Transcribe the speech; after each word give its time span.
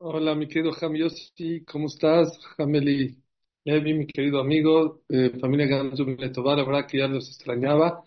Hola, 0.00 0.34
mi 0.34 0.46
querido 0.48 0.72
Jami 0.72 1.00
Yossi, 1.00 1.64
¿cómo 1.64 1.86
estás? 1.86 2.38
Jameli 2.56 3.20
Levi, 3.64 3.94
mi 3.94 4.06
querido 4.06 4.40
amigo, 4.40 5.02
eh, 5.08 5.30
familia 5.40 5.66
Gamzum 5.66 6.16
Letová, 6.18 6.54
la 6.56 6.64
verdad 6.64 6.86
que 6.86 6.98
ya 6.98 7.08
los 7.08 7.28
extrañaba. 7.28 8.02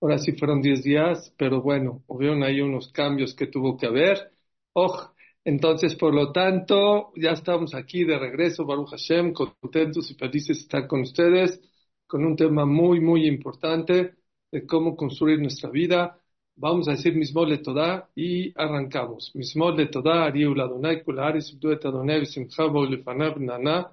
Ahora 0.00 0.18
sí 0.18 0.32
fueron 0.32 0.60
10 0.62 0.82
días, 0.82 1.34
pero 1.38 1.62
bueno, 1.62 2.04
hubieron 2.08 2.42
ahí 2.42 2.60
unos 2.60 2.92
cambios 2.92 3.34
que 3.34 3.46
tuvo 3.46 3.76
que 3.76 3.86
haber. 3.86 4.32
Oh, 4.74 5.12
entonces, 5.44 5.94
por 5.96 6.14
lo 6.14 6.30
tanto, 6.32 7.12
ya 7.16 7.30
estamos 7.32 7.74
aquí 7.74 8.04
de 8.04 8.18
regreso, 8.18 8.66
Baruch 8.66 8.90
Hashem, 8.90 9.32
contentos 9.32 10.10
y 10.10 10.14
felices 10.14 10.58
de 10.58 10.62
estar 10.62 10.86
con 10.86 11.00
ustedes, 11.02 11.60
con 12.06 12.24
un 12.24 12.36
tema 12.36 12.66
muy, 12.66 13.00
muy 13.00 13.26
importante 13.26 14.14
de 14.50 14.66
cómo 14.66 14.94
construir 14.96 15.40
nuestra 15.40 15.70
vida. 15.70 16.19
Vamos 16.59 16.87
a 16.87 16.91
decir 16.91 17.15
Mismol 17.15 17.49
le 17.49 17.57
Todá 17.57 18.09
y 18.15 18.53
arrancamos. 18.55 19.31
Mismol 19.35 19.75
le 19.77 19.87
Todá, 19.87 20.25
Ariu 20.25 20.55
la 20.55 20.63
Adonai, 20.65 21.03
Kulari, 21.03 21.41
Subduet 21.41 21.85
Adonai, 21.85 22.25
Simchabo, 22.25 22.85
Lefanav, 22.85 23.37
Nana, 23.39 23.91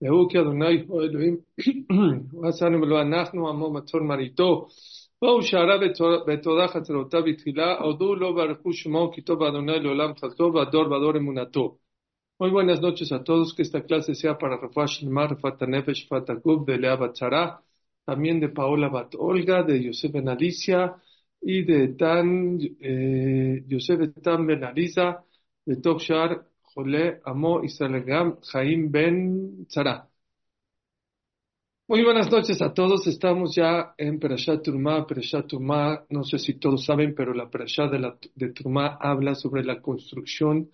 Lehu 0.00 0.28
ki 0.28 0.38
Adonai, 0.38 0.86
Ho 0.88 1.02
Elohim, 1.02 1.38
Wasanim 2.32 2.84
lo 2.84 2.96
Anachnu, 2.98 3.48
Amo 3.48 3.70
Matzor 3.70 4.02
Marito, 4.02 4.68
באו 5.22 5.42
שערה 5.42 5.78
בתודה 6.26 6.68
חצרותיו 6.68 7.22
בתחילה, 7.24 7.78
הודו 7.80 8.14
לו 8.14 8.34
ברכו 8.34 8.72
שמו 8.72 9.10
כי 9.12 9.20
טוב 9.20 9.42
אדוני 9.42 9.78
לעולם 9.80 10.14
חלקו 10.14 10.52
והדור 10.54 10.90
והדור 10.90 11.16
אמונתו. 11.16 11.76
Muy 12.40 12.50
buenas 12.50 12.80
noches 12.80 13.12
a 13.12 13.22
todos, 13.22 13.54
que 13.54 13.62
esta 13.62 13.80
clase 13.82 14.14
sea 14.14 14.36
para 14.36 14.56
Rafa 14.56 14.86
Shilmar, 14.86 15.30
Rafata 15.30 15.66
Nefesh, 15.66 16.08
Rafata 16.10 16.34
Gub, 16.34 16.66
de 16.66 16.76
Lea 16.76 16.96
Batzara, 16.96 17.62
también 18.04 18.40
de 18.40 18.48
Paola 18.48 18.88
Bat 18.88 19.14
Olga, 19.14 19.62
de 19.62 19.84
Yosef 19.84 20.12
Ben 20.12 20.28
Alicia, 20.28 20.96
y 21.41 21.63
de 21.63 21.89
Tan, 21.89 22.59
eh, 22.81 23.63
Yosef 23.67 24.13
Tan 24.21 24.45
Ben 24.45 24.61
de 25.65 25.75
Tokshar, 25.77 26.45
Jole, 26.61 27.21
Amo, 27.25 27.63
Israel 27.63 28.03
Gam, 28.03 28.37
Jaim 28.41 28.91
Ben 28.91 29.65
Tzara. 29.67 30.09
Muy 31.87 32.03
buenas 32.03 32.31
noches 32.31 32.61
a 32.61 32.73
todos. 32.73 33.07
Estamos 33.07 33.55
ya 33.55 33.95
en 33.97 34.19
Perashat 34.19 34.63
Turma. 34.63 35.07
Perashat 35.07 35.47
Turma, 35.47 36.05
no 36.09 36.23
sé 36.23 36.37
si 36.37 36.53
todos 36.59 36.85
saben, 36.85 37.15
pero 37.15 37.33
la 37.33 37.49
Perashat 37.49 37.91
de, 37.91 38.13
de 38.35 38.53
Turma 38.53 38.97
habla 39.01 39.33
sobre 39.33 39.63
la 39.63 39.81
construcción 39.81 40.69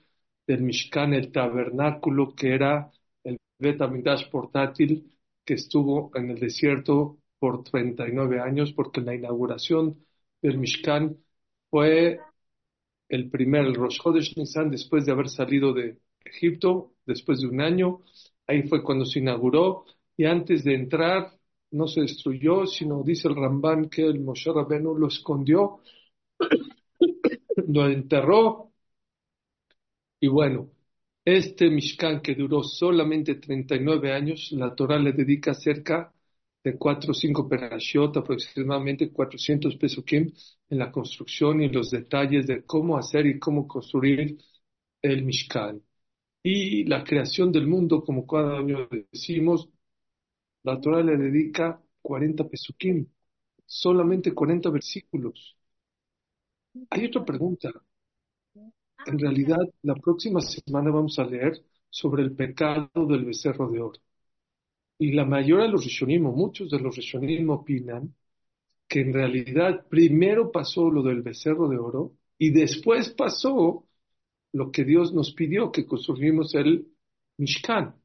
del 0.46 0.62
Mishkan, 0.62 1.14
el 1.14 1.32
tabernáculo 1.32 2.36
que 2.36 2.54
era 2.54 2.92
el 3.24 3.38
Bet 3.60 3.82
Amidash 3.82 4.30
portátil 4.30 5.16
que 5.46 5.54
estuvo 5.54 6.12
en 6.16 6.32
el 6.32 6.40
desierto 6.40 7.18
por 7.40 7.64
39 7.64 8.42
años, 8.42 8.74
porque 8.74 9.02
la 9.02 9.16
inauguración 9.16 10.06
del 10.46 10.58
Mishkan 10.60 11.18
fue 11.70 12.20
el 13.10 13.30
primer, 13.30 13.66
el 13.66 13.76
Rosh 13.76 14.00
Chodesh 14.02 14.38
Nisan, 14.38 14.70
después 14.70 15.06
de 15.06 15.12
haber 15.12 15.30
salido 15.30 15.74
de 15.74 16.00
Egipto, 16.24 16.94
después 17.06 17.42
de 17.42 17.48
un 17.48 17.62
año. 17.62 18.02
Ahí 18.48 18.64
fue 18.64 18.84
cuando 18.84 19.06
se 19.06 19.20
inauguró 19.20 19.86
y 20.18 20.26
antes 20.26 20.64
de 20.64 20.76
entrar 20.76 21.32
no 21.72 21.88
se 21.88 22.02
destruyó, 22.02 22.66
sino 22.66 23.04
dice 23.04 23.28
el 23.28 23.36
Ramban 23.36 23.90
que 23.90 24.04
el 24.04 24.22
Moshe 24.22 24.52
Rabenu 24.54 24.96
lo 24.98 25.08
escondió, 25.08 25.80
lo 27.68 27.88
enterró. 27.90 28.72
Y 30.20 30.28
bueno, 30.28 30.72
este 31.26 31.70
Mishkan 31.70 32.22
que 32.22 32.36
duró 32.36 32.64
solamente 32.64 33.36
39 33.36 34.14
años, 34.14 34.52
la 34.52 34.74
Torah 34.76 35.00
le 35.00 35.12
dedica 35.14 35.54
cerca 35.54 36.15
de 36.66 36.78
4 36.78 37.12
o 37.12 37.14
5 37.14 37.48
perashiot, 37.48 38.18
aproximadamente 38.18 39.12
400 39.12 39.78
pesukim, 39.78 40.34
en 40.70 40.80
la 40.80 40.92
construcción 40.92 41.62
y 41.62 41.70
los 41.70 41.92
detalles 41.92 42.48
de 42.48 42.66
cómo 42.66 42.98
hacer 42.98 43.28
y 43.28 43.40
cómo 43.40 43.68
construir 43.68 44.38
el 45.02 45.24
Mishkan. 45.24 45.82
Y 46.44 46.86
la 46.86 47.04
creación 47.04 47.52
del 47.52 47.68
mundo, 47.68 48.04
como 48.04 48.26
cada 48.28 48.60
año 48.60 48.88
decimos, 49.12 49.70
la 50.64 50.80
Torah 50.82 51.04
le 51.04 51.18
dedica 51.18 51.82
40 52.02 52.48
pesukim, 52.50 53.08
solamente 53.66 54.34
40 54.34 54.70
versículos. 54.72 55.56
Hay 56.90 57.06
otra 57.06 57.24
pregunta. 57.24 57.72
En 59.06 59.20
realidad, 59.20 59.62
la 59.84 59.96
próxima 59.96 60.42
semana 60.42 60.92
vamos 60.92 61.18
a 61.20 61.26
leer 61.26 61.64
sobre 61.90 62.24
el 62.24 62.36
pecado 62.36 63.06
del 63.08 63.26
becerro 63.26 63.70
de 63.70 63.82
oro. 63.82 64.00
Y 64.98 65.12
la 65.12 65.26
mayoría 65.26 65.66
de 65.66 65.72
los 65.72 65.84
Rishonim, 65.84 66.24
muchos 66.24 66.70
de 66.70 66.80
los 66.80 66.96
Rishonim 66.96 67.50
opinan 67.50 68.14
que 68.88 69.02
en 69.02 69.14
realidad 69.14 69.86
primero 69.90 70.52
pasó 70.52 70.90
lo 70.90 71.04
del 71.04 71.22
becerro 71.22 71.68
de 71.68 71.78
oro 71.78 72.14
y 72.38 72.52
después 72.52 73.10
pasó 73.10 73.86
lo 74.54 74.72
que 74.72 74.86
Dios 74.86 75.14
nos 75.14 75.34
pidió, 75.34 75.72
que 75.72 75.86
construimos 75.86 76.56
el 76.56 76.88
Mishkan. 77.38 77.96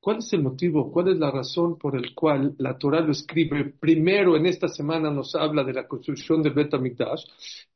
¿Cuál 0.00 0.18
es 0.18 0.32
el 0.32 0.42
motivo? 0.42 0.90
¿Cuál 0.90 1.08
es 1.08 1.18
la 1.18 1.30
razón 1.30 1.76
por 1.78 1.94
el 1.94 2.14
cual 2.14 2.54
la 2.58 2.76
Torah 2.78 3.00
lo 3.00 3.12
escribe? 3.12 3.66
Primero 3.78 4.34
en 4.34 4.46
esta 4.46 4.66
semana 4.66 5.10
nos 5.10 5.34
habla 5.34 5.62
de 5.62 5.74
la 5.74 5.86
construcción 5.86 6.42
del 6.42 6.54
Bet 6.54 6.72
HaMikdash 6.72 7.24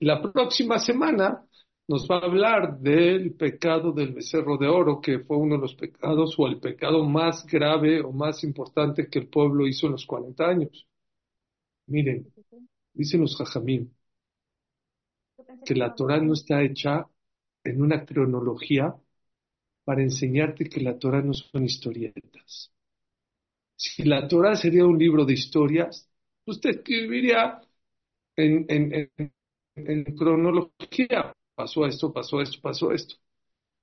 la 0.01 0.23
próxima 0.23 0.79
semana 0.79 1.45
nos 1.89 2.07
va 2.11 2.17
a 2.19 2.25
hablar 2.27 2.79
del 2.79 3.35
pecado 3.35 3.93
del 3.93 4.13
becerro 4.13 4.57
de 4.59 4.69
oro, 4.69 5.01
que 5.01 5.21
fue 5.21 5.37
uno 5.39 5.55
de 5.57 5.63
los 5.63 5.75
pecados 5.75 6.35
o 6.39 6.47
el 6.47 6.61
pecado 6.61 7.05
más 7.05 7.47
grave 7.47 8.01
o 8.03 8.13
más 8.13 8.45
importante 8.45 9.09
que 9.09 9.19
el 9.21 9.29
pueblo 9.29 9.67
hizo 9.67 9.87
en 9.87 9.93
los 9.93 10.07
40 10.07 10.47
años. 10.47 10.87
Miren, 11.87 12.27
dicen 12.95 13.23
los 13.23 13.37
jajamín 13.37 13.95
que 15.65 15.75
la 15.75 15.95
Torah 15.95 16.21
no 16.21 16.33
está 16.35 16.63
hecha 16.63 17.07
en 17.65 17.83
una 17.83 18.05
cronología 18.07 18.95
para 19.85 20.03
enseñarte 20.03 20.69
que 20.69 20.81
la 20.83 20.99
Torah 20.99 21.23
no 21.23 21.35
son 21.35 21.65
historietas. 21.65 22.73
Si 23.77 24.03
la 24.05 24.27
Torah 24.29 24.57
sería 24.57 24.85
un 24.87 24.99
libro 24.99 25.25
de 25.25 25.35
historias, 25.35 26.09
usted 26.47 26.71
escribiría 26.71 27.61
en, 28.37 28.67
en, 28.69 29.11
en, 29.17 29.33
en 29.77 30.05
cronología. 30.17 31.35
Pasó 31.55 31.87
esto, 31.87 32.13
pasó 32.13 32.41
esto, 32.41 32.59
pasó 32.61 32.93
esto. 32.93 33.17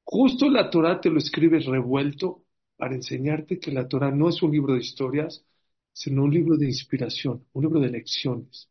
Justo 0.04 0.50
la 0.50 0.70
Torah 0.70 1.02
te 1.02 1.10
lo 1.10 1.20
escribe 1.20 1.60
revuelto 1.60 2.46
para 2.78 2.96
enseñarte 2.96 3.60
que 3.60 3.72
la 3.72 3.88
Torah 3.88 4.12
no 4.12 4.30
es 4.30 4.42
un 4.44 4.52
libro 4.52 4.74
de 4.74 4.82
historias, 4.82 5.46
sino 5.94 6.24
un 6.24 6.34
libro 6.34 6.58
de 6.58 6.68
inspiración, 6.68 7.46
un 7.54 7.64
libro 7.64 7.80
de 7.80 7.90
lecciones. 7.90 8.70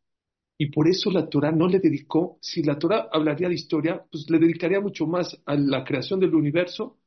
Y 0.59 0.66
por 0.71 0.88
eso 0.88 1.11
la 1.11 1.28
Torah 1.28 1.53
no 1.53 1.69
le 1.69 1.81
dedicó, 1.81 2.38
si 2.43 2.62
la 2.62 2.78
Torah 2.78 3.09
hablaría 3.12 3.49
de 3.49 3.55
historia, 3.55 4.05
pues 4.11 4.28
le 4.31 4.38
dedicaría 4.38 4.81
mucho 4.81 5.06
más 5.06 5.41
a 5.47 5.55
la 5.56 5.84
creación 5.84 6.21
del 6.21 6.34
universo 6.34 6.99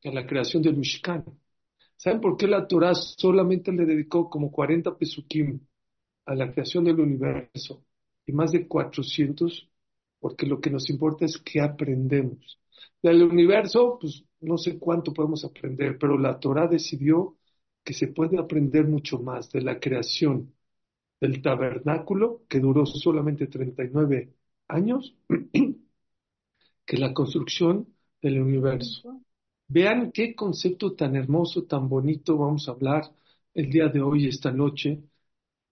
que 0.00 0.10
a 0.10 0.12
la 0.12 0.26
creación 0.26 0.62
del 0.62 0.76
Mishkan. 0.76 1.24
¿Saben 1.96 2.20
por 2.20 2.36
qué 2.36 2.46
la 2.48 2.66
Torah 2.68 2.94
solamente 2.94 3.72
le 3.72 3.86
dedicó 3.86 4.30
como 4.30 4.50
40 4.52 4.96
pesukim 4.96 5.60
a 6.26 6.34
la 6.34 6.52
creación 6.52 6.84
del 6.84 7.00
universo 7.00 7.84
y 8.26 8.32
más 8.32 8.52
de 8.52 8.68
400? 8.68 9.68
Porque 10.20 10.46
lo 10.46 10.60
que 10.60 10.70
nos 10.70 10.90
importa 10.90 11.24
es 11.24 11.38
qué 11.38 11.60
aprendemos. 11.60 12.58
Del 13.02 13.22
universo, 13.22 13.98
pues 14.00 14.24
no 14.40 14.58
sé 14.58 14.78
cuánto 14.78 15.12
podemos 15.12 15.44
aprender, 15.44 15.98
pero 15.98 16.18
la 16.18 16.38
Torah 16.40 16.66
decidió 16.66 17.36
que 17.84 17.94
se 17.94 18.08
puede 18.08 18.38
aprender 18.38 18.86
mucho 18.88 19.18
más 19.20 19.50
de 19.52 19.62
la 19.62 19.78
creación 19.78 20.54
del 21.20 21.42
tabernáculo, 21.42 22.42
que 22.48 22.60
duró 22.60 22.86
solamente 22.86 23.46
39 23.46 24.34
años, 24.68 25.16
que 26.86 26.96
la 26.96 27.12
construcción 27.14 27.88
del 28.22 28.40
universo. 28.40 29.20
Vean 29.68 30.12
qué 30.12 30.34
concepto 30.34 30.94
tan 30.94 31.16
hermoso, 31.16 31.64
tan 31.64 31.88
bonito 31.88 32.36
vamos 32.38 32.68
a 32.68 32.72
hablar 32.72 33.04
el 33.54 33.70
día 33.70 33.88
de 33.88 34.00
hoy, 34.00 34.28
esta 34.28 34.52
noche, 34.52 35.02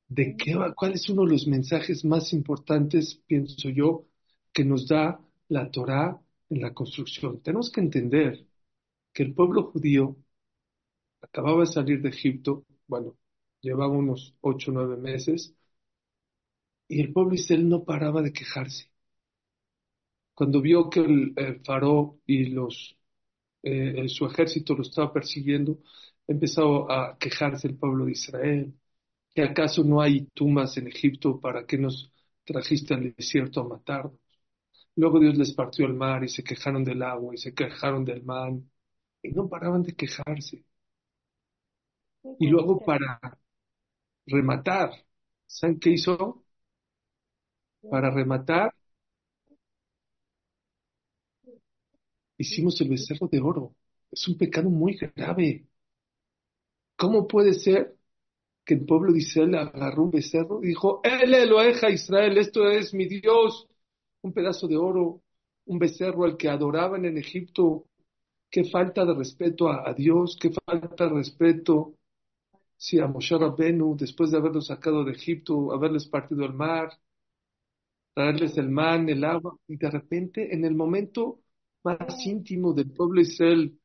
de 0.09 0.37
qué, 0.37 0.57
cuál 0.77 0.93
es 0.95 1.09
uno 1.09 1.25
de 1.25 1.33
los 1.33 1.47
mensajes 1.47 2.05
más 2.05 2.33
importantes, 2.33 3.17
pienso 3.27 3.69
yo, 3.71 4.07
que 4.55 4.65
nos 4.65 4.89
da 4.89 5.21
la 5.49 5.71
Torá 5.71 6.21
en 6.51 6.61
la 6.63 6.73
construcción. 6.75 7.43
Tenemos 7.43 7.71
que 7.73 7.81
entender 7.83 8.47
que 9.13 9.25
el 9.25 9.35
pueblo 9.35 9.65
judío 9.73 10.17
acababa 11.23 11.61
de 11.63 11.67
salir 11.67 12.01
de 12.03 12.11
Egipto, 12.11 12.65
bueno, 12.87 13.17
llevaba 13.61 13.93
unos 13.93 14.35
ocho 14.41 14.71
o 14.71 14.75
nueve 14.75 14.97
meses, 14.97 15.55
y 16.89 17.01
el 17.03 17.13
pueblo 17.13 17.35
Israel 17.35 17.69
no 17.69 17.85
paraba 17.85 18.23
de 18.23 18.33
quejarse. 18.33 18.91
Cuando 20.35 20.61
vio 20.61 20.91
que 20.91 21.01
el, 21.01 21.33
el 21.37 21.61
faraón 21.65 22.21
y 22.27 22.47
los 22.47 22.97
eh, 23.63 24.09
su 24.09 24.27
ejército 24.27 24.75
lo 24.75 24.83
estaba 24.83 25.13
persiguiendo, 25.13 25.81
empezó 26.27 26.91
a 26.91 27.19
quejarse 27.19 27.69
el 27.69 27.79
pueblo 27.79 28.07
de 28.07 28.13
Israel, 28.13 28.75
que 29.35 29.43
acaso 29.43 29.85
no 29.85 30.01
hay 30.03 30.27
tumbas 30.35 30.77
en 30.79 30.89
Egipto 30.89 31.41
para 31.41 31.67
que 31.67 31.79
nos 31.79 32.13
trajiste 32.45 32.95
al 32.95 33.15
desierto 33.15 33.61
a 33.63 33.69
matarnos. 33.69 34.19
Luego 34.97 35.21
Dios 35.21 35.37
les 35.37 35.53
partió 35.55 35.87
el 35.87 35.95
mar 35.95 36.25
y 36.25 36.29
se 36.29 36.43
quejaron 36.45 36.85
del 36.85 37.03
agua 37.03 37.35
y 37.35 37.39
se 37.39 37.55
quejaron 37.55 38.05
del 38.05 38.25
man 38.25 38.69
y 39.23 39.31
no 39.33 39.49
paraban 39.49 39.83
de 39.83 39.95
quejarse. 39.95 40.65
Y 42.39 42.49
luego 42.49 42.79
para 42.85 43.21
rematar, 44.27 44.91
¿saben 45.47 45.79
qué 45.81 45.91
hizo? 45.91 46.45
Para 47.91 48.11
rematar, 48.11 48.75
hicimos 52.39 52.81
el 52.81 52.89
becerro 52.91 53.29
de 53.29 53.41
oro. 53.41 53.75
Es 54.11 54.27
un 54.29 54.37
pecado 54.39 54.71
muy 54.71 54.97
grave. 54.97 55.67
¿Cómo 56.97 57.27
puede 57.27 57.55
ser 57.55 57.97
que 58.65 58.75
el 58.75 58.87
pueblo 58.87 59.13
de 59.13 59.19
Israel 59.21 59.55
agarró 59.57 60.05
un 60.05 60.11
becerro 60.11 60.63
y 60.63 60.69
dijo, 60.69 61.01
Él 61.05 61.35
Eloheja 61.35 61.91
Israel, 61.91 62.39
esto 62.39 62.71
es 62.71 62.95
mi 62.95 63.07
Dios, 63.07 63.69
un 64.25 64.33
pedazo 64.33 64.67
de 64.67 64.77
oro, 64.77 65.23
un 65.67 65.79
becerro 65.79 66.25
al 66.25 66.37
que 66.37 66.49
adoraban 66.49 67.05
en 67.05 67.19
Egipto? 67.19 67.87
Qué 68.51 68.65
falta 68.65 69.05
de 69.05 69.15
respeto 69.15 69.69
a, 69.69 69.93
Dios, 69.95 70.39
qué 70.41 70.51
falta 70.51 71.05
de 71.09 71.15
respeto 71.15 71.95
si 72.77 72.99
a 72.99 73.07
Moshe 73.07 73.37
Rabbenu, 73.37 73.97
después 73.97 74.31
de 74.31 74.39
haberlos 74.39 74.67
sacado 74.69 75.05
de 75.05 75.13
Egipto, 75.13 75.73
haberles 75.73 76.07
partido 76.07 76.45
el 76.45 76.55
mar, 76.55 76.91
traerles 78.15 78.57
el 78.59 78.71
man, 78.71 79.09
el 79.09 79.25
agua, 79.25 79.59
y 79.67 79.77
de 79.77 79.91
repente, 79.91 80.55
en 80.55 80.65
el 80.65 80.75
momento 80.75 81.41
más 81.83 82.27
íntimo 82.27 82.73
del 82.73 82.91
pueblo 82.93 83.17
de 83.17 83.29
Israel, 83.29 83.79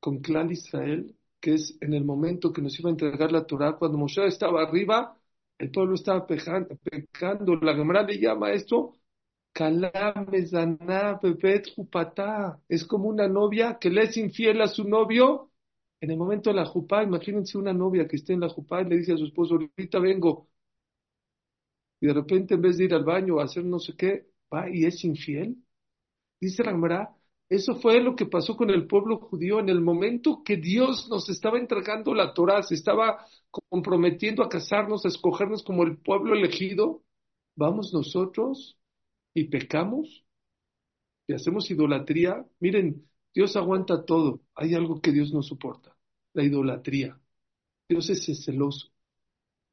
con 0.00 0.20
clan 0.20 0.50
Israel, 0.50 1.16
que 1.40 1.54
es 1.54 1.76
en 1.80 1.94
el 1.94 2.04
momento 2.04 2.52
que 2.52 2.62
nos 2.62 2.78
iba 2.78 2.90
a 2.90 2.92
entregar 2.92 3.32
la 3.32 3.46
Torah, 3.46 3.76
cuando 3.76 3.98
Moshe 3.98 4.26
estaba 4.26 4.62
arriba, 4.62 5.18
el 5.58 5.70
pueblo 5.70 5.94
estaba 5.94 6.26
pecando. 6.26 6.76
La 7.62 7.74
Gemara 7.74 8.02
le 8.02 8.18
llama 8.18 8.52
esto 8.52 8.94
es 12.68 12.84
como 12.86 13.08
una 13.08 13.28
novia 13.28 13.78
que 13.80 13.90
le 13.90 14.02
es 14.02 14.16
infiel 14.16 14.60
a 14.62 14.68
su 14.68 14.84
novio 14.84 15.50
en 16.00 16.10
el 16.10 16.16
momento 16.18 16.50
de 16.50 16.56
la 16.56 16.66
jupá. 16.66 17.02
Imagínense 17.02 17.56
una 17.58 17.72
novia 17.72 18.06
que 18.08 18.16
esté 18.16 18.32
en 18.34 18.40
la 18.40 18.48
jupá 18.48 18.82
y 18.82 18.86
le 18.86 18.96
dice 18.98 19.12
a 19.12 19.16
su 19.16 19.26
esposo, 19.26 19.54
ahorita 19.54 19.98
vengo. 20.00 20.48
Y 22.00 22.06
de 22.06 22.14
repente 22.14 22.54
en 22.54 22.62
vez 22.62 22.76
de 22.78 22.84
ir 22.84 22.94
al 22.94 23.04
baño 23.04 23.40
a 23.40 23.44
hacer 23.44 23.64
no 23.64 23.78
sé 23.78 23.94
qué, 23.96 24.26
va 24.52 24.68
y 24.70 24.84
es 24.84 25.04
infiel. 25.04 25.56
Dice 26.40 26.64
la 26.64 26.72
eso 27.48 27.76
fue 27.76 28.00
lo 28.00 28.16
que 28.16 28.26
pasó 28.26 28.56
con 28.56 28.70
el 28.70 28.86
pueblo 28.86 29.18
judío 29.18 29.60
en 29.60 29.68
el 29.68 29.80
momento 29.80 30.42
que 30.44 30.56
Dios 30.56 31.08
nos 31.10 31.28
estaba 31.28 31.58
entregando 31.58 32.14
la 32.14 32.34
Torah, 32.34 32.62
se 32.62 32.74
estaba 32.74 33.26
comprometiendo 33.70 34.42
a 34.42 34.48
casarnos, 34.48 35.04
a 35.04 35.08
escogernos 35.08 35.62
como 35.62 35.84
el 35.84 35.98
pueblo 35.98 36.34
elegido. 36.34 37.02
Vamos 37.56 37.92
nosotros 37.94 38.76
y 39.34 39.44
pecamos 39.48 40.24
y 41.26 41.34
hacemos 41.34 41.70
idolatría, 41.70 42.44
miren, 42.60 43.08
Dios 43.34 43.56
aguanta 43.56 44.04
todo. 44.04 44.42
Hay 44.54 44.74
algo 44.74 45.00
que 45.00 45.12
Dios 45.12 45.32
no 45.32 45.42
soporta, 45.42 45.96
la 46.34 46.44
idolatría. 46.44 47.18
Dios 47.88 48.10
es 48.10 48.44
celoso. 48.44 48.92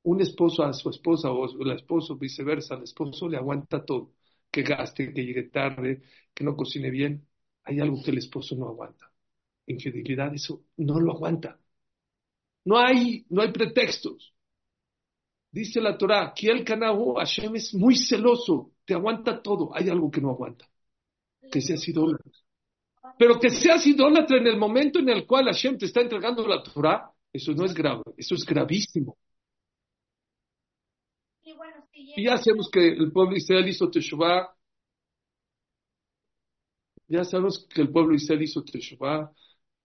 Un 0.03 0.21
esposo 0.21 0.63
a 0.63 0.73
su 0.73 0.89
esposa 0.89 1.31
o 1.31 1.47
la 1.63 1.75
esposa 1.75 2.15
viceversa, 2.15 2.75
al 2.75 2.83
esposo 2.83 3.29
le 3.29 3.37
aguanta 3.37 3.85
todo. 3.85 4.13
Que 4.49 4.63
gaste, 4.63 5.13
que 5.13 5.25
llegue 5.25 5.43
tarde, 5.43 6.01
que 6.33 6.43
no 6.43 6.55
cocine 6.55 6.89
bien. 6.89 7.27
Hay 7.63 7.79
algo 7.79 8.01
que 8.03 8.11
el 8.11 8.17
esposo 8.17 8.55
no 8.55 8.67
aguanta. 8.67 9.11
Infidelidad, 9.67 10.33
eso 10.33 10.65
no 10.77 10.99
lo 10.99 11.13
aguanta. 11.13 11.59
No 12.65 12.77
hay, 12.77 13.25
no 13.29 13.41
hay 13.41 13.51
pretextos. 13.51 14.33
Dice 15.51 15.81
la 15.81 15.97
Torah, 15.97 16.33
que 16.35 16.47
el 16.47 16.63
Canahu 16.63 17.15
Hashem 17.15 17.55
es 17.55 17.73
muy 17.73 17.95
celoso, 17.95 18.71
te 18.91 18.95
aguanta 18.95 19.41
todo. 19.41 19.73
Hay 19.73 19.87
algo 19.87 20.11
que 20.11 20.19
no 20.19 20.31
aguanta, 20.31 20.67
que 21.49 21.61
seas 21.61 21.87
idólatra. 21.87 22.29
Pero 23.17 23.39
que 23.39 23.49
seas 23.49 23.87
idólatra 23.87 24.37
en 24.37 24.47
el 24.47 24.57
momento 24.57 24.99
en 24.99 25.07
el 25.07 25.25
cual 25.25 25.45
Hashem 25.45 25.77
te 25.77 25.85
está 25.85 26.01
entregando 26.01 26.45
la 26.45 26.61
Torah, 26.61 27.09
eso 27.31 27.53
no 27.53 27.63
es 27.63 27.73
grave, 27.73 28.03
eso 28.17 28.35
es 28.35 28.45
gravísimo. 28.45 29.17
Y 31.93 32.25
ya 32.25 32.37
sabemos 32.37 32.69
que 32.69 32.85
el 32.89 33.13
pueblo 33.13 33.37
Israel 33.37 33.69
hizo 33.69 33.89
Teshuvah. 33.89 34.53
Ya 37.07 37.23
sabemos 37.23 37.65
que 37.73 37.81
el 37.81 37.91
pueblo 37.91 38.13
Israel 38.13 38.41
hizo 38.41 38.61
Teshuvah 38.61 39.31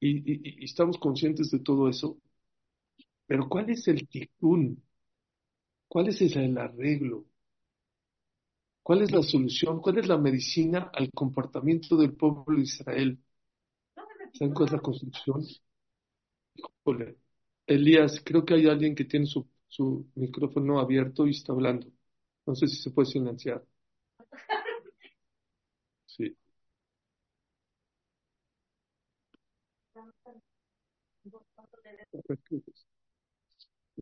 y, 0.00 0.62
y, 0.62 0.64
estamos 0.64 0.98
conscientes 0.98 1.52
de 1.52 1.60
todo 1.60 1.88
eso. 1.88 2.18
Pero 3.28 3.48
¿cuál 3.48 3.70
es 3.70 3.86
el 3.86 4.08
tikkun? 4.08 4.82
¿Cuál 5.86 6.08
es 6.08 6.20
el 6.22 6.58
arreglo? 6.58 7.26
¿Cuál 8.86 9.02
es 9.02 9.10
la 9.10 9.20
solución? 9.22 9.80
¿Cuál 9.80 9.98
es 9.98 10.06
la 10.06 10.16
medicina 10.16 10.90
al 10.94 11.10
comportamiento 11.10 11.96
del 11.96 12.14
pueblo 12.14 12.44
de 12.56 12.62
Israel? 12.62 13.18
¿Saben 14.34 14.54
cuál 14.54 14.66
es 14.68 14.72
la 14.72 14.78
construcción? 14.80 15.42
Elías, 17.66 18.20
creo 18.24 18.44
que 18.44 18.54
hay 18.54 18.66
alguien 18.66 18.94
que 18.94 19.04
tiene 19.04 19.26
su, 19.26 19.46
su 19.68 20.06
micrófono 20.16 20.80
abierto 20.80 21.26
y 21.26 21.30
está 21.30 21.52
hablando. 21.52 21.86
No 22.46 22.54
sé 22.54 22.66
si 22.68 22.76
se 22.76 22.90
puede 22.90 23.06
silenciar. 23.10 23.64
Sí. 26.06 26.36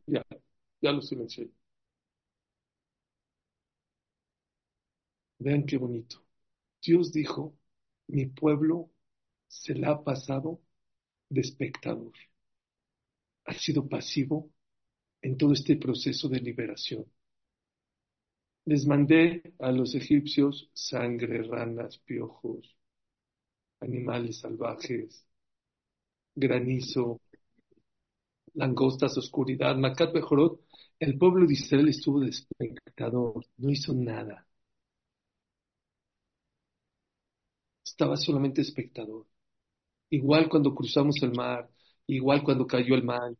Ya, 0.06 0.24
ya 0.80 0.92
lo 0.92 1.02
silencié. 1.02 1.50
Vean 5.44 5.66
qué 5.66 5.76
bonito. 5.76 6.24
Dios 6.82 7.12
dijo, 7.12 7.54
mi 8.06 8.24
pueblo 8.26 8.90
se 9.46 9.74
la 9.74 9.90
ha 9.90 10.02
pasado 10.02 10.62
de 11.28 11.42
espectador. 11.42 12.12
Ha 13.44 13.52
sido 13.52 13.86
pasivo 13.86 14.50
en 15.20 15.36
todo 15.36 15.52
este 15.52 15.76
proceso 15.76 16.30
de 16.30 16.40
liberación. 16.40 17.04
Les 18.64 18.86
mandé 18.86 19.52
a 19.58 19.70
los 19.70 19.94
egipcios 19.94 20.70
sangre, 20.72 21.42
ranas, 21.42 21.98
piojos, 21.98 22.74
animales 23.80 24.38
salvajes, 24.38 25.26
granizo, 26.34 27.20
langostas, 28.54 29.18
oscuridad, 29.18 29.76
Macat 29.76 30.10
Bejorot. 30.14 30.62
El 30.98 31.18
pueblo 31.18 31.46
de 31.46 31.52
Israel 31.52 31.88
estuvo 31.88 32.20
de 32.20 32.30
espectador, 32.30 33.44
no 33.58 33.70
hizo 33.70 33.92
nada. 33.92 34.46
Estaba 37.94 38.16
solamente 38.16 38.60
espectador. 38.60 39.24
Igual 40.10 40.48
cuando 40.48 40.74
cruzamos 40.74 41.22
el 41.22 41.32
mar, 41.32 41.70
igual 42.08 42.42
cuando 42.42 42.66
cayó 42.66 42.96
el 42.96 43.04
mar. 43.04 43.32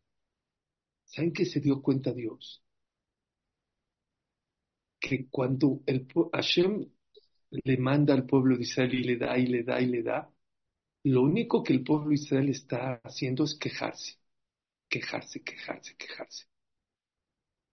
¿Saben 1.05 1.33
qué 1.33 1.45
se 1.45 1.61
dio 1.61 1.83
cuenta 1.83 2.13
Dios? 2.13 2.63
Que 5.01 5.27
cuando 5.29 5.83
el 5.87 6.07
Hashem 6.33 6.89
le 7.51 7.77
manda 7.79 8.15
al 8.15 8.27
pueblo 8.27 8.57
de 8.57 8.63
Israel 8.63 8.95
y 8.95 9.05
le 9.05 9.17
da 9.17 9.37
y 9.39 9.47
le 9.47 9.63
da 9.65 9.81
y 9.81 9.87
le 9.87 10.03
da, 10.03 10.31
lo 11.03 11.23
único 11.23 11.63
que 11.65 11.73
el 11.73 11.83
pueblo 11.83 12.11
de 12.11 12.15
Israel 12.15 12.49
está 12.49 13.01
haciendo 13.05 13.45
es 13.45 13.57
quejarse, 13.57 14.19
quejarse, 14.89 15.43
quejarse, 15.43 15.97
quejarse. 15.97 16.47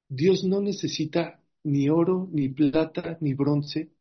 Dios 0.09 0.43
no 0.43 0.61
necesita 0.61 1.41
ni 1.63 1.89
oro, 1.89 2.27
ni 2.31 2.49
plata, 2.49 3.17
ni 3.21 3.33
bronce. 3.35 3.91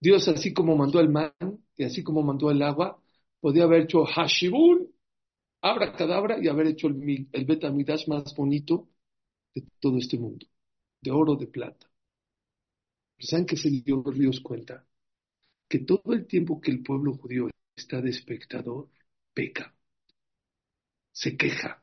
Dios, 0.00 0.26
así 0.28 0.52
como 0.52 0.76
mandó 0.76 1.00
el 1.00 1.08
man, 1.08 1.32
y 1.76 1.84
así 1.84 2.02
como 2.02 2.22
mandó 2.22 2.50
el 2.50 2.62
agua, 2.62 3.00
podía 3.40 3.64
haber 3.64 3.82
hecho 3.82 4.04
Hashibun, 4.04 4.88
abra 5.62 5.92
cadabra, 5.94 6.38
y 6.42 6.48
haber 6.48 6.68
hecho 6.68 6.88
el, 6.88 7.28
el 7.32 7.44
Betamidash 7.46 8.08
más 8.08 8.34
bonito 8.36 8.88
de 9.54 9.64
todo 9.80 9.98
este 9.98 10.18
mundo, 10.18 10.46
de 11.02 11.10
oro, 11.12 11.36
de 11.36 11.48
plata. 11.48 11.88
¿Saben 13.18 13.46
que 13.46 13.56
se 13.56 13.70
dio 13.70 14.02
Dios 14.14 14.40
cuenta? 14.40 14.86
Que 15.68 15.80
todo 15.80 16.12
el 16.14 16.26
tiempo 16.26 16.60
que 16.60 16.70
el 16.72 16.82
pueblo 16.82 17.14
judío 17.14 17.48
está 17.76 18.00
de 18.02 18.10
espectador, 18.10 18.90
peca, 19.34 19.74
se 21.12 21.36
queja. 21.36 21.82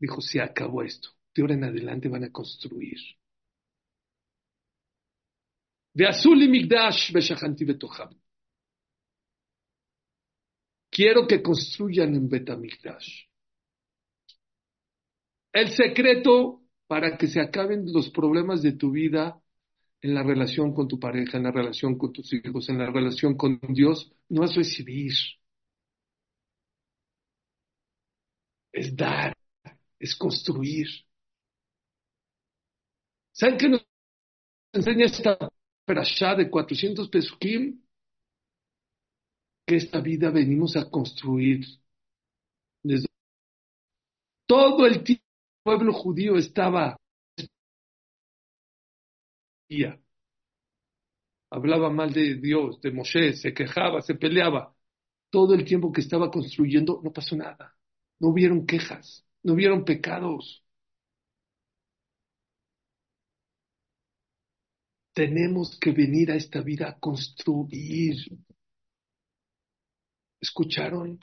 Dijo, 0.00 0.20
se 0.20 0.40
acabó 0.40 0.82
esto. 0.82 1.10
De 1.32 1.42
ahora 1.42 1.54
en 1.54 1.62
adelante 1.62 2.08
van 2.08 2.24
a 2.24 2.32
construir. 2.32 2.98
Quiero 10.90 11.26
que 11.26 11.42
construyan 11.42 12.14
en 12.14 12.28
Betamigdash. 12.28 13.26
El 15.52 15.70
secreto 15.70 16.62
para 16.86 17.16
que 17.16 17.26
se 17.26 17.40
acaben 17.40 17.92
los 17.92 18.10
problemas 18.10 18.62
de 18.62 18.72
tu 18.72 18.90
vida 18.90 19.40
en 20.00 20.14
la 20.14 20.22
relación 20.22 20.72
con 20.74 20.88
tu 20.88 20.98
pareja, 20.98 21.38
en 21.38 21.44
la 21.44 21.52
relación 21.52 21.98
con 21.98 22.12
tus 22.12 22.32
hijos, 22.32 22.68
en 22.68 22.78
la 22.78 22.90
relación 22.90 23.36
con 23.36 23.60
Dios, 23.68 24.12
no 24.28 24.44
es 24.44 24.54
recibir. 24.54 25.12
Es 28.72 28.96
dar, 28.96 29.36
es 29.98 30.16
construir. 30.16 30.86
¿Saben 33.32 33.58
qué 33.58 33.68
nos 33.68 33.86
enseña 34.72 35.06
esta 35.06 35.38
allá 35.98 36.34
de 36.34 36.50
400 36.50 37.08
pesukim, 37.08 37.80
que 39.66 39.76
esta 39.76 40.00
vida 40.00 40.30
venimos 40.30 40.76
a 40.76 40.90
construir. 40.90 41.64
Todo 44.46 44.86
el 44.86 45.04
tiempo 45.04 45.24
el 45.60 45.76
pueblo 45.78 45.92
judío 45.92 46.36
estaba 46.38 46.96
hablaba 51.50 51.90
mal 51.90 52.12
de 52.12 52.36
Dios, 52.36 52.80
de 52.80 52.90
Moshe, 52.92 53.34
se 53.34 53.52
quejaba, 53.54 54.00
se 54.00 54.14
peleaba. 54.14 54.74
Todo 55.30 55.54
el 55.54 55.64
tiempo 55.64 55.92
que 55.92 56.00
estaba 56.00 56.30
construyendo 56.30 57.00
no 57.04 57.12
pasó 57.12 57.36
nada. 57.36 57.76
No 58.18 58.28
hubieron 58.28 58.66
quejas, 58.66 59.24
no 59.42 59.52
hubieron 59.54 59.84
pecados. 59.84 60.64
Tenemos 65.12 65.78
que 65.78 65.92
venir 65.92 66.30
a 66.30 66.36
esta 66.36 66.60
vida 66.60 66.88
a 66.88 66.98
construir. 66.98 68.16
¿Escucharon? 70.40 71.18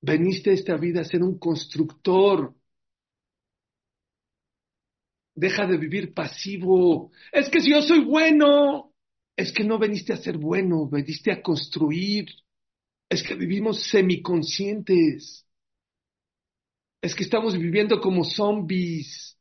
Veniste 0.00 0.50
a 0.50 0.54
esta 0.54 0.76
vida 0.76 1.00
a 1.00 1.04
ser 1.04 1.22
un 1.22 1.38
constructor. 1.38 2.54
Deja 5.34 5.66
de 5.66 5.76
vivir 5.76 6.12
pasivo. 6.12 7.12
Es 7.32 7.48
que 7.48 7.60
si 7.60 7.70
yo 7.70 7.82
soy 7.82 8.04
bueno, 8.04 8.92
es 9.36 9.52
que 9.52 9.64
no 9.64 9.78
veniste 9.78 10.12
a 10.12 10.16
ser 10.16 10.38
bueno, 10.38 10.88
veniste 10.88 11.30
a 11.30 11.42
construir. 11.42 12.26
Es 13.08 13.22
que 13.22 13.34
vivimos 13.34 13.82
semiconscientes. 13.84 15.46
Es 17.02 17.14
que 17.14 17.22
estamos 17.22 17.56
viviendo 17.56 18.00
como 18.00 18.24
zombies. 18.24 19.35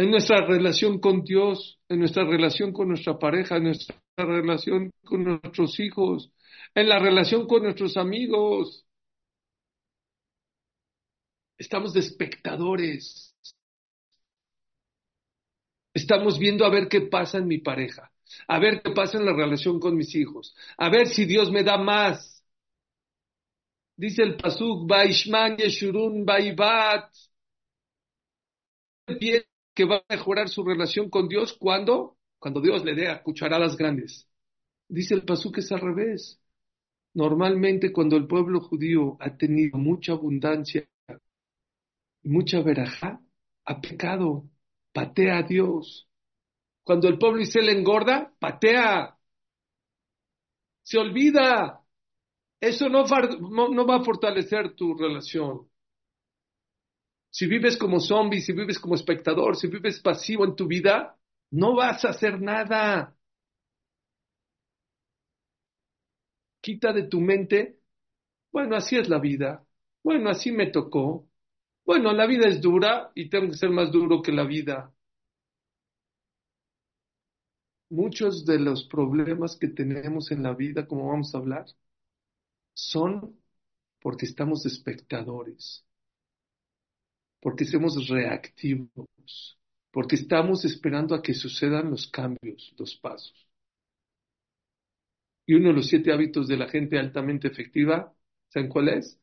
En 0.00 0.10
nuestra 0.10 0.46
relación 0.46 0.98
con 0.98 1.24
Dios, 1.24 1.78
en 1.86 1.98
nuestra 1.98 2.24
relación 2.24 2.72
con 2.72 2.88
nuestra 2.88 3.18
pareja, 3.18 3.58
en 3.58 3.64
nuestra 3.64 3.96
relación 4.16 4.90
con 5.04 5.24
nuestros 5.24 5.78
hijos, 5.78 6.32
en 6.74 6.88
la 6.88 6.98
relación 6.98 7.46
con 7.46 7.64
nuestros 7.64 7.98
amigos. 7.98 8.86
Estamos 11.58 11.92
de 11.92 12.00
espectadores. 12.00 13.36
Estamos 15.92 16.38
viendo 16.38 16.64
a 16.64 16.70
ver 16.70 16.88
qué 16.88 17.02
pasa 17.02 17.36
en 17.36 17.46
mi 17.46 17.58
pareja, 17.58 18.10
a 18.48 18.58
ver 18.58 18.80
qué 18.80 18.92
pasa 18.92 19.18
en 19.18 19.26
la 19.26 19.34
relación 19.34 19.78
con 19.78 19.98
mis 19.98 20.14
hijos, 20.14 20.56
a 20.78 20.88
ver 20.88 21.08
si 21.08 21.26
Dios 21.26 21.52
me 21.52 21.62
da 21.62 21.76
más. 21.76 22.42
Dice 23.96 24.22
el 24.22 24.38
Pasuk, 24.38 24.88
Baishman 24.88 25.58
Yeshurun 25.58 26.24
Baibat, 26.24 27.12
que 29.80 29.86
va 29.86 29.96
a 29.96 30.14
mejorar 30.14 30.50
su 30.50 30.62
relación 30.62 31.08
con 31.08 31.26
Dios 31.26 31.56
cuando, 31.58 32.18
cuando 32.38 32.60
Dios 32.60 32.84
le 32.84 32.94
dé 32.94 33.08
a 33.08 33.22
cucharadas 33.22 33.78
grandes. 33.78 34.28
Dice 34.86 35.14
el 35.14 35.24
Pasuk 35.24 35.54
que 35.54 35.60
es 35.62 35.72
al 35.72 35.80
revés. 35.80 36.38
Normalmente 37.14 37.90
cuando 37.90 38.18
el 38.18 38.26
pueblo 38.26 38.60
judío 38.60 39.16
ha 39.20 39.38
tenido 39.38 39.78
mucha 39.78 40.12
abundancia 40.12 40.86
y 42.22 42.28
mucha 42.28 42.60
verajá, 42.60 43.22
ha 43.64 43.80
pecado, 43.80 44.44
patea 44.92 45.38
a 45.38 45.42
Dios. 45.44 46.06
Cuando 46.84 47.08
el 47.08 47.16
pueblo 47.16 47.40
Israel 47.40 47.70
engorda, 47.70 48.34
patea. 48.38 49.16
Se 50.82 50.98
olvida. 50.98 51.82
Eso 52.60 52.90
no, 52.90 53.06
va 53.06 53.96
a 53.96 54.04
fortalecer 54.04 54.74
tu 54.74 54.92
relación. 54.94 55.69
Si 57.30 57.46
vives 57.46 57.76
como 57.76 58.00
zombie, 58.00 58.40
si 58.40 58.52
vives 58.52 58.78
como 58.78 58.94
espectador, 58.96 59.56
si 59.56 59.68
vives 59.68 60.00
pasivo 60.00 60.44
en 60.44 60.56
tu 60.56 60.66
vida, 60.66 61.16
no 61.50 61.74
vas 61.76 62.04
a 62.04 62.10
hacer 62.10 62.40
nada. 62.40 63.16
Quita 66.60 66.92
de 66.92 67.04
tu 67.04 67.20
mente, 67.20 67.80
bueno, 68.52 68.76
así 68.76 68.96
es 68.96 69.08
la 69.08 69.18
vida, 69.18 69.64
bueno, 70.02 70.30
así 70.30 70.52
me 70.52 70.66
tocó, 70.70 71.28
bueno, 71.84 72.12
la 72.12 72.26
vida 72.26 72.48
es 72.48 72.60
dura 72.60 73.10
y 73.14 73.28
tengo 73.30 73.48
que 73.50 73.56
ser 73.58 73.70
más 73.70 73.90
duro 73.90 74.22
que 74.22 74.32
la 74.32 74.44
vida. 74.44 74.92
Muchos 77.90 78.46
de 78.46 78.58
los 78.58 78.84
problemas 78.88 79.56
que 79.56 79.68
tenemos 79.68 80.30
en 80.30 80.42
la 80.42 80.54
vida, 80.54 80.86
como 80.86 81.08
vamos 81.08 81.34
a 81.34 81.38
hablar, 81.38 81.66
son 82.74 83.36
porque 84.00 84.26
estamos 84.26 84.66
espectadores, 84.66 85.84
porque 87.40 87.64
somos 87.64 88.08
reactivos, 88.08 89.58
porque 89.90 90.16
estamos 90.16 90.64
esperando 90.64 91.14
a 91.14 91.22
que 91.22 91.34
sucedan 91.34 91.90
los 91.90 92.06
cambios, 92.08 92.74
los 92.78 92.96
pasos. 92.96 93.34
Y 95.46 95.54
uno 95.54 95.68
de 95.68 95.74
los 95.74 95.86
siete 95.88 96.12
hábitos 96.12 96.46
de 96.46 96.56
la 96.56 96.68
gente 96.68 96.98
altamente 96.98 97.48
efectiva, 97.48 98.14
¿saben 98.48 98.68
cuál 98.68 98.88
es? 98.90 99.18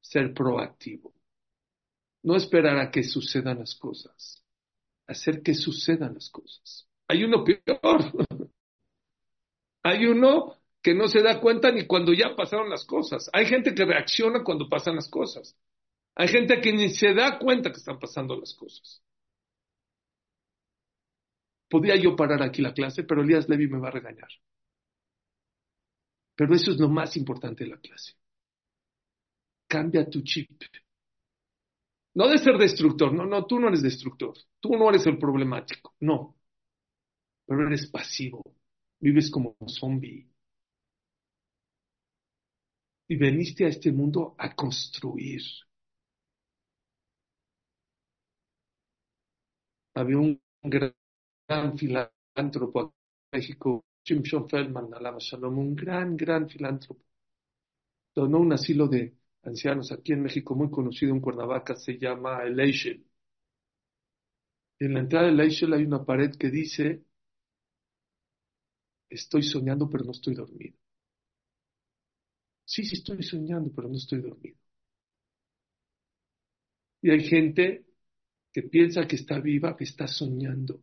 Ser 0.00 0.34
proactivo. 0.34 1.14
No 2.22 2.36
esperar 2.36 2.78
a 2.78 2.90
que 2.90 3.02
sucedan 3.02 3.60
las 3.60 3.74
cosas, 3.74 4.44
hacer 5.06 5.42
que 5.42 5.54
sucedan 5.54 6.14
las 6.14 6.28
cosas. 6.28 6.86
Hay 7.08 7.24
uno 7.24 7.42
peor. 7.44 8.12
Hay 9.82 10.04
uno 10.04 10.56
que 10.82 10.94
no 10.94 11.08
se 11.08 11.22
da 11.22 11.40
cuenta 11.40 11.72
ni 11.72 11.86
cuando 11.86 12.12
ya 12.12 12.36
pasaron 12.36 12.68
las 12.68 12.84
cosas. 12.84 13.30
Hay 13.32 13.46
gente 13.46 13.74
que 13.74 13.84
reacciona 13.84 14.44
cuando 14.44 14.68
pasan 14.68 14.96
las 14.96 15.08
cosas. 15.08 15.56
Hay 16.14 16.28
gente 16.28 16.60
que 16.60 16.72
ni 16.72 16.90
se 16.90 17.14
da 17.14 17.38
cuenta 17.38 17.70
que 17.70 17.78
están 17.78 17.98
pasando 17.98 18.38
las 18.38 18.54
cosas. 18.54 19.02
Podía 21.68 21.96
yo 21.96 22.16
parar 22.16 22.42
aquí 22.42 22.60
la 22.62 22.74
clase, 22.74 23.04
pero 23.04 23.22
Elías 23.22 23.48
Levy 23.48 23.68
me 23.68 23.78
va 23.78 23.88
a 23.88 23.92
regañar. 23.92 24.28
Pero 26.34 26.54
eso 26.54 26.72
es 26.72 26.78
lo 26.78 26.88
más 26.88 27.16
importante 27.16 27.64
de 27.64 27.70
la 27.70 27.78
clase. 27.78 28.14
Cambia 29.68 30.08
tu 30.08 30.22
chip. 30.22 30.50
No 32.14 32.28
de 32.28 32.38
ser 32.38 32.58
destructor, 32.58 33.12
no, 33.12 33.24
no, 33.24 33.46
tú 33.46 33.60
no 33.60 33.68
eres 33.68 33.82
destructor, 33.82 34.36
tú 34.58 34.70
no 34.70 34.88
eres 34.88 35.06
el 35.06 35.16
problemático, 35.16 35.94
no. 36.00 36.36
Pero 37.46 37.66
eres 37.68 37.88
pasivo, 37.88 38.42
vives 38.98 39.30
como 39.30 39.56
un 39.58 39.68
zombie. 39.68 40.28
Y 43.06 43.16
veniste 43.16 43.64
a 43.64 43.68
este 43.68 43.92
mundo 43.92 44.34
a 44.38 44.54
construir. 44.54 45.42
Había 50.00 50.18
un 50.18 50.40
gran, 50.62 50.94
filántropo 51.78 52.80
en 52.82 53.38
México, 53.38 53.84
Jim 54.04 54.22
Feldman, 54.24 54.94
Alama 54.94 55.18
Shalom, 55.20 55.58
un 55.58 55.74
gran, 55.76 56.16
gran 56.16 56.48
filántropo. 56.48 57.04
Donó 58.14 58.38
un 58.38 58.52
asilo 58.52 58.86
de 58.86 59.16
ancianos 59.42 59.90
aquí 59.90 60.12
en 60.12 60.22
México, 60.22 60.54
muy 60.54 60.70
conocido 60.70 61.12
en 61.12 61.20
Cuernavaca, 61.20 61.74
se 61.74 61.98
llama 61.98 62.42
el 62.44 62.58
Eichel. 62.60 63.04
En 64.80 64.94
la 64.94 64.98
entrada 65.00 65.26
del 65.28 65.38
Eichel 65.38 65.72
hay 65.74 65.84
una 65.84 66.04
pared 66.04 66.32
que 66.34 66.50
dice, 66.50 67.04
estoy 69.10 69.42
soñando 69.42 69.88
pero 69.90 70.04
no 70.04 70.12
estoy 70.12 70.34
dormido. 70.34 70.76
Sí, 72.64 72.84
sí 72.84 72.94
estoy 72.96 73.22
soñando 73.22 73.70
pero 73.74 73.88
no 73.88 73.96
estoy 73.96 74.20
dormido. 74.22 74.56
Y 77.02 77.10
hay 77.10 77.20
gente 77.24 77.84
que 78.52 78.62
piensa 78.62 79.06
que 79.06 79.16
está 79.16 79.38
viva, 79.40 79.76
que 79.76 79.84
está 79.84 80.06
soñando. 80.06 80.82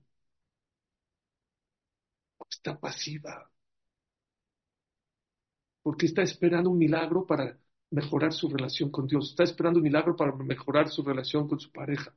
Está 2.49 2.79
pasiva. 2.79 3.49
Porque 5.81 6.05
está 6.05 6.21
esperando 6.23 6.69
un 6.69 6.77
milagro 6.77 7.25
para 7.25 7.57
mejorar 7.91 8.33
su 8.33 8.49
relación 8.49 8.91
con 8.91 9.07
Dios, 9.07 9.29
está 9.29 9.43
esperando 9.43 9.79
un 9.79 9.83
milagro 9.83 10.15
para 10.15 10.35
mejorar 10.35 10.89
su 10.89 11.03
relación 11.03 11.47
con 11.47 11.59
su 11.59 11.71
pareja, 11.71 12.13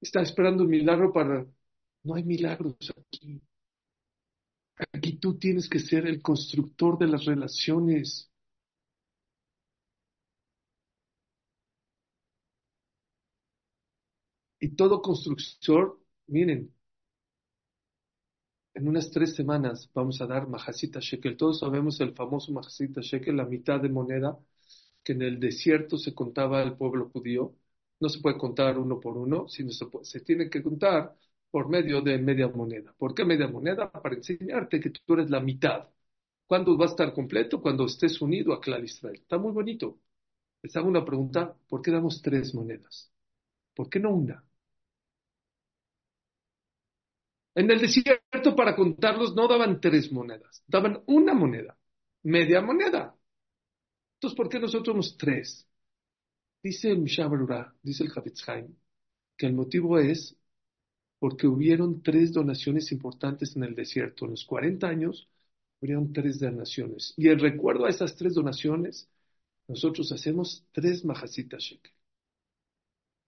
está 0.00 0.20
esperando 0.20 0.64
un 0.64 0.70
milagro 0.70 1.12
para... 1.12 1.46
No 2.02 2.14
hay 2.14 2.24
milagros 2.24 2.76
aquí. 2.96 3.42
Aquí 4.92 5.18
tú 5.18 5.38
tienes 5.38 5.68
que 5.68 5.78
ser 5.78 6.06
el 6.06 6.22
constructor 6.22 6.98
de 6.98 7.06
las 7.06 7.26
relaciones. 7.26 8.29
Y 14.60 14.68
todo 14.76 15.02
constructor, 15.02 15.98
miren, 16.28 16.72
en 18.74 18.88
unas 18.88 19.10
tres 19.10 19.34
semanas 19.34 19.90
vamos 19.94 20.20
a 20.20 20.26
dar 20.26 20.48
Majasita 20.48 21.00
Shekel. 21.00 21.36
Todos 21.36 21.60
sabemos 21.60 22.00
el 22.00 22.14
famoso 22.14 22.52
Majasita 22.52 23.00
Shekel, 23.00 23.36
la 23.36 23.44
mitad 23.46 23.80
de 23.80 23.88
moneda 23.88 24.38
que 25.04 25.12
en 25.12 25.22
el 25.22 25.40
desierto 25.40 25.98
se 25.98 26.14
contaba 26.14 26.60
al 26.62 26.76
pueblo 26.76 27.10
judío. 27.10 27.54
No 28.00 28.08
se 28.08 28.20
puede 28.20 28.38
contar 28.38 28.78
uno 28.78 29.00
por 29.00 29.16
uno, 29.16 29.48
sino 29.48 29.70
se, 29.72 29.86
se 30.02 30.20
tiene 30.20 30.50
que 30.50 30.62
contar 30.62 31.16
por 31.50 31.68
medio 31.68 32.00
de 32.02 32.18
media 32.18 32.48
moneda. 32.48 32.94
¿Por 32.98 33.14
qué 33.14 33.24
media 33.24 33.48
moneda? 33.48 33.90
Para 33.92 34.16
enseñarte 34.16 34.80
que 34.80 34.90
tú 34.90 35.14
eres 35.14 35.30
la 35.30 35.40
mitad. 35.40 35.88
¿Cuándo 36.46 36.76
va 36.78 36.86
a 36.86 36.88
estar 36.90 37.12
completo? 37.14 37.60
Cuando 37.62 37.86
estés 37.86 38.20
unido 38.22 38.52
a 38.54 38.60
Clar 38.60 38.84
Israel. 38.84 39.16
Está 39.22 39.38
muy 39.38 39.52
bonito. 39.52 40.00
Les 40.62 40.76
hago 40.76 40.88
una 40.88 41.04
pregunta. 41.04 41.56
¿Por 41.68 41.82
qué 41.82 41.90
damos 41.92 42.22
tres 42.22 42.54
monedas? 42.54 43.12
¿Por 43.74 43.90
qué 43.90 44.00
no 44.00 44.10
una? 44.14 44.44
En 47.60 47.70
el 47.70 47.78
desierto, 47.78 48.56
para 48.56 48.74
contarlos, 48.74 49.34
no 49.34 49.46
daban 49.46 49.82
tres 49.82 50.10
monedas, 50.10 50.64
daban 50.66 51.02
una 51.04 51.34
moneda, 51.34 51.76
media 52.22 52.62
moneda. 52.62 53.14
Entonces, 54.14 54.34
¿por 54.34 54.48
qué 54.48 54.58
nosotros 54.58 54.94
somos 54.94 55.18
tres? 55.18 55.68
Dice 56.62 56.90
el 56.90 57.00
Mishabarura, 57.00 57.74
dice 57.82 58.04
el 58.04 58.12
Haim, 58.46 58.74
que 59.36 59.44
el 59.44 59.52
motivo 59.52 59.98
es 59.98 60.34
porque 61.18 61.46
hubieron 61.46 62.02
tres 62.02 62.32
donaciones 62.32 62.92
importantes 62.92 63.54
en 63.54 63.64
el 63.64 63.74
desierto. 63.74 64.24
En 64.24 64.30
los 64.30 64.46
40 64.46 64.88
años 64.88 65.28
hubieron 65.82 66.14
tres 66.14 66.40
donaciones. 66.40 67.12
Y 67.18 67.28
en 67.28 67.40
recuerdo 67.40 67.84
a 67.84 67.90
esas 67.90 68.16
tres 68.16 68.32
donaciones, 68.32 69.06
nosotros 69.68 70.10
hacemos 70.12 70.64
tres 70.72 71.04
majasitas 71.04 71.62
shekel. 71.62 71.92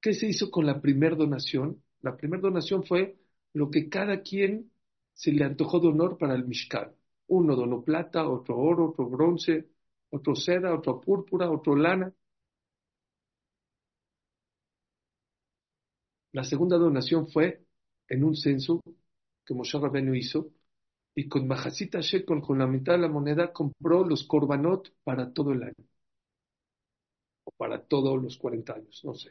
¿Qué 0.01 0.15
se 0.15 0.27
hizo 0.27 0.51
con 0.51 0.65
la 0.65 0.81
primera 0.81 1.17
donación? 1.17 1.83
La 2.01 2.17
primera 2.17 2.41
donación 2.41 2.83
fue 2.83 3.19
lo 3.55 3.71
que 3.71 3.89
cada 3.89 4.23
quien 4.23 4.71
se 5.15 5.33
le 5.33 5.45
antojó 5.45 5.81
de 5.81 5.89
honor 5.89 6.19
para 6.19 6.35
el 6.35 6.47
Mishkan. 6.47 6.95
Uno 7.29 7.57
donó 7.57 7.83
plata, 7.85 8.29
otro 8.29 8.59
oro, 8.59 8.91
otro 8.91 9.09
bronce, 9.09 9.69
otro 10.11 10.35
seda, 10.35 10.75
otro 10.75 11.01
púrpura, 11.01 11.51
otro 11.51 11.77
lana. 11.77 12.13
La 16.33 16.45
segunda 16.45 16.77
donación 16.77 17.29
fue 17.29 17.65
en 18.09 18.25
un 18.25 18.35
censo 18.37 18.83
que 19.47 19.55
Moshe 19.55 19.79
Rabbeinu 19.79 20.15
hizo 20.15 20.51
y 21.15 21.29
con 21.29 21.47
Majasita 21.49 22.01
Shekel, 22.01 22.43
con 22.43 22.59
la 22.59 22.67
mitad 22.67 22.95
de 22.95 23.01
la 23.01 23.09
moneda, 23.09 23.53
compró 23.53 24.05
los 24.05 24.25
korbanot 24.25 24.93
para 25.05 25.33
todo 25.33 25.53
el 25.53 25.63
año. 25.65 25.85
O 27.45 27.51
para 27.53 27.79
todos 27.87 28.21
los 28.21 28.37
40 28.37 28.73
años, 28.75 29.01
no 29.05 29.15
sé. 29.15 29.31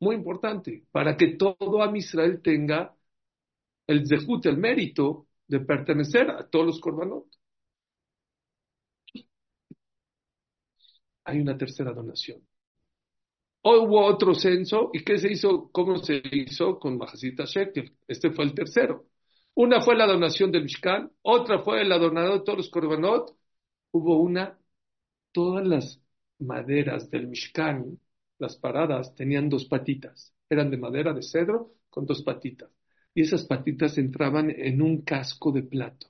Muy 0.00 0.16
importante, 0.16 0.84
para 0.92 1.16
que 1.16 1.36
todo 1.36 1.82
Am 1.82 1.96
Israel 1.96 2.40
tenga 2.42 2.94
el 3.86 4.06
zehut, 4.06 4.46
el 4.46 4.58
mérito 4.58 5.26
de 5.46 5.60
pertenecer 5.60 6.30
a 6.30 6.48
todos 6.48 6.66
los 6.66 6.80
korbanot. 6.80 7.26
Hay 11.24 11.40
una 11.40 11.56
tercera 11.56 11.92
donación. 11.92 12.42
hubo 13.62 14.04
otro 14.06 14.34
censo, 14.34 14.90
¿y 14.92 15.02
qué 15.04 15.18
se 15.18 15.32
hizo? 15.32 15.70
¿Cómo 15.72 15.96
se 15.98 16.22
hizo 16.32 16.78
con 16.78 16.98
Majasita 16.98 17.44
Shekel? 17.46 17.96
Este 18.06 18.30
fue 18.30 18.44
el 18.44 18.54
tercero. 18.54 19.06
Una 19.54 19.80
fue 19.80 19.96
la 19.96 20.06
donación 20.06 20.50
del 20.52 20.64
Mishkan, 20.64 21.10
otra 21.22 21.60
fue 21.62 21.84
la 21.84 21.98
donación 21.98 22.38
de 22.38 22.44
todos 22.44 22.58
los 22.58 22.70
korbanot. 22.70 23.36
Hubo 23.92 24.18
una, 24.20 24.58
todas 25.32 25.66
las 25.66 26.00
maderas 26.38 27.10
del 27.10 27.28
Mishkan, 27.28 27.98
las 28.38 28.56
paradas, 28.56 29.14
tenían 29.14 29.48
dos 29.48 29.64
patitas. 29.66 30.34
Eran 30.48 30.70
de 30.70 30.76
madera 30.78 31.12
de 31.12 31.22
cedro 31.22 31.74
con 31.90 32.06
dos 32.06 32.22
patitas. 32.22 32.70
Y 33.14 33.22
esas 33.22 33.44
patitas 33.44 33.98
entraban 33.98 34.50
en 34.50 34.82
un 34.82 35.02
casco 35.02 35.52
de 35.52 35.62
plato. 35.62 36.08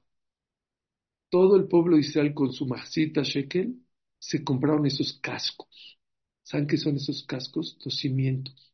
Todo 1.28 1.56
el 1.56 1.68
pueblo 1.68 1.96
de 1.96 2.00
Israel 2.00 2.32
con 2.32 2.50
su 2.52 2.64
Majasita 2.66 3.22
Shekel 3.22 3.78
se 4.18 4.42
compraron 4.42 4.86
esos 4.86 5.18
cascos. 5.20 5.98
¿Saben 6.42 6.66
qué 6.66 6.78
son 6.78 6.96
esos 6.96 7.24
cascos? 7.24 7.78
Los 7.84 7.96
cimientos. 7.98 8.72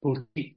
¿Por 0.00 0.28
qué? 0.34 0.56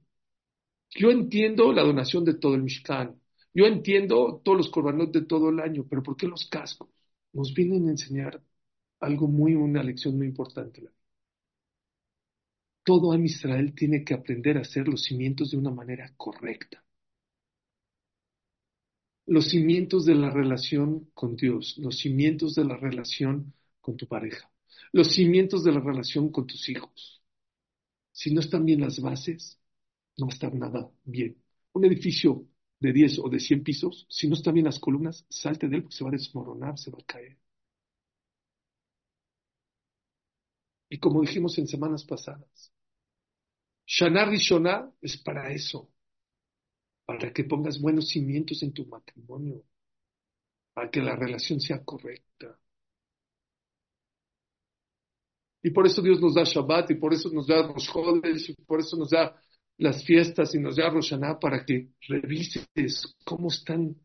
Yo 0.90 1.10
entiendo 1.10 1.72
la 1.72 1.82
donación 1.82 2.24
de 2.24 2.34
todo 2.34 2.54
el 2.54 2.62
Mishkan. 2.62 3.20
Yo 3.54 3.66
entiendo 3.66 4.40
todos 4.44 4.58
los 4.58 4.70
korbanot 4.70 5.12
de 5.12 5.22
todo 5.24 5.50
el 5.50 5.60
año, 5.60 5.86
pero 5.88 6.02
¿por 6.02 6.16
qué 6.16 6.26
los 6.28 6.48
cascos? 6.48 6.90
Nos 7.32 7.54
vienen 7.54 7.88
a 7.88 7.90
enseñar 7.92 8.42
algo 9.00 9.28
muy, 9.28 9.54
una 9.54 9.82
lección 9.82 10.16
muy 10.16 10.26
importante. 10.26 10.88
Todo 12.82 13.12
Am 13.12 13.24
Israel 13.24 13.72
tiene 13.72 14.02
que 14.04 14.14
aprender 14.14 14.58
a 14.58 14.62
hacer 14.62 14.88
los 14.88 15.02
cimientos 15.04 15.52
de 15.52 15.58
una 15.58 15.70
manera 15.70 16.12
correcta 16.16 16.82
los 19.28 19.48
cimientos 19.48 20.06
de 20.06 20.14
la 20.14 20.30
relación 20.30 21.10
con 21.14 21.36
Dios, 21.36 21.76
los 21.78 21.98
cimientos 21.98 22.54
de 22.54 22.64
la 22.64 22.76
relación 22.76 23.52
con 23.80 23.96
tu 23.96 24.06
pareja, 24.08 24.50
los 24.92 25.12
cimientos 25.12 25.64
de 25.64 25.72
la 25.72 25.80
relación 25.80 26.30
con 26.32 26.46
tus 26.46 26.68
hijos. 26.70 27.22
Si 28.10 28.32
no 28.32 28.40
están 28.40 28.64
bien 28.64 28.80
las 28.80 29.00
bases, 29.00 29.60
no 30.16 30.26
va 30.26 30.32
a 30.32 30.34
estar 30.34 30.54
nada 30.54 30.90
bien. 31.04 31.36
Un 31.72 31.84
edificio 31.84 32.46
de 32.80 32.92
10 32.92 33.18
o 33.18 33.28
de 33.28 33.38
100 33.38 33.62
pisos, 33.62 34.06
si 34.08 34.28
no 34.28 34.34
están 34.34 34.54
bien 34.54 34.66
las 34.66 34.80
columnas, 34.80 35.26
salte 35.28 35.68
de 35.68 35.76
él 35.76 35.82
porque 35.82 35.96
se 35.96 36.04
va 36.04 36.10
a 36.10 36.12
desmoronar, 36.14 36.78
se 36.78 36.90
va 36.90 36.98
a 36.98 37.04
caer. 37.06 37.36
Y 40.88 40.98
como 40.98 41.20
dijimos 41.20 41.58
en 41.58 41.68
semanas 41.68 42.04
pasadas, 42.04 42.72
Shanar 43.86 44.28
Rishonah 44.28 44.92
es 45.00 45.16
para 45.16 45.50
eso, 45.52 45.90
para 47.04 47.32
que 47.32 47.44
pongas 47.44 47.80
buenos 47.80 48.08
cimientos 48.08 48.62
en 48.62 48.72
tu 48.72 48.86
matrimonio, 48.86 49.64
para 50.74 50.90
que 50.90 51.00
la 51.00 51.16
relación 51.16 51.60
sea 51.60 51.82
correcta. 51.84 52.58
Y 55.62 55.70
por 55.70 55.86
eso 55.86 56.00
Dios 56.02 56.20
nos 56.20 56.34
da 56.34 56.44
Shabbat, 56.44 56.90
y 56.92 56.94
por 56.94 57.12
eso 57.12 57.30
nos 57.30 57.46
da 57.46 57.66
los 57.66 57.88
Jodes, 57.88 58.48
y 58.48 58.54
por 58.54 58.80
eso 58.80 58.96
nos 58.96 59.10
da 59.10 59.40
las 59.78 60.04
fiestas, 60.04 60.54
y 60.54 60.60
nos 60.60 60.76
da 60.76 60.88
Roshaná, 60.90 61.38
para 61.38 61.64
que 61.64 61.90
revises 62.08 63.16
cómo 63.24 63.48
están 63.48 63.96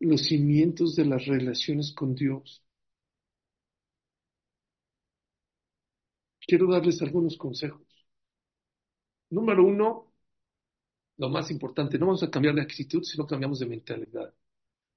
los 0.00 0.22
cimientos 0.22 0.94
de 0.96 1.06
las 1.06 1.26
relaciones 1.26 1.92
con 1.92 2.14
Dios. 2.14 2.63
Quiero 6.46 6.66
darles 6.70 7.00
algunos 7.02 7.36
consejos. 7.36 7.82
Número 9.30 9.64
uno, 9.64 10.12
lo 11.16 11.28
más 11.28 11.50
importante, 11.50 11.98
no 11.98 12.06
vamos 12.06 12.22
a 12.22 12.30
cambiar 12.30 12.54
de 12.54 12.62
actitud, 12.62 13.02
sino 13.02 13.26
cambiamos 13.26 13.58
de 13.58 13.66
mentalidad. 13.66 14.32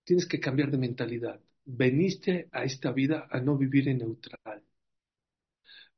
Tienes 0.04 0.26
que 0.26 0.40
cambiar 0.40 0.72
de 0.72 0.78
mentalidad. 0.78 1.40
Veniste 1.66 2.50
a 2.52 2.64
esta 2.64 2.92
vida 2.92 3.28
a 3.30 3.40
no 3.40 3.58
vivir 3.58 3.90
en 3.90 4.00
neutral. 4.00 4.64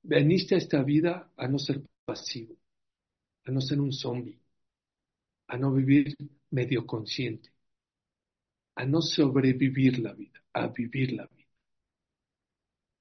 Veniste 0.02 0.56
a 0.56 0.58
esta 0.58 0.84
vida 0.84 1.32
a 1.38 1.48
no 1.48 1.60
ser 1.60 1.82
pasivo, 2.06 2.56
a 3.46 3.52
no 3.52 3.62
ser 3.62 3.80
un 3.80 3.92
zombie, 3.92 4.40
a 5.48 5.58
no 5.58 5.74
vivir 5.74 6.16
medio 6.52 6.86
consciente, 6.86 7.52
a 8.76 8.86
no 8.86 9.02
sobrevivir 9.02 10.00
la 10.00 10.14
vida, 10.14 10.42
a 10.54 10.68
vivir 10.68 11.14
la 11.14 11.26
vida. 11.28 11.48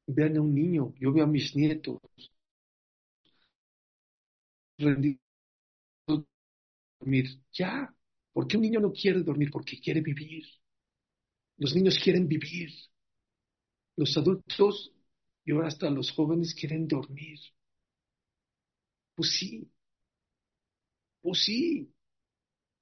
Vean 0.06 0.36
a 0.36 0.40
un 0.42 0.54
niño, 0.54 0.94
yo 0.98 1.12
veo 1.12 1.24
a 1.24 1.26
mis 1.26 1.54
nietos 1.54 2.00
rendidos 4.78 5.20
dormir. 7.00 7.26
Ya. 7.52 7.94
¿Por 8.32 8.46
qué 8.46 8.56
un 8.56 8.62
niño 8.62 8.80
no 8.80 8.92
quiere 8.92 9.22
dormir? 9.22 9.50
Porque 9.50 9.80
quiere 9.80 10.00
vivir. 10.00 10.44
Los 11.56 11.74
niños 11.74 11.98
quieren 12.02 12.28
vivir. 12.28 12.70
Los 13.96 14.16
adultos 14.16 14.92
y 15.44 15.52
ahora 15.52 15.68
hasta 15.68 15.90
los 15.90 16.10
jóvenes 16.12 16.54
quieren 16.54 16.86
dormir. 16.88 17.38
Pues 19.14 19.30
sí. 19.38 19.70
Pues 21.20 21.44
sí. 21.44 21.92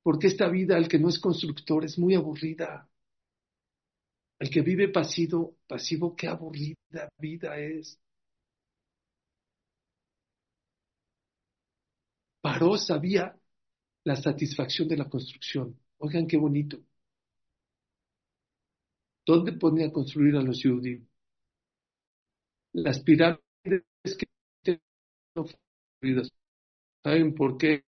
Porque 0.03 0.29
esta 0.29 0.49
vida, 0.49 0.79
el 0.79 0.89
que 0.89 0.99
no 0.99 1.09
es 1.09 1.19
constructor, 1.19 1.85
es 1.85 1.99
muy 1.99 2.15
aburrida. 2.15 2.89
El 4.39 4.51
que 4.51 4.61
vive 4.63 4.89
pasivo, 4.89 5.57
pasivo, 5.67 6.15
qué 6.17 6.29
aburrida 6.29 7.09
vida 7.19 7.59
es. 7.59 7.99
Paró, 12.47 12.79
sabía 12.79 13.37
la 14.05 14.15
satisfacción 14.15 14.87
de 14.87 14.97
la 14.97 15.09
construcción. 15.09 15.77
Oigan 15.99 16.29
qué 16.29 16.37
bonito. 16.37 16.79
¿Dónde 19.27 19.55
ponía 19.55 19.89
a 19.89 19.93
construir 19.93 20.37
a 20.37 20.43
los 20.43 20.63
judíos? 20.63 21.03
Las 22.73 23.01
pirámides 23.01 23.83
que 24.65 24.81
no 25.35 25.45
fueron 25.45 26.31
¿Saben 27.03 27.35
por 27.35 27.59
qué? 27.59 27.85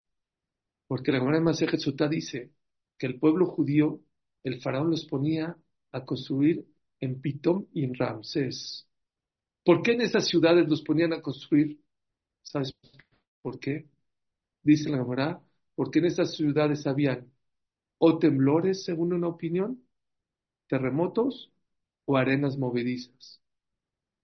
Porque 0.86 1.10
la 1.10 1.18
Gemara 1.18 1.40
Masejet 1.40 1.80
Sotá 1.80 2.06
dice 2.06 2.52
que 2.96 3.06
el 3.08 3.18
pueblo 3.18 3.46
judío, 3.46 4.04
el 4.44 4.62
faraón 4.62 4.88
los 4.88 5.04
ponía 5.04 5.56
a 5.90 6.04
construir 6.04 6.64
en 7.00 7.20
Pitom 7.20 7.66
y 7.72 7.82
en 7.82 7.94
Ramsés. 7.94 8.86
¿Por 9.64 9.82
qué 9.82 9.94
en 9.94 10.02
esas 10.02 10.28
ciudades 10.28 10.68
los 10.68 10.82
ponían 10.82 11.12
a 11.12 11.20
construir? 11.20 11.80
¿Sabes 12.44 12.72
por 13.42 13.58
qué? 13.58 13.88
Dice 14.64 14.90
la 14.90 14.98
Gemara, 14.98 15.40
porque 15.76 16.00
en 16.00 16.06
esas 16.06 16.34
ciudades 16.34 16.86
habían 16.86 17.32
o 17.98 18.18
temblores, 18.18 18.84
según 18.84 19.12
una 19.12 19.28
opinión, 19.28 19.86
terremotos 20.68 21.52
o 22.06 22.16
arenas 22.16 22.58
movedizas. 22.58 23.40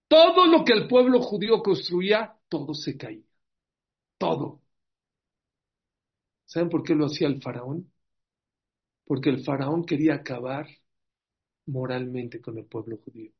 Todo 0.09 0.47
lo 0.47 0.65
que 0.65 0.73
el 0.73 0.89
pueblo 0.89 1.21
judío 1.23 1.63
construía, 1.63 2.37
todo 2.49 2.75
se 2.75 2.97
caía. 2.97 3.23
Todo. 4.19 4.61
¿Saben 6.47 6.69
por 6.69 6.83
qué 6.83 6.95
lo 6.95 7.07
hacía 7.07 7.29
el 7.29 7.41
faraón? 7.41 7.93
Porque 9.05 9.31
el 9.31 9.45
faraón 9.45 9.85
quería 9.85 10.15
acabar 10.15 10.67
moralmente 11.67 12.41
con 12.41 12.59
el 12.59 12.65
pueblo 12.67 12.99
judío. 12.99 13.33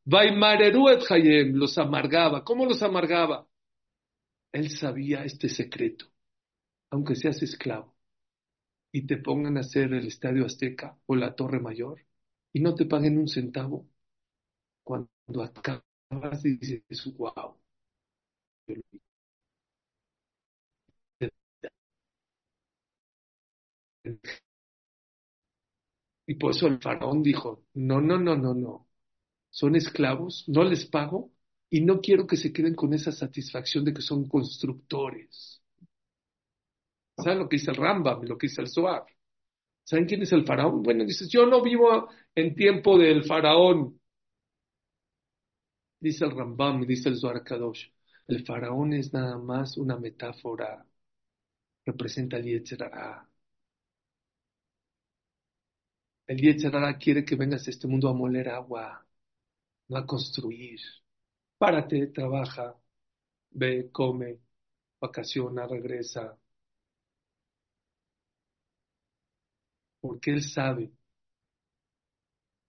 los 1.53 1.79
amargaba. 1.79 2.45
¿Cómo 2.45 2.65
los 2.67 2.83
amargaba? 2.83 3.47
Él 4.53 4.71
sabía 4.71 5.25
este 5.25 5.49
secreto, 5.49 6.07
aunque 6.91 7.17
seas 7.17 7.43
esclavo, 7.43 7.97
y 8.93 9.07
te 9.07 9.17
pongan 9.19 9.57
a 9.57 9.61
hacer 9.61 9.93
el 9.95 10.07
Estadio 10.07 10.47
Azteca 10.47 10.99
o 11.07 11.17
la 11.17 11.35
Torre 11.35 11.61
Mayor 11.61 12.01
y 12.53 12.61
no 12.61 12.75
te 12.77 12.87
paguen 12.87 13.19
un 13.19 13.29
centavo, 13.29 13.89
cuando 14.85 15.09
acabas 15.43 16.45
y 16.45 16.57
dices, 16.59 17.15
wow. 17.17 17.57
Y 26.27 26.35
por 26.37 26.53
eso 26.53 26.67
el 26.67 26.81
faraón 26.81 27.23
dijo, 27.23 27.65
no, 27.75 28.01
no, 28.01 28.19
no, 28.19 28.35
no, 28.37 28.55
no, 28.55 28.89
son 29.51 29.77
esclavos, 29.77 30.45
no 30.49 30.65
les 30.65 30.87
pago 30.87 31.33
y 31.71 31.83
no 31.83 32.01
quiero 32.03 32.27
que 32.27 32.37
se 32.39 32.53
queden 32.53 32.75
con 32.77 32.95
esa 32.95 33.13
satisfacción 33.13 33.85
de 33.85 33.95
que 33.95 34.03
son 34.03 34.29
constructores. 34.29 35.60
¿Saben 37.21 37.39
lo 37.41 37.49
que 37.49 37.57
dice 37.57 37.71
el 37.71 37.77
Rambam, 37.77 38.23
lo 38.25 38.37
que 38.39 38.47
dice 38.49 38.63
el 38.63 38.69
Zohar? 38.69 39.05
¿Saben 39.85 40.07
quién 40.07 40.23
es 40.23 40.33
el 40.33 40.47
faraón? 40.47 40.83
Bueno, 40.83 41.05
dices, 41.05 41.29
yo 41.31 41.47
no 41.47 41.63
vivo 41.63 42.09
en 42.35 42.55
tiempo 42.55 42.99
del 42.99 43.25
faraón. 43.25 44.01
Dice 45.99 46.25
el 46.27 46.33
Rambam, 46.33 46.85
dice 46.87 47.09
el 47.09 47.17
Zohar 47.17 47.43
Kadosh. 47.43 47.87
El 48.29 48.45
faraón 48.45 48.93
es 48.93 49.13
nada 49.13 49.39
más 49.39 49.77
una 49.79 49.97
metáfora. 49.99 50.85
Representa 51.85 52.39
el 52.39 52.45
Yetzerara. 52.47 53.29
El 56.27 56.39
Yetzerara 56.41 56.97
quiere 56.97 57.27
que 57.27 57.37
vengas 57.37 57.67
a 57.67 57.71
este 57.71 57.87
mundo 57.87 58.09
a 58.09 58.15
moler 58.15 58.49
agua, 58.49 59.07
no 59.89 59.99
a 59.99 60.07
construir. 60.07 60.81
Párate, 61.59 62.09
trabaja, 62.09 62.77
ve, 63.51 63.91
come, 63.93 64.41
vacaciona, 65.01 65.67
regresa. 65.69 66.40
Porque 70.01 70.31
él 70.33 70.43
sabe 70.43 70.93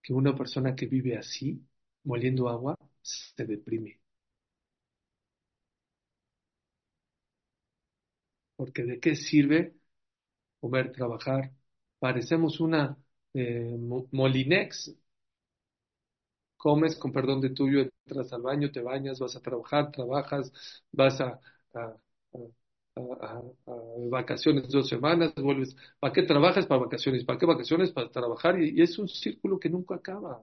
que 0.02 0.12
una 0.14 0.34
persona 0.36 0.74
que 0.76 0.86
vive 0.86 1.16
así, 1.16 1.60
moliendo 2.04 2.48
agua, 2.48 2.76
se 3.02 3.44
deprime. 3.46 4.00
Porque 8.56 8.84
de 8.84 9.00
qué 9.00 9.16
sirve 9.16 9.74
comer, 10.60 10.92
trabajar. 10.92 11.52
Parecemos 12.00 12.60
una 12.60 12.98
eh, 13.34 13.76
molinex. 14.12 14.94
Comes 16.56 16.96
con 16.96 17.12
perdón 17.12 17.40
de 17.40 17.50
tuyo, 17.50 17.80
entras 17.82 18.32
al 18.32 18.42
baño, 18.42 18.70
te 18.70 18.80
bañas, 18.80 19.18
vas 19.18 19.34
a 19.36 19.40
trabajar, 19.42 19.90
trabajas, 19.92 20.52
vas 20.92 21.20
a, 21.20 21.40
a, 21.74 21.96
vacaciones 24.10 24.68
dos 24.68 24.88
semanas, 24.88 25.34
vuelves. 25.36 25.76
¿Para 26.00 26.12
qué 26.12 26.22
trabajas? 26.22 26.66
Para 26.66 26.82
vacaciones. 26.82 27.24
¿Para 27.24 27.38
qué 27.38 27.46
vacaciones? 27.46 27.92
Para 27.92 28.10
trabajar. 28.10 28.60
y 28.62 28.80
es 28.82 28.98
un 28.98 29.08
círculo 29.08 29.58
que 29.58 29.68
nunca 29.70 29.94
acaba. 29.96 30.42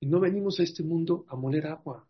Y 0.00 0.06
no 0.06 0.20
venimos 0.20 0.58
a 0.60 0.62
este 0.62 0.82
mundo 0.82 1.26
a 1.28 1.36
moler 1.36 1.66
agua. 1.66 2.08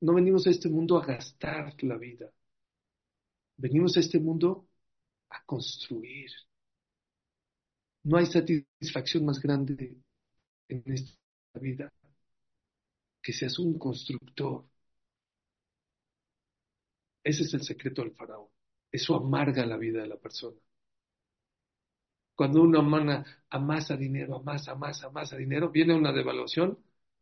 No 0.00 0.14
venimos 0.14 0.46
a 0.46 0.50
este 0.50 0.68
mundo 0.68 0.98
a 0.98 1.06
gastar 1.06 1.74
la 1.82 1.96
vida. 1.96 2.30
Venimos 3.56 3.96
a 3.96 4.00
este 4.00 4.18
mundo 4.18 4.66
a 5.30 5.42
construir. 5.44 6.30
No 8.04 8.16
hay 8.16 8.26
satisfacción 8.26 9.24
más 9.24 9.40
grande 9.40 9.96
en 10.68 10.82
esta 10.86 11.16
vida 11.60 11.92
que 13.22 13.32
seas 13.32 13.58
un 13.58 13.78
constructor. 13.78 14.64
Ese 17.24 17.42
es 17.42 17.54
el 17.54 17.62
secreto 17.62 18.02
del 18.02 18.12
faraón. 18.14 18.46
Eso 18.92 19.16
amarga 19.16 19.66
la 19.66 19.76
vida 19.76 20.02
de 20.02 20.08
la 20.08 20.18
persona. 20.18 20.56
Cuando 22.34 22.60
una 22.62 22.80
humana 22.80 23.24
amasa 23.48 23.96
dinero, 23.96 24.36
amasa, 24.36 24.72
amasa, 24.72 25.06
amasa 25.06 25.36
dinero, 25.36 25.70
viene 25.70 25.94
una 25.94 26.12
devaluación, 26.12 26.78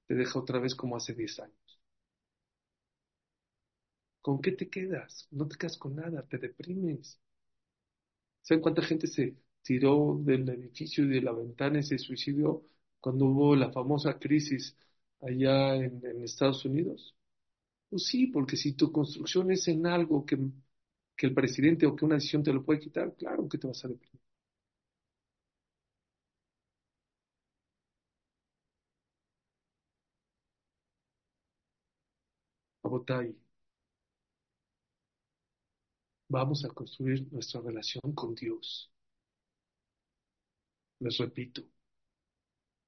te 0.06 0.14
deja 0.16 0.38
otra 0.40 0.58
vez 0.58 0.74
como 0.74 0.96
hace 0.96 1.14
10 1.14 1.38
años. 1.40 1.80
¿Con 4.22 4.40
qué 4.40 4.52
te 4.52 4.70
quedas? 4.70 5.28
No 5.30 5.46
te 5.46 5.58
quedas 5.58 5.76
con 5.76 5.94
nada, 5.96 6.22
te 6.26 6.38
deprimes. 6.38 7.20
¿Saben 8.42 8.60
cuánta 8.62 8.82
gente 8.82 9.06
se 9.06 9.34
tiró 9.62 10.18
del 10.22 10.46
edificio 10.50 11.04
y 11.04 11.08
de 11.08 11.22
la 11.22 11.32
ventana 11.32 11.78
y 11.78 11.82
se 11.82 11.96
suicidó 11.98 12.62
cuando 13.00 13.24
hubo 13.26 13.56
la 13.56 13.72
famosa 13.72 14.18
crisis 14.18 14.76
allá 15.22 15.74
en, 15.76 16.04
en 16.04 16.22
Estados 16.22 16.64
Unidos? 16.66 17.14
Pues 17.90 18.04
sí, 18.06 18.26
porque 18.28 18.56
si 18.56 18.72
tu 18.72 18.90
construcción 18.90 19.50
es 19.50 19.68
en 19.68 19.86
algo 19.86 20.24
que, 20.24 20.38
que 21.16 21.26
el 21.26 21.34
presidente 21.34 21.86
o 21.86 21.94
que 21.96 22.04
una 22.06 22.16
decisión 22.16 22.42
te 22.42 22.52
lo 22.52 22.64
puede 22.64 22.80
quitar, 22.80 23.14
claro 23.16 23.48
que 23.48 23.58
te 23.58 23.66
vas 23.68 23.84
a 23.84 23.88
deprimir. 23.88 24.20
vamos 36.30 36.64
a 36.64 36.70
construir 36.70 37.30
nuestra 37.30 37.60
relación 37.60 38.14
con 38.14 38.34
Dios. 38.34 38.90
Les 41.06 41.18
repito, 41.18 41.62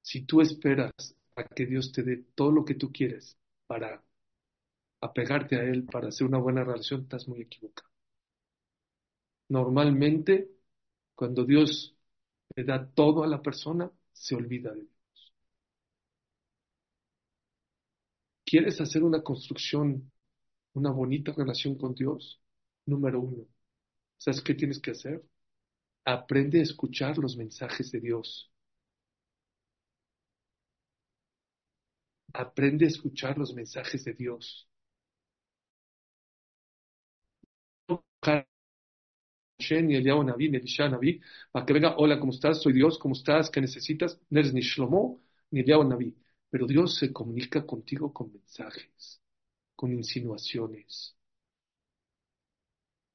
si 0.00 0.22
tú 0.24 0.40
esperas 0.40 0.92
a 1.36 1.44
que 1.44 1.66
Dios 1.66 1.92
te 1.92 2.02
dé 2.02 2.16
todo 2.34 2.52
lo 2.52 2.64
que 2.64 2.74
tú 2.74 2.92
quieres 2.92 3.36
para 3.66 4.02
apegarte 5.02 5.56
a 5.56 5.64
Él, 5.64 5.84
para 5.84 6.08
hacer 6.08 6.26
una 6.26 6.38
buena 6.38 6.64
relación, 6.64 7.02
estás 7.02 7.28
muy 7.28 7.42
equivocado. 7.42 7.90
Normalmente, 9.48 10.50
cuando 11.14 11.44
Dios 11.44 11.96
le 12.56 12.64
da 12.64 12.86
todo 12.94 13.24
a 13.24 13.28
la 13.28 13.42
persona, 13.42 13.90
se 14.12 14.34
olvida 14.36 14.72
de 14.72 14.82
Dios. 14.82 15.34
¿Quieres 18.44 18.80
hacer 18.80 19.02
una 19.02 19.22
construcción, 19.22 20.12
una 20.74 20.90
bonita 20.92 21.32
relación 21.32 21.76
con 21.76 21.94
Dios? 21.94 22.40
Número 22.86 23.20
uno, 23.20 23.46
¿sabes 24.18 24.42
qué 24.42 24.54
tienes 24.54 24.80
que 24.80 24.92
hacer? 24.92 25.24
Aprende 26.06 26.60
a 26.60 26.64
escuchar 26.64 27.18
los 27.18 27.36
mensajes 27.36 27.92
de 27.92 28.00
Dios. 28.00 28.52
Aprende 32.34 32.84
a 32.84 32.88
escuchar 32.88 33.38
los 33.38 33.54
mensajes 33.54 34.04
de 34.04 34.12
Dios. 34.12 34.68
Ni 39.82 39.94
Eliyahu 39.96 40.22
Naví, 40.24 40.48
ni 40.50 40.56
Elisha 40.58 40.88
Naví, 40.88 41.20
para 41.52 41.64
que 41.66 41.72
venga, 41.72 41.96
hola, 41.96 42.18
¿cómo 42.20 42.32
estás? 42.32 42.60
Soy 42.62 42.72
Dios, 42.72 42.98
¿cómo 42.98 43.14
estás? 43.14 43.50
¿Qué 43.50 43.60
necesitas? 43.60 44.20
No 44.30 44.40
eres 44.40 44.52
ni 44.54 44.60
Shlomo, 44.60 45.20
ni 45.50 45.60
Eliyahu 45.60 45.84
Naví. 45.84 46.16
Pero 46.50 46.66
Dios 46.66 46.96
se 46.96 47.12
comunica 47.12 47.64
contigo 47.66 48.12
con 48.12 48.32
mensajes, 48.32 49.20
con 49.76 49.92
insinuaciones. 49.92 51.16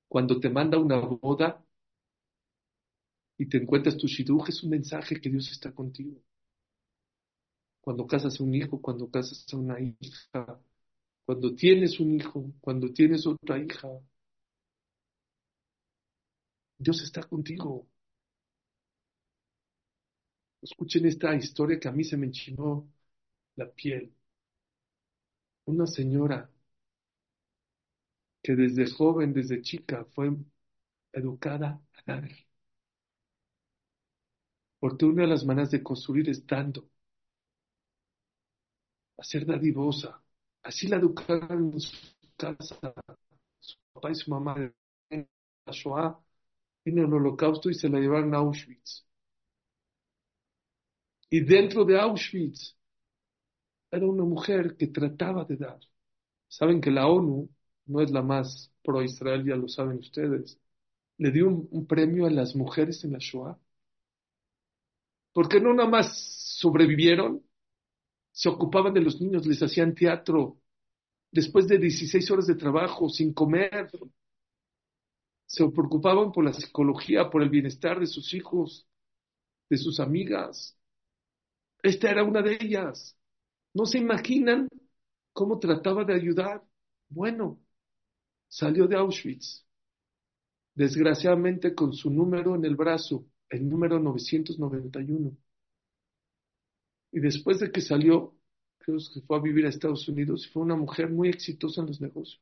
Cuando 0.09 0.37
te 0.41 0.49
manda 0.49 0.77
una 0.77 0.97
boda 0.99 1.63
y 3.39 3.47
te 3.47 3.57
encuentras 3.57 3.97
tu 3.97 4.05
shidduch, 4.07 4.49
es 4.49 4.61
un 4.61 4.69
mensaje 4.69 5.19
que 5.19 5.29
Dios 5.31 5.49
está 5.51 5.71
contigo. 5.73 6.21
Cuando 7.81 8.05
casas 8.05 8.39
a 8.39 8.43
un 8.43 8.53
hijo, 8.53 8.79
cuando 8.81 9.09
casas 9.09 9.45
a 9.51 9.57
una 9.57 9.79
hija, 9.79 10.59
cuando 11.25 11.55
tienes 11.55 11.99
un 11.99 12.15
hijo, 12.15 12.51
cuando 12.61 12.91
tienes 12.93 13.27
otra 13.27 13.59
hija, 13.59 13.89
Dios 16.79 17.01
está 17.03 17.23
contigo. 17.23 17.87
Escuchen 20.61 21.05
esta 21.05 21.33
historia 21.35 21.79
que 21.79 21.87
a 21.87 21.91
mí 21.91 22.03
se 22.03 22.17
me 22.17 22.27
enchinó 22.27 22.87
la 23.55 23.69
piel. 23.71 24.13
Una 25.65 25.85
señora 25.85 26.49
que 28.41 28.55
desde 28.55 28.89
joven, 28.89 29.33
desde 29.33 29.61
chica, 29.61 30.05
fue 30.13 30.31
educada 31.13 31.81
a 31.93 32.01
dar. 32.05 32.29
Porque 34.79 35.05
una 35.05 35.23
de 35.23 35.27
las 35.29 35.45
maneras 35.45 35.71
de 35.71 35.83
construir 35.83 36.29
es 36.29 36.45
dando, 36.45 36.89
a 39.17 39.23
ser 39.23 39.45
dadivosa. 39.45 40.21
Así 40.63 40.87
la 40.87 40.97
educaron 40.97 41.73
en 41.73 41.79
su 41.79 41.95
casa, 42.35 42.75
su 43.59 43.75
papá 43.93 44.11
y 44.11 44.15
su 44.15 44.31
mamá 44.31 44.55
en 45.09 45.27
la 45.65 45.73
Shoah, 45.73 46.19
en 46.89 46.99
el 46.99 47.13
holocausto 47.13 47.69
y 47.69 47.73
se 47.73 47.89
la 47.89 47.99
llevaron 47.99 48.33
a 48.33 48.37
Auschwitz. 48.39 49.05
Y 51.29 51.41
dentro 51.41 51.83
de 51.85 51.99
Auschwitz 51.99 52.75
era 53.91 54.05
una 54.05 54.23
mujer 54.23 54.75
que 54.77 54.87
trataba 54.87 55.45
de 55.45 55.57
dar. 55.57 55.79
Saben 56.47 56.81
que 56.81 56.91
la 56.91 57.07
ONU 57.07 57.49
no 57.87 58.01
es 58.01 58.11
la 58.11 58.21
más 58.21 58.71
pro-Israel, 58.83 59.45
ya 59.45 59.55
lo 59.55 59.67
saben 59.67 59.97
ustedes. 59.97 60.59
Le 61.17 61.31
dio 61.31 61.47
un, 61.47 61.87
premio 61.87 62.25
a 62.25 62.29
las 62.29 62.55
mujeres 62.55 63.03
en 63.03 63.13
la 63.13 63.19
Shoah. 63.19 63.57
Porque 65.33 65.59
no 65.59 65.73
nada 65.73 65.89
más 65.89 66.17
sobrevivieron, 66.59 67.43
se 68.31 68.49
ocupaban 68.49 68.93
de 68.93 69.01
los 69.01 69.19
niños, 69.21 69.45
les 69.45 69.61
hacían 69.61 69.95
teatro. 69.95 70.59
Después 71.31 71.67
de 71.67 71.77
16 71.77 72.31
horas 72.31 72.47
de 72.47 72.55
trabajo, 72.55 73.09
sin 73.09 73.33
comer, 73.33 73.89
se 75.47 75.67
preocupaban 75.69 76.31
por 76.31 76.45
la 76.45 76.53
psicología, 76.53 77.29
por 77.31 77.41
el 77.41 77.49
bienestar 77.49 77.99
de 77.99 78.07
sus 78.07 78.33
hijos, 78.35 78.87
de 79.69 79.77
sus 79.77 79.99
amigas. 79.99 80.77
Esta 81.81 82.11
era 82.11 82.23
una 82.23 82.41
de 82.43 82.57
ellas. 82.61 83.17
No 83.73 83.85
se 83.85 83.97
imaginan 83.99 84.67
cómo 85.33 85.59
trataba 85.59 86.03
de 86.05 86.15
ayudar. 86.15 86.63
Bueno, 87.09 87.59
salió 88.49 88.87
de 88.87 88.97
Auschwitz. 88.97 89.65
desgraciadamente 90.75 91.75
con 91.75 91.91
su 91.91 92.09
número 92.09 92.55
en 92.55 92.63
el 92.63 92.77
brazo, 92.77 93.25
el 93.49 93.67
número 93.67 93.99
991. 93.99 95.35
Y 97.11 97.19
después 97.19 97.59
de 97.59 97.69
que 97.69 97.81
salió, 97.81 98.33
creo 98.77 98.97
que 99.13 99.19
fue 99.21 99.37
a 99.37 99.41
vivir 99.41 99.65
a 99.65 99.69
Estados 99.69 100.07
Unidos, 100.07 100.49
fue 100.53 100.63
una 100.63 100.77
mujer 100.77 101.09
muy 101.09 101.27
exitosa 101.29 101.81
en 101.81 101.87
los 101.87 101.99
negocios. 101.99 102.41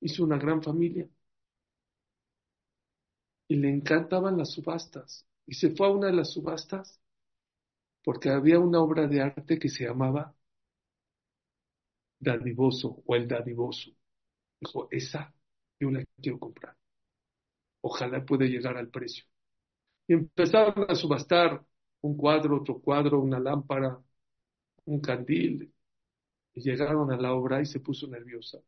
Hizo 0.00 0.24
una 0.24 0.38
gran 0.38 0.62
familia. 0.62 1.08
Y 3.48 3.56
le 3.56 3.68
encantaban 3.68 4.38
las 4.38 4.52
subastas. 4.52 5.26
Y 5.46 5.54
se 5.54 5.70
fue 5.70 5.86
a 5.86 5.90
una 5.90 6.06
de 6.06 6.14
las 6.14 6.32
subastas 6.32 7.00
porque 8.02 8.30
había 8.30 8.58
una 8.58 8.80
obra 8.80 9.06
de 9.06 9.20
arte 9.20 9.58
que 9.58 9.68
se 9.68 9.84
llamaba 9.84 10.34
Dadivoso 12.18 13.02
o 13.06 13.14
El 13.16 13.26
Dadivoso. 13.28 13.90
Dijo, 14.60 14.88
esa 14.90 15.34
yo 15.80 15.90
la 15.90 16.04
quiero 16.20 16.38
comprar. 16.38 16.76
Ojalá 17.82 18.24
pueda 18.24 18.44
llegar 18.46 18.76
al 18.76 18.88
precio. 18.90 19.24
Y 20.06 20.14
empezaron 20.14 20.86
a 20.90 20.94
subastar 20.94 21.64
un 22.02 22.16
cuadro, 22.16 22.58
otro 22.58 22.80
cuadro, 22.80 23.20
una 23.20 23.40
lámpara, 23.40 23.98
un 24.86 25.00
candil. 25.00 25.72
Y 26.54 26.62
llegaron 26.62 27.12
a 27.12 27.16
la 27.16 27.34
obra 27.34 27.62
y 27.62 27.66
se 27.66 27.80
puso 27.80 28.06
nerviosa. 28.08 28.60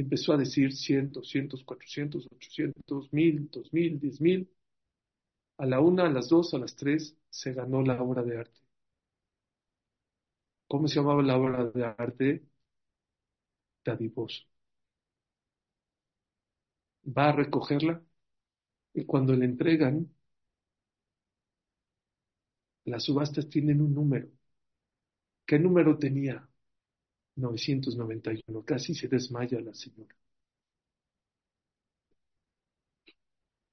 Empezó 0.00 0.32
a 0.32 0.38
decir 0.38 0.72
cientos, 0.74 1.28
cientos, 1.28 1.62
cuatrocientos, 1.64 2.26
ochocientos, 2.32 3.12
mil, 3.12 3.50
dos 3.50 3.70
mil, 3.72 4.00
diez 4.00 4.18
mil. 4.20 4.48
A 5.58 5.66
la 5.66 5.80
una, 5.80 6.06
a 6.06 6.08
las 6.10 6.30
dos, 6.30 6.54
a 6.54 6.58
las 6.58 6.74
tres 6.74 7.14
se 7.28 7.52
ganó 7.52 7.82
la 7.82 8.02
obra 8.02 8.22
de 8.22 8.38
arte. 8.38 8.60
¿Cómo 10.68 10.88
se 10.88 10.96
llamaba 10.96 11.22
la 11.22 11.36
obra 11.36 11.64
de 11.66 11.84
arte? 11.84 12.42
Dadivoso. 13.84 14.44
Va 17.16 17.24
a 17.28 17.32
recogerla 17.32 18.00
y 18.94 19.04
cuando 19.06 19.34
le 19.36 19.46
entregan, 19.46 20.10
las 22.86 23.04
subastas 23.04 23.48
tienen 23.48 23.80
un 23.80 23.94
número. 23.94 24.28
¿Qué 25.46 25.58
número 25.58 25.98
tenía? 25.98 26.47
991. 27.38 28.64
Casi 28.64 28.94
se 28.94 29.08
desmaya 29.08 29.60
la 29.60 29.74
señora. 29.74 30.14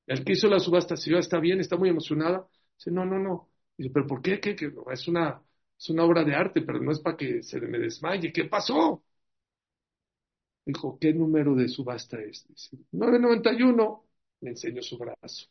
El 0.07 0.23
que 0.23 0.33
hizo 0.33 0.47
la 0.47 0.59
subasta, 0.59 0.95
si 0.97 1.11
ya 1.11 1.17
está 1.19 1.39
bien, 1.39 1.59
está 1.59 1.77
muy 1.77 1.89
emocionada. 1.89 2.47
Dice, 2.77 2.91
no, 2.91 3.05
no, 3.05 3.19
no. 3.19 3.49
Dice, 3.77 3.89
pero 3.91 4.07
¿por 4.07 4.21
qué? 4.21 4.39
¿Qué? 4.39 4.55
Es, 4.91 5.07
una, 5.07 5.41
es 5.77 5.89
una 5.89 6.03
obra 6.03 6.23
de 6.23 6.35
arte, 6.35 6.61
pero 6.61 6.79
no 6.79 6.91
es 6.91 6.99
para 6.99 7.17
que 7.17 7.43
se 7.43 7.59
me 7.61 7.79
desmaye. 7.79 8.31
¿Qué 8.31 8.45
pasó? 8.45 9.03
Dijo, 10.65 10.97
¿qué 10.99 11.13
número 11.13 11.55
de 11.55 11.67
subasta 11.67 12.19
es? 12.21 12.47
Dice, 12.47 12.77
991. 12.91 14.03
Le 14.41 14.49
enseñó 14.51 14.81
su 14.81 14.97
brazo. 14.97 15.47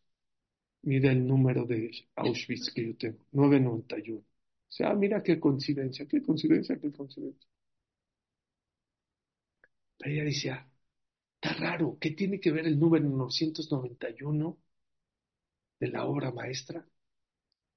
Mira 0.83 1.13
el 1.13 1.27
número 1.27 1.65
de 1.67 1.91
Auschwitz 2.17 2.73
que 2.73 2.87
yo 2.89 2.97
tengo, 2.97 3.25
991. 3.33 4.21
O 4.21 4.25
sea, 4.69 4.95
mira 4.95 5.23
qué 5.23 5.41
coincidencia, 5.41 6.07
qué 6.07 6.23
coincidencia, 6.23 6.79
qué 6.81 6.93
coincidencia. 6.93 7.49
Ella 10.05 10.23
decía, 10.23 10.69
está 11.37 11.55
raro, 11.55 11.99
¿qué 12.01 12.13
tiene 12.13 12.41
que 12.41 12.53
ver 12.53 12.67
el 12.67 12.79
número 12.79 13.09
991 13.09 14.59
de 15.79 15.87
la 15.87 16.05
obra 16.05 16.33
maestra 16.33 16.85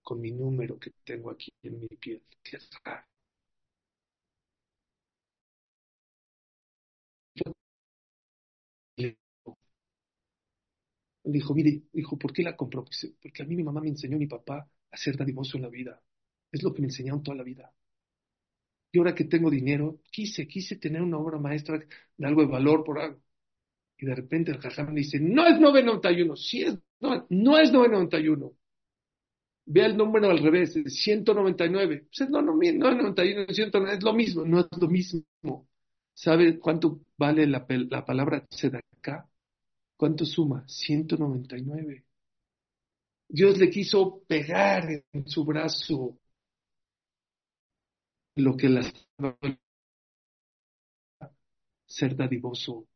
con 0.04 0.22
mi 0.22 0.32
número 0.32 0.80
que 0.80 0.92
tengo 1.04 1.32
aquí 1.32 1.52
en 1.63 1.80
mi 1.80 1.88
piel? 1.90 2.24
Qué 2.44 2.58
raro. 2.84 3.08
Le 8.98 9.16
dijo, 11.26 11.54
mire, 11.54 11.84
dijo, 11.94 12.18
¿por 12.18 12.34
qué 12.34 12.42
la 12.42 12.56
compró? 12.56 12.84
Porque 13.22 13.44
a 13.44 13.46
mí 13.46 13.56
mi 13.56 13.62
mamá 13.63 13.82
me 13.82 13.90
enseñó, 13.90 14.18
mi 14.18 14.26
papá, 14.26 14.68
a 14.90 14.98
ser 14.98 15.16
dadivoso 15.16 15.58
en 15.58 15.63
la 15.63 15.70
vida. 15.70 16.02
Es 16.52 16.63
lo 16.63 16.74
que 16.74 16.82
me 16.82 16.88
enseñaron 16.88 17.22
toda 17.22 17.38
la 17.38 17.44
vida. 17.44 17.72
Y 18.97 18.99
ahora 18.99 19.13
que 19.13 19.25
tengo 19.25 19.51
dinero, 19.51 19.99
quise, 20.10 20.47
quise 20.47 20.75
tener 20.77 21.03
una 21.03 21.19
obra 21.19 21.38
maestra 21.38 21.77
de 21.77 22.25
algo 22.25 22.41
de 22.41 22.47
valor 22.47 22.83
por 22.83 22.97
algo. 22.97 23.21
Y 23.95 24.07
de 24.07 24.15
repente 24.15 24.49
el 24.49 24.57
jajam 24.57 24.88
me 24.88 25.01
dice, 25.01 25.19
no 25.19 25.45
es 25.45 25.60
991, 25.60 26.36
sí 26.36 26.63
es, 26.63 26.79
no, 26.99 27.27
no 27.29 27.60
es 27.60 27.71
991. 27.71 28.53
Vea 29.67 29.86
el 29.86 29.95
número 29.95 30.31
al 30.31 30.39
revés, 30.39 30.75
es 30.77 30.95
199. 30.95 32.07
Pues 32.17 32.27
no, 32.31 32.41
no, 32.41 32.53
no, 32.53 32.91
91, 32.91 33.53
199, 33.53 33.97
es 33.97 34.03
lo 34.03 34.13
mismo, 34.13 34.43
no 34.45 34.62
es 34.62 34.67
lo 34.81 34.88
mismo. 34.88 35.67
¿Sabe 36.15 36.57
cuánto 36.57 37.01
vale 37.17 37.45
la, 37.45 37.67
la 37.69 38.03
palabra 38.03 38.47
acá? 38.97 39.29
¿Cuánto 39.95 40.25
suma? 40.25 40.63
199. 40.67 42.03
Dios 43.29 43.60
le 43.60 43.69
quiso 43.69 44.23
pegar 44.27 44.89
en 45.13 45.27
su 45.27 45.45
brazo 45.45 46.17
lo 48.38 48.56
que 48.56 48.69
la 48.69 48.82
ser 51.86 52.15
dadivoso. 52.15 52.88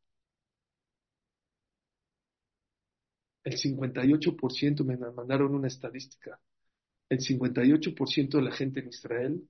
El 3.43 3.57
58% 3.57 4.83
me 4.83 4.97
mandaron 4.97 5.55
una 5.55 5.67
estadística. 5.67 6.39
El 7.09 7.19
58% 7.19 8.29
de 8.37 8.41
la 8.41 8.51
gente 8.51 8.81
en 8.81 8.89
Israel, 8.89 9.49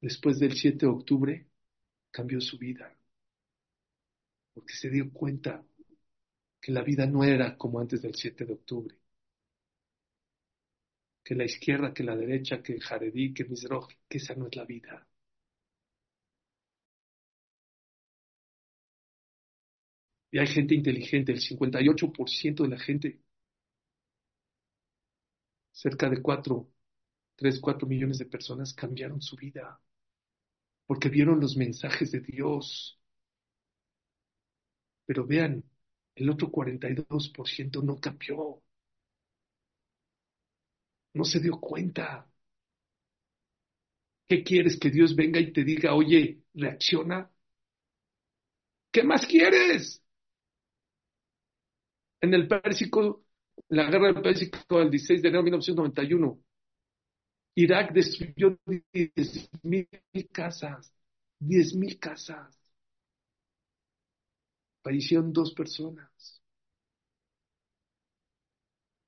después 0.00 0.38
del 0.38 0.52
7 0.52 0.78
de 0.80 0.86
octubre, 0.86 1.46
cambió 2.10 2.40
su 2.40 2.58
vida. 2.58 2.94
Porque 4.52 4.74
se 4.74 4.90
dio 4.90 5.10
cuenta 5.10 5.64
que 6.60 6.72
la 6.72 6.82
vida 6.82 7.06
no 7.06 7.24
era 7.24 7.56
como 7.56 7.80
antes 7.80 8.02
del 8.02 8.14
7 8.14 8.44
de 8.44 8.52
octubre. 8.52 8.94
Que 11.24 11.34
la 11.34 11.44
izquierda, 11.44 11.94
que 11.94 12.04
la 12.04 12.16
derecha, 12.16 12.62
que 12.62 12.78
Jaredí, 12.80 13.32
que 13.32 13.44
Misroj, 13.44 13.88
que 14.08 14.18
esa 14.18 14.34
no 14.34 14.48
es 14.48 14.56
la 14.56 14.64
vida. 14.64 15.06
Y 20.32 20.38
hay 20.38 20.46
gente 20.48 20.74
inteligente, 20.74 21.30
el 21.32 21.40
58% 21.40 22.64
de 22.64 22.68
la 22.70 22.78
gente, 22.80 23.20
cerca 25.72 26.08
de 26.08 26.22
4, 26.22 26.68
3, 27.36 27.58
4 27.60 27.88
millones 27.88 28.18
de 28.18 28.26
personas 28.26 28.72
cambiaron 28.72 29.20
su 29.20 29.34
vida 29.36 29.80
porque 30.86 31.08
vieron 31.08 31.40
los 31.40 31.56
mensajes 31.56 32.10
de 32.10 32.20
Dios. 32.20 32.98
Pero 35.04 35.26
vean, 35.26 35.62
el 36.14 36.30
otro 36.30 36.50
42% 36.50 37.82
no 37.82 38.00
cambió. 38.00 38.62
No 41.14 41.24
se 41.24 41.38
dio 41.38 41.60
cuenta. 41.60 42.26
¿Qué 44.28 44.42
quieres? 44.42 44.78
Que 44.78 44.90
Dios 44.90 45.14
venga 45.14 45.40
y 45.40 45.52
te 45.52 45.62
diga, 45.64 45.94
oye, 45.94 46.40
reacciona. 46.54 47.30
¿Qué 48.92 49.02
más 49.02 49.26
quieres? 49.26 50.02
En 52.20 52.34
el 52.34 52.48
Pérsico, 52.48 53.24
la 53.68 53.90
guerra 53.90 54.12
del 54.12 54.22
Pérsico 54.22 54.78
del 54.78 54.90
16 54.90 55.22
de 55.22 55.28
enero 55.28 55.42
de 55.42 55.44
1991, 55.44 56.38
Irak 57.56 57.92
destruyó 57.92 58.56
10.000 58.66 59.88
casas, 60.32 60.92
10.000 61.38 61.98
casas 61.98 62.60
fallecieron 64.82 65.32
dos 65.32 65.54
personas. 65.54 66.42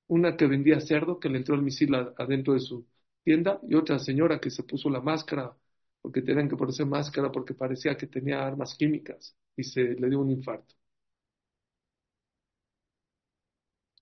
Una 0.09 0.37
que 0.37 0.47
vendía 0.47 0.81
cerdo, 0.81 1.19
que 1.19 1.29
le 1.29 1.39
entró 1.39 1.55
el 1.57 1.63
misil 1.63 1.93
adentro 1.95 2.55
de 2.55 2.61
su 2.61 2.87
tienda, 3.25 3.61
y 3.69 3.75
otra 3.75 3.99
señora 3.99 4.41
que 4.41 4.51
se 4.51 4.63
puso 4.65 4.89
la 4.91 5.01
máscara, 5.01 5.57
porque 6.01 6.23
tenían 6.23 6.49
que 6.49 6.57
ponerse 6.57 6.85
máscara 6.85 7.31
porque 7.33 7.55
parecía 7.55 7.97
que 7.97 8.07
tenía 8.07 8.47
armas 8.47 8.77
químicas, 8.77 9.37
y 9.57 9.65
se 9.65 9.83
le 9.95 10.09
dio 10.09 10.21
un 10.21 10.31
infarto. 10.31 10.75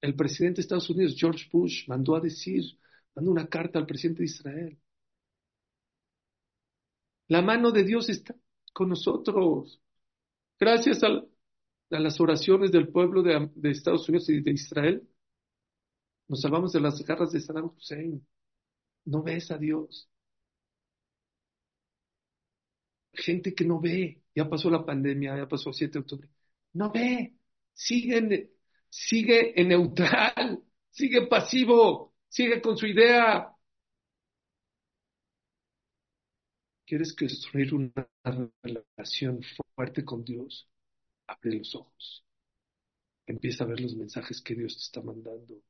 El 0.01 0.15
presidente 0.15 0.57
de 0.57 0.63
Estados 0.63 0.91
Unidos, 0.91 1.15
George 1.17 1.49
Bush, 1.53 1.87
mandó 1.89 2.17
a 2.17 2.21
decir, 2.21 2.63
mandó 3.15 3.31
una 3.31 3.49
carta 3.49 3.79
al 3.79 3.87
presidente 3.87 4.21
de 4.21 4.27
Israel. 4.27 4.79
La 7.29 7.43
mano 7.43 7.71
de 7.71 7.85
Dios 7.85 8.09
está 8.09 8.35
con 8.73 8.89
nosotros. 8.89 9.81
Gracias 10.59 11.03
a 11.03 11.09
las 11.91 12.21
oraciones 12.21 12.73
del 12.73 12.89
pueblo 12.89 13.23
de, 13.23 13.51
Estados 13.71 14.09
Unidos 14.09 14.29
y 14.31 14.41
de 14.41 14.53
Israel, 14.53 15.09
nos 16.29 16.41
salvamos 16.43 16.73
de 16.73 16.81
las 16.81 17.05
garras 17.05 17.33
de 17.33 17.41
Saddam 17.41 17.73
Hussein. 17.77 18.27
No 19.05 19.23
ves 19.23 19.51
a 19.51 19.59
Dios. 19.59 20.09
Gente 23.13 23.55
que 23.55 23.65
no 23.65 23.81
ve, 23.81 24.23
ya 24.35 24.49
pasó 24.49 24.71
la 24.71 24.85
pandemia, 24.85 25.37
ya 25.37 25.49
pasó 25.49 25.71
el 25.71 25.75
7 25.75 25.93
de 25.93 25.99
octubre. 26.01 26.29
No 26.73 26.91
ve, 26.93 27.35
sigue 27.75 28.19
en, 28.19 28.51
sigue 28.91 29.59
en 29.61 29.69
neutral, 29.69 30.63
sigue 30.91 31.27
pasivo, 31.27 32.15
sigue 32.29 32.61
con 32.61 32.77
su 32.77 32.87
idea. 32.87 33.51
¿Quieres 36.85 37.15
construir 37.15 37.73
una 37.73 38.09
relación 38.63 39.41
fuerte 39.75 40.05
con 40.05 40.25
Dios? 40.25 40.69
abre 41.31 41.59
los 41.59 41.75
ojos. 41.75 42.25
Empieza 43.27 43.65
a 43.65 43.69
ver 43.69 43.81
los 43.81 43.95
mensajes 43.95 44.43
que 44.43 44.55
Dios 44.55 44.75
te 44.75 44.83
está 44.83 45.01
mandando. 45.01 45.63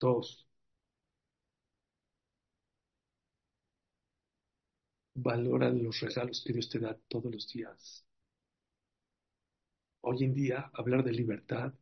Dos, 0.00 0.46
valora 5.14 5.70
los 5.70 6.00
regalos 6.00 6.42
que 6.44 6.52
Dios 6.52 6.68
te 6.68 6.78
da 6.80 6.96
todos 7.08 7.32
los 7.32 7.46
días. 7.52 8.04
Hoy 10.02 10.24
en 10.24 10.34
día, 10.34 10.70
hablar 10.74 11.02
de 11.02 11.12
libertad 11.12 11.72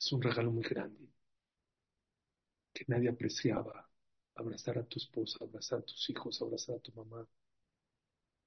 es 0.00 0.10
un 0.12 0.20
regalo 0.20 0.50
muy 0.50 0.64
grande 0.64 1.08
que 2.74 2.84
nadie 2.88 3.08
apreciaba. 3.10 3.88
Abrazar 4.34 4.76
a 4.78 4.84
tu 4.84 4.98
esposa, 4.98 5.38
abrazar 5.44 5.78
a 5.80 5.82
tus 5.82 6.10
hijos, 6.10 6.40
abrazar 6.42 6.76
a 6.76 6.80
tu 6.80 6.90
mamá, 6.92 7.24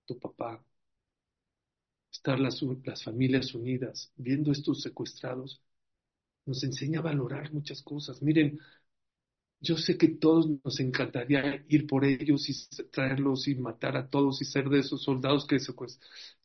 tu 0.06 0.15
papá. 0.19 0.63
Estar 2.13 2.39
las, 2.39 2.62
las 2.86 3.03
familias 3.03 3.53
unidas, 3.56 4.13
viendo 4.15 4.53
estos 4.53 4.82
secuestrados, 4.82 5.62
nos 6.45 6.63
enseña 6.63 6.99
a 6.99 7.03
valorar 7.03 7.53
muchas 7.53 7.82
cosas. 7.84 8.21
Miren, 8.21 8.60
yo 9.60 9.77
sé 9.77 9.97
que 9.97 10.10
todos 10.10 10.47
nos 10.63 10.79
encantaría 10.79 11.63
ir 11.69 11.88
por 11.88 12.03
ellos 12.06 12.49
y 12.49 12.86
traerlos 12.91 13.47
y 13.47 13.56
matar 13.56 13.95
a 13.97 14.10
todos 14.10 14.41
y 14.41 14.45
ser 14.45 14.69
de 14.69 14.79
esos 14.79 15.03
soldados 15.03 15.47
que, 15.47 15.58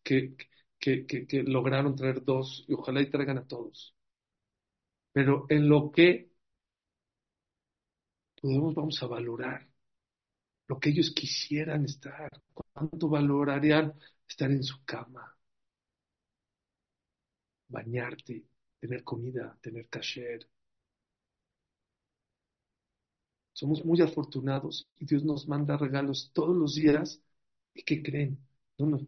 que, 0.02 0.37
que, 0.78 1.06
lograron 1.46 1.96
traer 1.96 2.24
dos 2.24 2.64
y 2.68 2.74
ojalá 2.74 3.00
y 3.02 3.10
traigan 3.10 3.38
a 3.38 3.46
todos. 3.46 3.94
Pero 5.12 5.46
en 5.50 5.68
lo 5.68 5.90
que 5.92 6.30
podemos, 8.40 8.74
vamos 8.74 9.02
a 9.02 9.06
valorar 9.06 9.68
lo 10.68 10.78
que 10.80 10.90
ellos 10.90 11.12
quisieran 11.14 11.84
estar, 11.84 12.30
cuánto 12.54 13.08
valorarían 13.08 13.94
estar 14.28 14.50
en 14.50 14.62
su 14.62 14.84
cama, 14.84 15.36
bañarte, 17.68 18.44
tener 18.80 19.02
comida, 19.04 19.56
tener 19.62 19.88
kasher, 19.88 20.46
Somos 23.58 23.84
muy 23.84 24.00
afortunados 24.00 24.86
y 24.98 25.04
Dios 25.04 25.24
nos 25.24 25.48
manda 25.48 25.76
regalos 25.76 26.30
todos 26.32 26.56
los 26.56 26.76
días. 26.76 27.20
¿Y 27.74 27.82
qué 27.82 28.02
creen? 28.04 28.38
No, 28.78 28.86
no, 28.86 29.00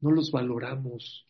no 0.00 0.10
los 0.10 0.30
valoramos. 0.30 1.26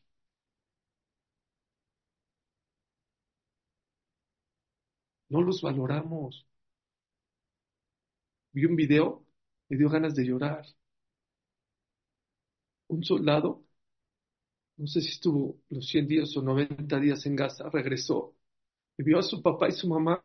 No 5.28 5.40
los 5.40 5.62
valoramos. 5.62 6.44
Vi 8.54 8.64
un 8.68 8.74
video, 8.80 9.24
me 9.68 9.76
dio 9.76 9.88
ganas 9.88 10.16
de 10.16 10.24
llorar. 10.24 10.64
Un 12.88 13.04
soldado, 13.04 13.64
no 14.76 14.86
sé 14.86 15.00
si 15.00 15.08
estuvo 15.10 15.58
los 15.70 15.86
100 15.88 16.06
días 16.06 16.36
o 16.36 16.42
90 16.42 16.98
días 17.00 17.24
en 17.26 17.36
Gaza, 17.36 17.68
regresó 17.70 18.34
y 18.98 19.02
vio 19.04 19.18
a 19.18 19.22
su 19.22 19.42
papá 19.42 19.68
y 19.68 19.72
su 19.72 19.88
mamá, 19.88 20.24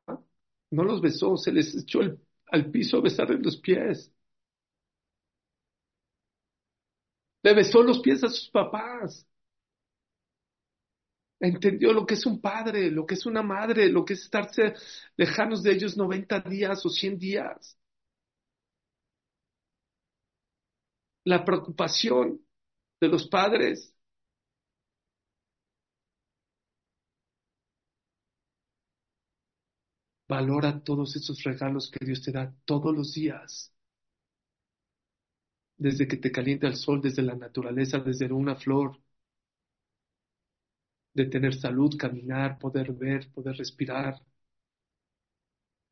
no 0.71 0.83
los 0.83 1.01
besó, 1.01 1.37
se 1.37 1.51
les 1.51 1.75
echó 1.77 2.01
el 2.01 2.19
al 2.47 2.71
piso 2.71 2.97
a 2.97 3.01
besarle 3.01 3.39
los 3.39 3.57
pies. 3.57 4.13
Le 7.43 7.53
besó 7.53 7.81
los 7.81 7.99
pies 7.99 8.23
a 8.23 8.29
sus 8.29 8.49
papás. 8.49 9.27
Entendió 11.39 11.91
lo 11.91 12.05
que 12.05 12.13
es 12.13 12.25
un 12.27 12.39
padre, 12.39 12.91
lo 12.91 13.05
que 13.05 13.15
es 13.15 13.25
una 13.25 13.41
madre, 13.41 13.89
lo 13.89 14.05
que 14.05 14.13
es 14.13 14.21
estarse 14.23 14.75
lejanos 15.17 15.63
de 15.63 15.71
ellos 15.73 15.97
90 15.97 16.39
días 16.41 16.85
o 16.85 16.89
100 16.89 17.17
días. 17.17 17.77
La 21.25 21.43
preocupación 21.43 22.41
de 22.99 23.07
los 23.07 23.27
padres. 23.27 23.91
Valora 30.27 30.83
todos 30.83 31.15
esos 31.15 31.43
regalos 31.43 31.89
que 31.91 32.05
Dios 32.05 32.21
te 32.21 32.31
da 32.31 32.55
todos 32.65 32.95
los 32.95 33.13
días. 33.13 33.73
Desde 35.85 36.07
que 36.07 36.15
te 36.15 36.31
calienta 36.31 36.67
el 36.67 36.77
sol, 36.77 37.01
desde 37.01 37.23
la 37.23 37.35
naturaleza, 37.35 37.99
desde 37.99 38.31
una 38.31 38.55
flor. 38.55 38.97
De 41.13 41.25
tener 41.25 41.53
salud, 41.55 41.95
caminar, 41.97 42.59
poder 42.59 42.91
ver, 42.91 43.31
poder 43.31 43.55
respirar, 43.55 44.21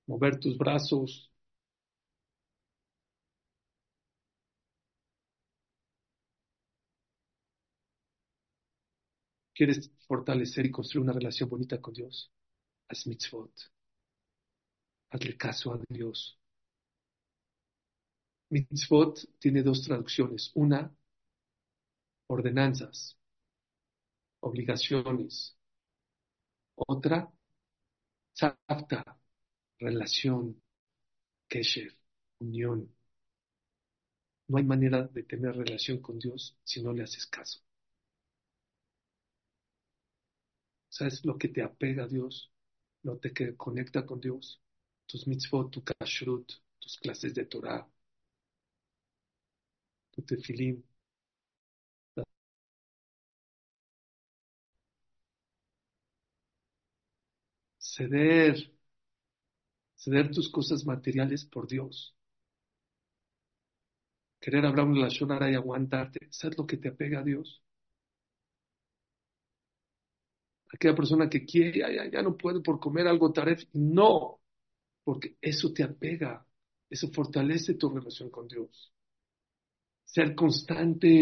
mover 0.07 0.37
tus 0.41 0.57
brazos. 0.57 1.31
¿Quieres 9.53 9.91
fortalecer 10.07 10.65
y 10.65 10.71
construir 10.71 11.03
una 11.03 11.13
relación 11.13 11.47
bonita 11.49 11.79
con 11.79 11.93
Dios? 11.93 12.31
Haz 12.89 13.07
mitzvot. 13.07 13.51
Hazle 15.11 15.37
caso 15.37 15.71
a 15.71 15.79
Dios. 15.87 16.38
Mitzvot 18.49 19.19
tiene 19.39 19.63
dos 19.63 19.81
traducciones. 19.83 20.51
Una, 20.55 20.91
ordenanzas, 22.27 23.17
obligaciones. 24.41 25.55
Otra, 26.75 27.31
tzafta, 28.33 29.03
relación, 29.79 30.61
kesher, 31.47 31.95
unión. 32.39 32.93
No 34.47 34.57
hay 34.57 34.63
manera 34.63 35.03
de 35.07 35.23
tener 35.23 35.55
relación 35.55 35.99
con 36.01 36.19
Dios 36.19 36.57
si 36.63 36.81
no 36.81 36.93
le 36.93 37.03
haces 37.03 37.25
caso. 37.27 37.59
¿Sabes 40.89 41.23
lo 41.25 41.37
que 41.37 41.49
te 41.49 41.61
apega 41.61 42.03
a 42.03 42.07
Dios? 42.07 42.51
Lo 43.03 43.19
que 43.19 43.29
te 43.29 43.55
conecta 43.55 44.05
con 44.05 44.19
Dios 44.19 44.61
tus 45.09 45.25
mitzvot, 45.25 45.71
tu 45.71 45.81
kashrut, 45.81 46.53
tus 46.79 46.97
clases 46.97 47.33
de 47.33 47.45
Torah, 47.45 47.87
tefilim. 50.23 50.83
Ceder, 57.87 58.55
ceder 59.95 60.31
tus 60.31 60.49
cosas 60.49 60.83
materiales 60.83 61.45
por 61.45 61.67
Dios. 61.67 62.15
Querer 64.41 64.65
hablar 64.65 64.85
una 64.85 64.95
relación 64.95 65.29
y 65.49 65.55
aguantarte, 65.55 66.27
¿sabes 66.29 66.57
lo 66.57 66.67
que 66.67 66.75
te 66.75 66.89
apega 66.89 67.21
a 67.21 67.23
Dios? 67.23 67.63
Aquella 70.73 70.95
persona 70.95 71.29
que 71.29 71.45
quiere, 71.45 71.79
ya, 72.11 72.21
no 72.21 72.37
puede 72.37 72.61
por 72.61 72.79
comer 72.79 73.07
algo 73.07 73.31
taref, 73.33 73.63
no, 73.73 74.39
porque 75.03 75.37
eso 75.41 75.73
te 75.73 75.83
apega, 75.83 76.45
eso 76.89 77.09
fortalece 77.11 77.75
tu 77.75 77.89
relación 77.89 78.29
con 78.31 78.47
Dios. 78.47 78.93
Ser 80.19 80.35
constante, 80.41 81.13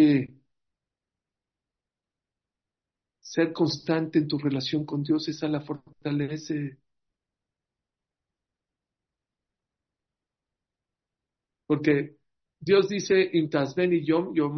ser 3.22 3.54
constante 3.54 4.18
en 4.18 4.28
tu 4.28 4.40
relación 4.40 4.84
con 4.84 5.04
Dios, 5.04 5.28
esa 5.28 5.48
la 5.48 5.62
fortalece. 5.62 6.80
Porque 11.66 12.18
Dios 12.60 12.90
dice, 12.90 13.30
y 13.94 14.04
yo, 14.04 14.34
yo 14.34 14.50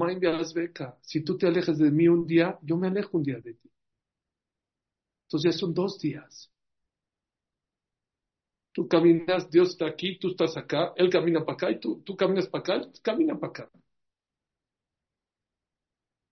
beca. 0.54 0.98
Si 1.02 1.22
tú 1.24 1.38
te 1.38 1.46
alejas 1.48 1.78
de 1.78 1.92
mí 1.92 2.08
un 2.08 2.26
día, 2.26 2.58
yo 2.64 2.78
me 2.78 2.88
alejo 2.88 3.18
un 3.18 3.24
día 3.24 3.40
de 3.40 3.54
ti. 3.54 3.70
Entonces 5.28 5.54
ya 5.54 5.58
son 5.58 5.74
dos 5.74 5.98
días. 6.02 6.52
Tú 8.72 8.88
caminas, 8.88 9.52
Dios 9.52 9.70
está 9.70 9.86
aquí, 9.86 10.18
tú 10.18 10.30
estás 10.30 10.58
acá, 10.58 10.94
Él 10.96 11.10
camina 11.12 11.42
para 11.46 11.54
acá 11.54 11.70
y 11.72 11.80
tú, 11.80 12.02
tú 12.04 12.16
caminas 12.18 12.48
para 12.48 12.62
acá, 12.78 12.90
camina 13.04 13.40
para 13.40 13.52
acá. 13.52 13.72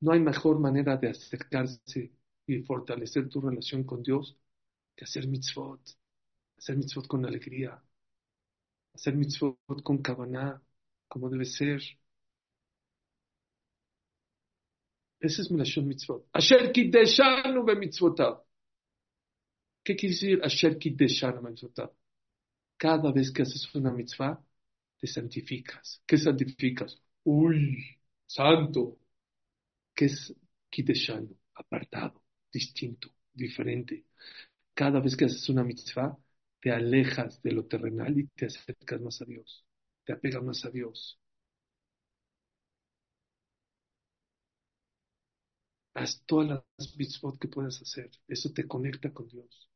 No 0.01 0.11
hay 0.11 0.19
mejor 0.19 0.59
manera 0.59 0.97
de 0.97 1.09
acercarse 1.09 2.11
y 2.45 2.59
fortalecer 2.61 3.29
tu 3.29 3.41
relación 3.41 3.83
con 3.83 4.03
Dios 4.03 4.37
que 4.95 5.05
hacer 5.05 5.27
mitzvot, 5.27 5.81
hacer 6.57 6.77
mitzvot 6.77 7.07
con 7.07 7.25
alegría, 7.25 7.81
hacer 8.93 9.15
mitzvot 9.15 9.83
con 9.83 9.97
kavaná, 9.99 10.61
como 11.07 11.29
debe 11.29 11.45
ser. 11.45 11.81
Esa 15.19 15.41
es 15.41 15.51
mi 15.51 15.57
relación 15.57 15.87
mitzvot. 15.87 16.27
Asher 16.33 16.71
kideshanu 16.71 17.63
be 17.65 17.75
mitzvotav. 17.75 18.43
¿Qué 19.83 19.95
quiere 19.95 20.13
decir 20.13 20.39
Asher 20.43 20.77
kideshanu 20.77 21.41
be 21.41 21.49
mitzvotav? 21.49 21.91
cada 22.77 23.11
vez 23.11 23.31
que 23.31 23.41
haces 23.41 23.73
una 23.75 23.91
mitzvah, 23.91 24.39
te 24.99 25.07
santificas. 25.07 26.01
¿Qué 26.05 26.17
santificas? 26.17 27.01
Uy, 27.23 27.97
santo. 28.25 28.97
¿Qué 29.97 30.05
es 30.05 30.19
Kideshanu? 30.71 31.35
Apartado, 31.55 32.23
distinto, 32.53 33.09
diferente. 33.33 34.05
Cada 34.75 34.99
vez 35.01 35.15
que 35.17 35.25
haces 35.25 35.49
una 35.49 35.63
mitzvah, 35.65 36.17
te 36.61 36.71
alejas 36.71 37.41
de 37.43 37.51
lo 37.53 37.65
terrenal 37.67 38.17
y 38.19 38.27
te 38.29 38.47
acercas 38.47 39.01
más 39.01 39.21
a 39.21 39.25
Dios. 39.25 39.65
Te 40.05 40.13
apegas 40.13 40.43
más 40.43 40.65
a 40.65 40.71
Dios. 40.71 41.19
Haz 45.95 46.23
todas 46.25 46.63
las 46.77 46.95
mitzvot 46.97 47.37
que 47.37 47.49
puedas 47.49 47.81
hacer. 47.81 48.09
Eso 48.25 48.53
te 48.53 48.65
conecta 48.65 49.11
con 49.11 49.27
Dios. 49.27 49.67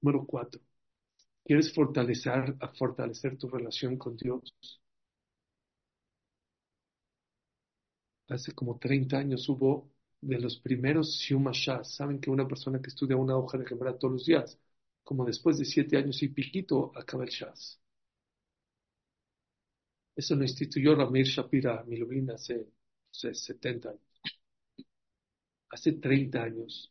Número 0.00 0.24
cuatro. 0.24 0.60
¿Quieres 1.44 1.72
fortalecer, 1.72 3.36
tu 3.38 3.48
relación 3.48 3.96
con 3.96 4.16
Dios? 4.16 4.54
Hace 8.28 8.52
como 8.52 8.78
30 8.78 9.16
años 9.18 9.48
hubo 9.48 9.90
de 10.20 10.38
los 10.38 10.58
primeros 10.58 11.18
Shas. 11.18 11.94
Saben 11.94 12.20
que 12.20 12.30
una 12.30 12.46
persona 12.46 12.80
que 12.82 12.88
estudia 12.88 13.16
una 13.16 13.36
hoja 13.36 13.56
de 13.58 13.66
Gemara 13.66 13.96
todos 13.98 14.12
los 14.14 14.26
días, 14.26 14.58
como 15.02 15.24
después 15.24 15.58
de 15.58 15.64
siete 15.64 15.96
años 15.96 16.22
y 16.22 16.28
piquito, 16.28 16.92
acaba 16.96 17.24
el 17.24 17.30
Shas. 17.30 17.80
Eso 20.16 20.34
lo 20.34 20.42
instituyó 20.42 20.96
Ramir 20.96 21.26
Shapira 21.26 21.84
Milovin 21.84 22.30
hace, 22.32 22.66
hace 23.12 23.32
70 23.34 23.90
años. 23.90 24.02
Hace 25.68 25.92
30 25.92 26.42
años 26.42 26.90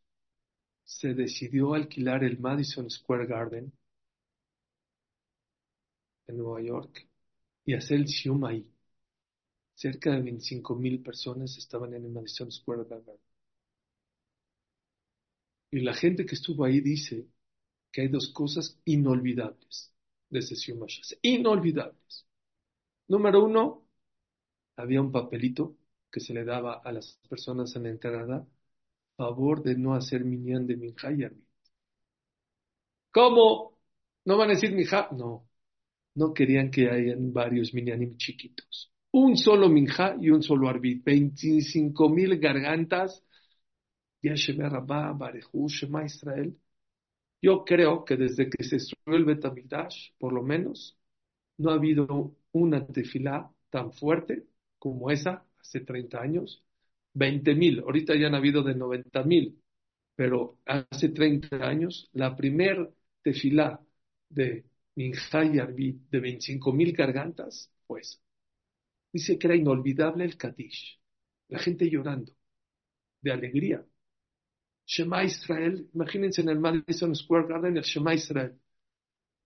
se 0.83 1.13
decidió 1.15 1.73
alquilar 1.73 2.23
el 2.23 2.39
Madison 2.39 2.89
Square 2.89 3.25
Garden 3.27 3.73
Nueva 6.33 6.61
York 6.61 7.07
y 7.65 7.73
hacer 7.75 7.97
el 7.99 8.05
Shium 8.05 8.43
ahí. 8.45 8.67
Cerca 9.75 10.09
de 10.09 10.19
25 10.21 10.73
mil 10.75 11.03
personas 11.03 11.55
estaban 11.59 11.93
en 11.93 12.05
el 12.05 12.11
Madison 12.11 12.51
Square 12.51 12.85
Garden. 12.89 13.19
Y 15.71 15.81
la 15.81 15.93
gente 15.93 16.25
que 16.25 16.35
estuvo 16.35 16.63
ahí 16.63 16.79
dice 16.79 17.27
que 17.91 18.01
hay 18.01 18.07
dos 18.09 18.29
cosas 18.33 18.79
inolvidables 18.85 19.93
de 20.29 20.39
ese 20.39 20.55
Shium 20.55 20.85
Inolvidables. 21.23 22.27
Número 23.07 23.43
uno, 23.45 23.87
había 24.77 25.01
un 25.01 25.11
papelito 25.11 25.77
que 26.11 26.19
se 26.21 26.33
le 26.33 26.45
daba 26.45 26.75
a 26.83 26.91
las 26.91 27.19
personas 27.29 27.75
en 27.75 27.83
la 27.83 27.89
entrada 27.89 28.47
favor 29.17 29.63
de 29.63 29.75
no 29.77 29.95
hacer 29.95 30.25
minyan 30.25 30.67
de 30.67 30.77
minja 30.77 31.11
y 31.11 31.23
¿Cómo? 33.11 33.79
¿No 34.25 34.37
van 34.37 34.49
a 34.49 34.53
decir 34.53 34.71
minja? 34.73 35.07
No. 35.11 35.47
No 36.15 36.33
querían 36.33 36.69
que 36.71 36.89
hayan 36.89 37.33
varios 37.33 37.73
minyanim 37.73 38.17
chiquitos. 38.17 38.91
Un 39.11 39.37
solo 39.37 39.69
minja 39.69 40.15
y 40.19 40.29
un 40.29 40.43
solo 40.43 40.69
arbit. 40.69 41.03
25 41.03 42.09
mil 42.09 42.39
gargantas. 42.39 43.23
Israel. 46.05 46.57
Yo 47.41 47.65
creo 47.65 48.05
que 48.05 48.15
desde 48.15 48.49
que 48.49 48.63
se 48.63 48.77
destruyó 48.77 49.17
el 49.17 49.25
Betamidash, 49.25 50.11
por 50.17 50.33
lo 50.33 50.43
menos, 50.43 50.97
no 51.57 51.71
ha 51.71 51.75
habido 51.75 52.35
una 52.53 52.85
tefilá 52.87 53.51
tan 53.69 53.91
fuerte 53.91 54.45
como 54.79 55.11
esa 55.11 55.45
hace 55.59 55.81
30 55.81 56.21
años 56.21 56.63
20 57.13 57.55
mil, 57.55 57.79
ahorita 57.81 58.15
ya 58.15 58.27
han 58.27 58.35
habido 58.35 58.63
de 58.63 58.75
90 58.75 59.23
mil, 59.23 59.61
pero 60.15 60.59
hace 60.65 61.09
30 61.09 61.57
años 61.57 62.09
la 62.13 62.35
primer 62.35 62.91
tefilá 63.21 63.79
de 64.29 64.65
Minjay 64.95 65.59
Arbi 65.59 65.99
de 66.09 66.19
25 66.19 66.71
mil 66.73 66.93
gargantas 66.93 67.71
pues 67.87 68.21
Dice 69.11 69.37
que 69.37 69.47
era 69.47 69.55
inolvidable 69.55 70.25
el 70.25 70.37
Kadish, 70.37 70.99
la 71.49 71.59
gente 71.59 71.87
llorando, 71.89 72.33
de 73.21 73.31
alegría. 73.31 73.85
Shema 74.85 75.23
Israel, 75.23 75.89
imagínense 75.93 76.41
en 76.41 76.49
el 76.49 76.59
Madison 76.59 77.15
Square 77.15 77.47
Garden 77.47 77.77
el 77.77 77.83
Shema 77.83 78.15
Israel. 78.15 78.59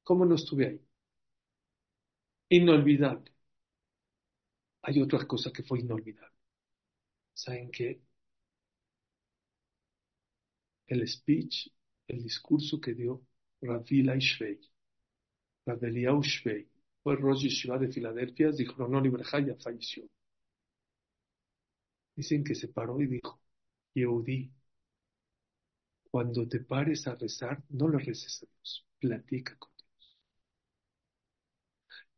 ¿Cómo 0.03 0.25
no 0.25 0.35
estuve 0.35 0.67
ahí? 0.67 0.81
Inolvidable. 2.49 3.31
Hay 4.83 5.01
otra 5.01 5.27
cosa 5.27 5.51
que 5.51 5.63
fue 5.63 5.79
inolvidable. 5.81 6.37
¿saben 7.33 7.69
qué? 7.71 8.01
El 10.87 11.07
speech, 11.07 11.69
el 12.07 12.21
discurso 12.23 12.81
que 12.81 12.93
dio 12.93 13.21
Ravila 13.61 14.15
Shvei, 15.67 15.75
Raveliau 15.75 16.21
Shvei, 16.21 16.67
fue 17.03 17.15
Rosh 17.15 17.43
Yeshiva 17.43 17.77
de 17.77 17.91
Filadelfia, 17.91 18.51
dijo, 18.51 18.87
no, 18.87 19.03
ya 19.03 19.55
falleció. 19.55 20.03
Dicen 22.15 22.43
que 22.43 22.55
se 22.55 22.67
paró 22.69 22.99
y 23.01 23.07
dijo, 23.07 23.39
Yehudi, 23.93 24.51
cuando 26.09 26.47
te 26.47 26.59
pares 26.61 27.07
a 27.07 27.15
rezar, 27.15 27.63
no 27.69 27.87
le 27.89 27.99
reces 27.99 28.43
a 28.43 28.47
Dios, 28.47 28.85
platica 28.99 29.55
con 29.57 29.71
Dios. 29.77 30.17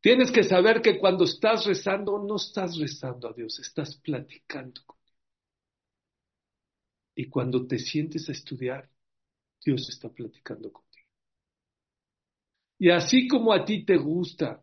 Tienes 0.00 0.30
que 0.30 0.42
saber 0.42 0.80
que 0.80 0.98
cuando 0.98 1.24
estás 1.24 1.66
rezando, 1.66 2.18
no 2.18 2.36
estás 2.36 2.78
rezando 2.78 3.28
a 3.28 3.32
Dios, 3.32 3.58
estás 3.58 3.96
platicando 3.96 4.82
con 4.86 5.00
y 7.14 7.26
cuando 7.28 7.66
te 7.66 7.78
sientes 7.78 8.28
a 8.30 8.32
estudiar, 8.32 8.88
Dios 9.62 9.90
está 9.90 10.08
platicando 10.08 10.72
contigo. 10.72 10.89
Y 12.80 12.90
así 12.90 13.28
como 13.28 13.52
a 13.52 13.64
ti 13.64 13.84
te 13.84 13.96
gusta. 13.96 14.60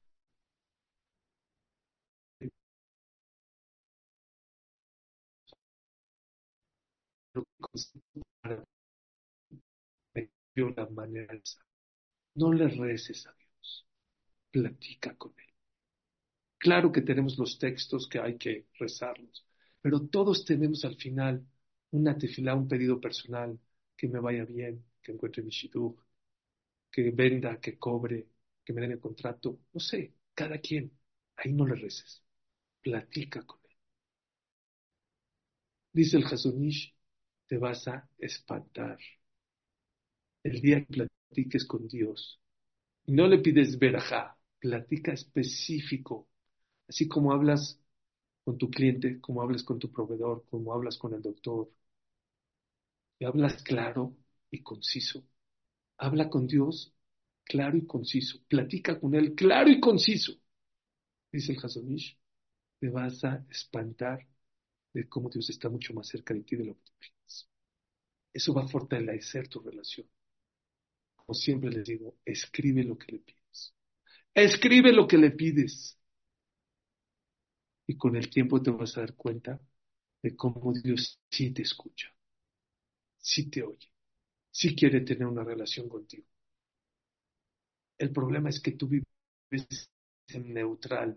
La 10.76 10.86
manera 10.90 11.40
no 12.36 12.52
le 12.54 12.68
reces 12.68 13.28
a 13.28 13.34
Dios, 13.34 13.88
platica 14.52 15.16
con 15.18 15.34
Él. 15.38 15.54
Claro 16.60 16.92
que 16.92 17.02
tenemos 17.02 17.38
los 17.40 17.58
textos 17.58 18.08
que 18.08 18.20
hay 18.20 18.38
que 18.38 18.68
rezarlos, 18.80 19.46
pero 19.82 20.02
todos 20.08 20.46
tenemos 20.46 20.86
al 20.86 20.96
final 20.96 21.44
una 21.92 22.18
tefilá, 22.18 22.54
un 22.56 22.68
pedido 22.68 23.00
personal, 23.02 23.60
que 23.96 24.08
me 24.08 24.20
vaya 24.20 24.46
bien, 24.46 24.84
que 25.02 25.12
encuentre 25.14 25.42
mi 25.44 25.50
shidduch, 25.52 25.98
que 26.98 27.12
venda, 27.22 27.52
que 27.62 27.78
cobre, 27.88 28.18
que 28.66 28.74
me 28.74 28.82
den 28.82 28.94
el 28.94 29.00
contrato, 29.08 29.60
no 29.74 29.80
sé, 29.80 30.16
cada 30.34 30.60
quien, 30.60 30.92
ahí 31.38 31.54
no 31.54 31.66
le 31.68 31.76
reces, 31.76 32.24
platica 32.82 33.44
con 33.46 33.60
él. 33.66 33.78
Dice 35.92 36.16
el 36.16 36.24
Hasunish, 36.24 36.96
te 37.46 37.58
vas 37.58 37.86
a 37.90 38.10
espantar. 38.18 38.98
El 40.44 40.60
día 40.62 40.84
que 40.84 41.06
platiques 41.30 41.64
con 41.66 41.88
Dios, 41.88 42.40
no 43.08 43.28
le 43.28 43.40
pides 43.40 43.80
verajá, 43.80 44.38
platica 44.60 45.14
específico, 45.14 46.28
así 46.88 47.08
como 47.08 47.34
hablas 47.34 47.80
con 48.46 48.58
tu 48.58 48.70
cliente, 48.72 49.22
como 49.22 49.42
hablas 49.44 49.64
con 49.64 49.80
tu 49.80 49.92
proveedor, 49.92 50.46
como 50.50 50.74
hablas 50.74 50.98
con 50.98 51.14
el 51.16 51.22
doctor. 51.24 51.70
Y 53.20 53.26
hablas 53.26 53.62
claro 53.62 54.16
y 54.50 54.64
conciso. 54.64 55.24
Habla 55.98 56.30
con 56.30 56.48
Dios 56.48 56.94
claro 57.44 57.78
y 57.78 57.86
conciso. 57.86 58.40
Platica 58.48 59.00
con 59.00 59.16
Él 59.16 59.36
claro 59.36 59.70
y 59.70 59.80
conciso. 59.80 60.34
Dice 61.32 61.54
el 61.54 61.60
Hazonish, 61.64 62.18
te 62.80 62.90
vas 62.90 63.24
a 63.26 63.46
espantar 63.50 64.28
de 64.94 65.08
cómo 65.10 65.30
Dios 65.30 65.50
está 65.50 65.70
mucho 65.70 65.94
más 65.94 66.08
cerca 66.08 66.34
de 66.34 66.44
ti 66.44 66.56
de 66.58 66.66
lo 66.66 66.76
que 66.76 66.82
tú 66.84 66.92
piensas. 67.00 67.50
Eso 68.34 68.54
va 68.54 68.64
a 68.64 68.68
fortalecer 68.68 69.48
tu 69.50 69.62
relación. 69.62 70.08
Como 71.16 71.34
siempre 71.34 71.70
les 71.70 71.86
digo, 71.86 72.16
escribe 72.26 72.84
lo 72.84 72.98
que 72.98 73.12
le 73.14 73.20
pides. 73.20 73.74
Escribe 74.34 74.94
lo 74.94 75.08
que 75.08 75.18
le 75.18 75.32
pides 75.32 75.98
y 77.88 77.98
con 77.98 78.16
el 78.16 78.30
tiempo 78.30 78.62
te 78.62 78.70
vas 78.72 78.98
a 78.98 79.02
dar 79.02 79.16
cuenta 79.16 79.60
de 80.22 80.36
cómo 80.36 80.74
Dios 80.74 81.20
sí 81.32 81.52
te 81.52 81.64
escucha, 81.64 82.14
sí 83.20 83.50
te 83.50 83.62
oye, 83.64 83.92
sí 84.58 84.76
quiere 84.76 85.02
tener 85.02 85.28
una 85.28 85.44
relación 85.44 85.88
contigo. 85.88 86.26
El 87.96 88.12
problema 88.12 88.50
es 88.50 88.60
que 88.60 88.72
tú 88.72 88.88
vives 88.88 89.92
en 90.30 90.52
neutral. 90.52 91.16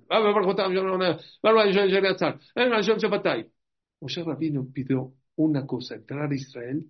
Moshe 4.01 4.22
Rabino 4.22 4.66
pidió 4.70 5.14
una 5.36 5.66
cosa, 5.66 5.95
entrar 5.95 6.30
a 6.30 6.34
Israel 6.34 6.86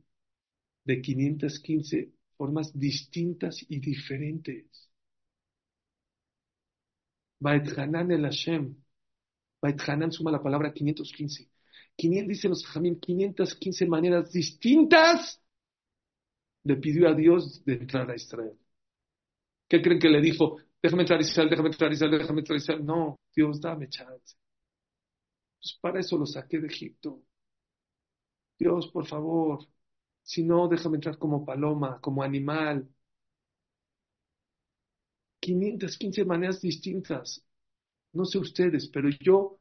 de 0.84 1.00
515 1.00 2.10
formas 2.36 2.76
distintas 2.76 3.64
y 3.68 3.78
diferentes. 3.78 4.90
Hanan 7.76 8.10
el 8.10 8.22
Hashem, 8.22 8.74
Bait 9.62 9.80
Hanan 9.86 10.10
suma 10.10 10.32
la 10.32 10.42
palabra 10.42 10.72
515. 10.72 11.48
500, 11.94 12.28
dicen 12.28 12.50
los 12.50 12.66
Jamín, 12.66 12.98
515 12.98 13.86
maneras 13.86 14.32
distintas 14.32 15.39
le 16.64 16.76
pidió 16.76 17.08
a 17.08 17.14
Dios 17.14 17.64
de 17.64 17.74
entrar 17.74 18.10
a 18.10 18.16
Israel. 18.16 18.58
¿Qué 19.68 19.80
creen 19.82 19.98
que 20.00 20.08
le 20.08 20.20
dijo? 20.20 20.58
Déjame 20.82 21.02
entrar 21.02 21.18
a 21.18 21.22
Israel, 21.22 21.50
déjame 21.50 21.68
entrar 21.70 21.90
a 21.90 21.94
Israel, 21.94 22.18
déjame 22.18 22.40
entrar 22.40 22.54
a 22.56 22.58
Israel. 22.58 22.84
No, 22.84 23.20
Dios, 23.34 23.60
dame 23.60 23.88
chance. 23.88 24.36
Pues 25.60 25.78
para 25.80 26.00
eso 26.00 26.16
lo 26.18 26.26
saqué 26.26 26.58
de 26.58 26.66
Egipto. 26.66 27.22
Dios, 28.58 28.88
por 28.88 29.06
favor, 29.06 29.66
si 30.22 30.42
no, 30.44 30.68
déjame 30.68 30.96
entrar 30.96 31.18
como 31.18 31.44
paloma, 31.44 32.00
como 32.00 32.22
animal. 32.22 32.88
515 35.40 36.24
maneras 36.24 36.60
distintas. 36.60 37.42
No 38.12 38.24
sé 38.24 38.38
ustedes, 38.38 38.88
pero 38.88 39.08
yo 39.20 39.58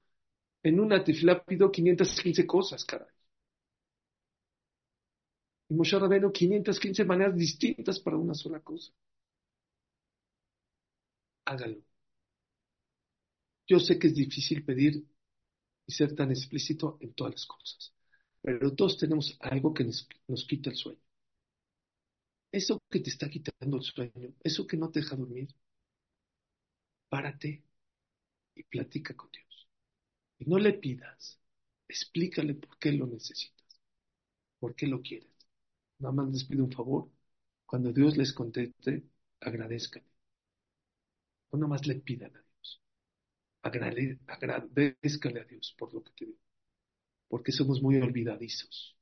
en 0.63 0.79
una 0.79 1.03
tefilá 1.03 1.43
pido 1.43 1.71
515 1.71 2.45
cosas, 2.45 2.85
caray. 2.85 3.07
Y 5.69 5.73
Moshe 5.73 5.97
Rabbeinu 5.97 6.31
515 6.33 7.05
maneras 7.05 7.33
distintas 7.37 7.97
para 8.01 8.17
una 8.17 8.33
sola 8.33 8.59
cosa. 8.59 8.91
Hágalo. 11.45 11.81
Yo 13.69 13.79
sé 13.79 13.97
que 13.97 14.07
es 14.07 14.15
difícil 14.15 14.65
pedir 14.65 15.05
y 15.87 15.91
ser 15.93 16.15
tan 16.15 16.31
explícito 16.31 16.97
en 17.01 17.13
todas 17.13 17.33
las 17.33 17.45
cosas, 17.47 17.93
pero 18.41 18.75
todos 18.75 18.97
tenemos 18.97 19.37
algo 19.41 19.73
que 19.73 19.85
nos, 19.85 20.07
nos 20.27 20.45
quita 20.45 20.69
el 20.71 20.77
sueño. 20.77 21.01
Eso 22.51 22.77
que 22.91 22.99
te 22.99 23.09
está 23.09 23.27
quitando 23.27 23.77
el 23.77 23.81
sueño, 23.83 24.35
eso 24.43 24.67
que 24.67 24.77
no 24.77 24.91
te 24.91 24.99
deja 24.99 25.15
dormir, 25.15 25.47
párate 27.09 27.63
y 28.55 28.63
platica 28.63 29.15
con 29.15 29.31
Dios. 29.31 29.69
Y 30.39 30.45
no 30.45 30.59
le 30.59 30.73
pidas, 30.73 31.39
explícale 31.87 32.55
por 32.55 32.77
qué 32.79 32.93
lo 32.93 33.07
necesitas, 33.07 33.81
por 34.59 34.75
qué 34.75 34.87
lo 34.87 35.01
quieres. 35.01 35.38
Nada 35.99 36.13
más 36.13 36.29
les 36.31 36.43
pido 36.43 36.65
un 36.65 36.71
favor. 36.71 37.09
Cuando 37.65 37.93
Dios 37.93 38.17
les 38.17 38.33
conteste, 38.33 39.03
agradezcan. 39.41 40.03
No 41.51 41.59
nada 41.59 41.69
más 41.69 41.85
le 41.87 41.95
pidan 41.95 42.35
a 42.35 42.41
Dios. 42.41 42.81
Agrade, 43.63 44.19
agradezcanle 44.27 45.41
a 45.41 45.45
Dios 45.45 45.75
por 45.77 45.93
lo 45.93 46.03
que 46.03 46.11
te 46.13 46.25
dio. 46.25 46.35
Porque 47.29 47.51
somos 47.53 47.81
muy 47.81 47.97
olvidadizos. 48.01 48.97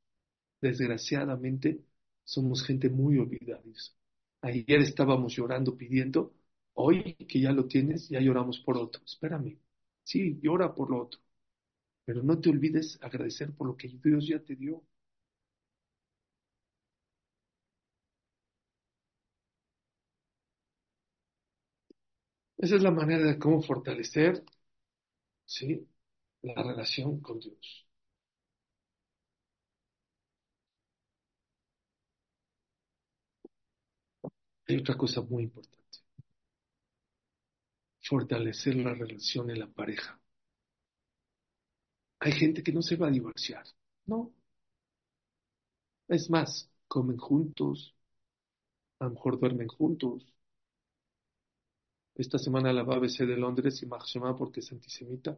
Desgraciadamente, 0.62 1.82
somos 2.24 2.64
gente 2.66 2.90
muy 2.90 3.18
olvidadiza. 3.20 3.94
Ayer 4.42 4.82
estábamos 4.82 5.36
llorando 5.36 5.78
pidiendo, 5.78 6.34
hoy 6.76 7.16
que 7.16 7.42
ya 7.42 7.52
lo 7.54 7.68
tienes, 7.68 8.10
ya 8.10 8.22
lloramos 8.22 8.60
por 8.62 8.78
otro. 8.78 9.04
Espérame. 9.06 9.60
Sí, 10.04 10.40
llora 10.42 10.74
por 10.76 10.90
lo 10.92 11.04
otro. 11.04 11.22
Pero 12.06 12.24
no 12.24 12.40
te 12.42 12.50
olvides 12.52 13.00
agradecer 13.02 13.54
por 13.54 13.68
lo 13.68 13.78
que 13.78 13.90
Dios 13.90 14.28
ya 14.28 14.40
te 14.44 14.56
dio. 14.56 14.84
Esa 22.60 22.76
es 22.76 22.84
la 22.84 22.92
manera 22.92 23.26
de 23.26 23.40
cómo 23.40 23.64
fortalecer 23.64 24.44
¿sí? 25.46 25.88
la 26.44 26.62
relación 26.64 27.20
con 27.22 27.40
Dios. 27.40 27.88
Hay 34.68 34.78
otra 34.78 34.96
cosa 34.96 35.22
muy 35.22 35.44
importante. 35.44 35.98
Fortalecer 38.02 38.76
la 38.76 38.96
relación 38.96 39.52
en 39.52 39.60
la 39.60 39.68
pareja. 39.68 40.20
Hay 42.20 42.32
gente 42.32 42.62
que 42.62 42.72
no 42.72 42.84
se 42.84 42.96
va 42.96 43.08
a 43.08 43.12
divorciar. 43.12 43.64
No. 44.06 44.32
Es 46.10 46.30
más, 46.30 46.70
comen 46.90 47.16
juntos, 47.18 47.96
a 49.00 49.06
lo 49.06 49.12
mejor 49.12 49.40
duermen 49.40 49.68
juntos, 49.68 50.24
esta 52.18 52.40
semana 52.40 52.74
la 52.74 52.84
BBC 52.84 53.26
de 53.26 53.38
Londres, 53.38 53.82
y 53.84 53.86
Mahshema, 53.86 54.36
porque 54.36 54.62
es 54.62 54.72
antisemita, 54.72 55.38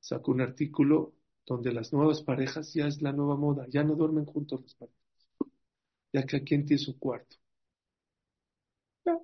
sacó 0.00 0.32
un 0.32 0.40
artículo 0.42 1.14
donde 1.46 1.72
las 1.72 1.92
nuevas 1.92 2.22
parejas 2.22 2.72
ya 2.74 2.86
es 2.86 3.02
la 3.02 3.12
nueva 3.12 3.36
moda, 3.36 3.66
ya 3.68 3.84
no 3.84 3.94
duermen 3.96 4.26
juntos 4.26 4.62
las 4.62 4.74
parejas, 4.74 4.98
ya 6.12 6.24
que 6.26 6.36
aquí 6.36 6.62
tiene 6.64 6.78
su 6.78 6.98
cuarto. 6.98 7.36
Ya. 9.04 9.18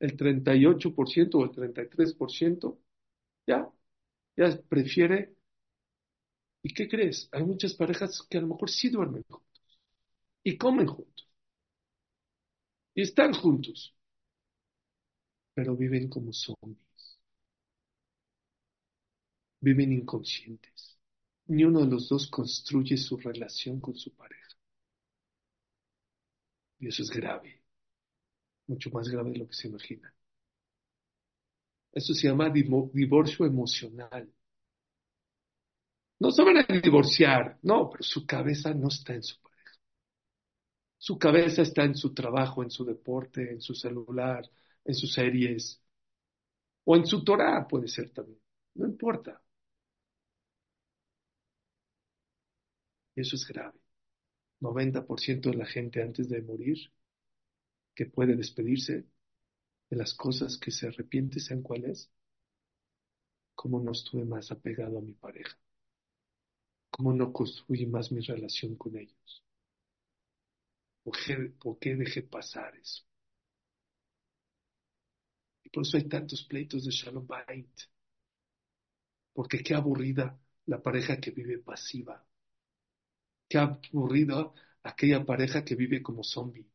El 0.00 0.16
38% 0.16 1.38
o 1.38 1.44
el 1.44 1.50
33% 1.52 2.78
ya, 3.46 3.70
ya 4.36 4.60
prefiere. 4.68 5.36
¿Y 6.62 6.74
qué 6.74 6.88
crees? 6.88 7.28
Hay 7.32 7.44
muchas 7.44 7.74
parejas 7.74 8.22
que 8.28 8.38
a 8.38 8.40
lo 8.42 8.48
mejor 8.48 8.70
sí 8.70 8.90
duermen 8.90 9.24
juntos 9.28 9.62
y 10.44 10.56
comen 10.58 10.86
juntos 10.86 11.28
y 12.94 13.02
están 13.02 13.32
juntos, 13.34 13.95
pero 15.56 15.74
viven 15.74 16.10
como 16.10 16.34
zombies. 16.34 17.18
Viven 19.58 19.90
inconscientes. 19.90 20.98
Ni 21.46 21.64
uno 21.64 21.80
de 21.80 21.86
los 21.86 22.10
dos 22.10 22.28
construye 22.28 22.98
su 22.98 23.16
relación 23.16 23.80
con 23.80 23.94
su 23.96 24.14
pareja. 24.14 24.54
Y 26.78 26.88
eso 26.88 27.02
es 27.02 27.08
grave, 27.08 27.62
mucho 28.66 28.90
más 28.90 29.08
grave 29.08 29.30
de 29.30 29.38
lo 29.38 29.48
que 29.48 29.54
se 29.54 29.68
imagina. 29.68 30.12
Eso 31.90 32.12
se 32.12 32.28
llama 32.28 32.50
divorcio 32.50 33.46
emocional. 33.46 34.30
No 36.18 36.30
se 36.32 36.42
van 36.42 36.58
a 36.58 36.80
divorciar, 36.82 37.58
no, 37.62 37.88
pero 37.88 38.02
su 38.02 38.26
cabeza 38.26 38.74
no 38.74 38.88
está 38.88 39.14
en 39.14 39.22
su 39.22 39.40
pareja. 39.40 39.72
Su 40.98 41.18
cabeza 41.18 41.62
está 41.62 41.84
en 41.84 41.94
su 41.94 42.12
trabajo, 42.12 42.62
en 42.62 42.70
su 42.70 42.84
deporte, 42.84 43.52
en 43.52 43.62
su 43.62 43.74
celular, 43.74 44.46
en 44.86 44.94
sus 44.94 45.12
series, 45.12 45.80
o 46.84 46.96
en 46.96 47.06
su 47.06 47.22
Torah 47.24 47.66
puede 47.68 47.86
ser 47.88 48.10
también, 48.10 48.40
no 48.74 48.86
importa. 48.86 49.42
Eso 53.16 53.34
es 53.34 53.44
grave. 53.48 53.80
90% 54.60 55.50
de 55.50 55.56
la 55.56 55.66
gente 55.66 56.02
antes 56.02 56.28
de 56.28 56.40
morir 56.42 56.78
que 57.96 58.06
puede 58.06 58.36
despedirse 58.36 59.06
de 59.90 59.96
las 59.96 60.14
cosas 60.14 60.58
que 60.58 60.70
se 60.70 60.88
arrepiente, 60.88 61.40
¿saben 61.40 61.62
cuál 61.64 61.84
es? 61.86 62.10
Cómo 63.56 63.80
no 63.80 63.90
estuve 63.90 64.24
más 64.24 64.52
apegado 64.52 64.98
a 64.98 65.02
mi 65.02 65.14
pareja. 65.14 65.58
Cómo 66.90 67.12
no 67.12 67.32
construí 67.32 67.86
más 67.86 68.10
mi 68.10 68.20
relación 68.22 68.74
con 68.74 68.96
ellos. 68.96 69.44
¿Por 71.02 71.16
qué, 71.24 71.36
por 71.58 71.78
qué 71.78 71.96
dejé 71.96 72.20
pasar 72.22 72.76
eso? 72.76 73.02
Por 75.72 75.82
eso 75.84 75.96
hay 75.96 76.04
tantos 76.08 76.44
pleitos 76.44 76.84
de 76.84 76.90
Shalom 76.90 77.26
Bait. 77.26 77.68
Porque 79.32 79.62
qué 79.62 79.72
aburrida 79.76 80.36
la 80.64 80.82
pareja 80.82 81.20
que 81.20 81.30
vive 81.30 81.58
pasiva. 81.58 82.26
Qué 83.48 83.58
aburrida 83.58 84.52
aquella 84.84 85.24
pareja 85.26 85.64
que 85.64 85.74
vive 85.74 86.00
como 86.00 86.22
zombie. 86.22 86.70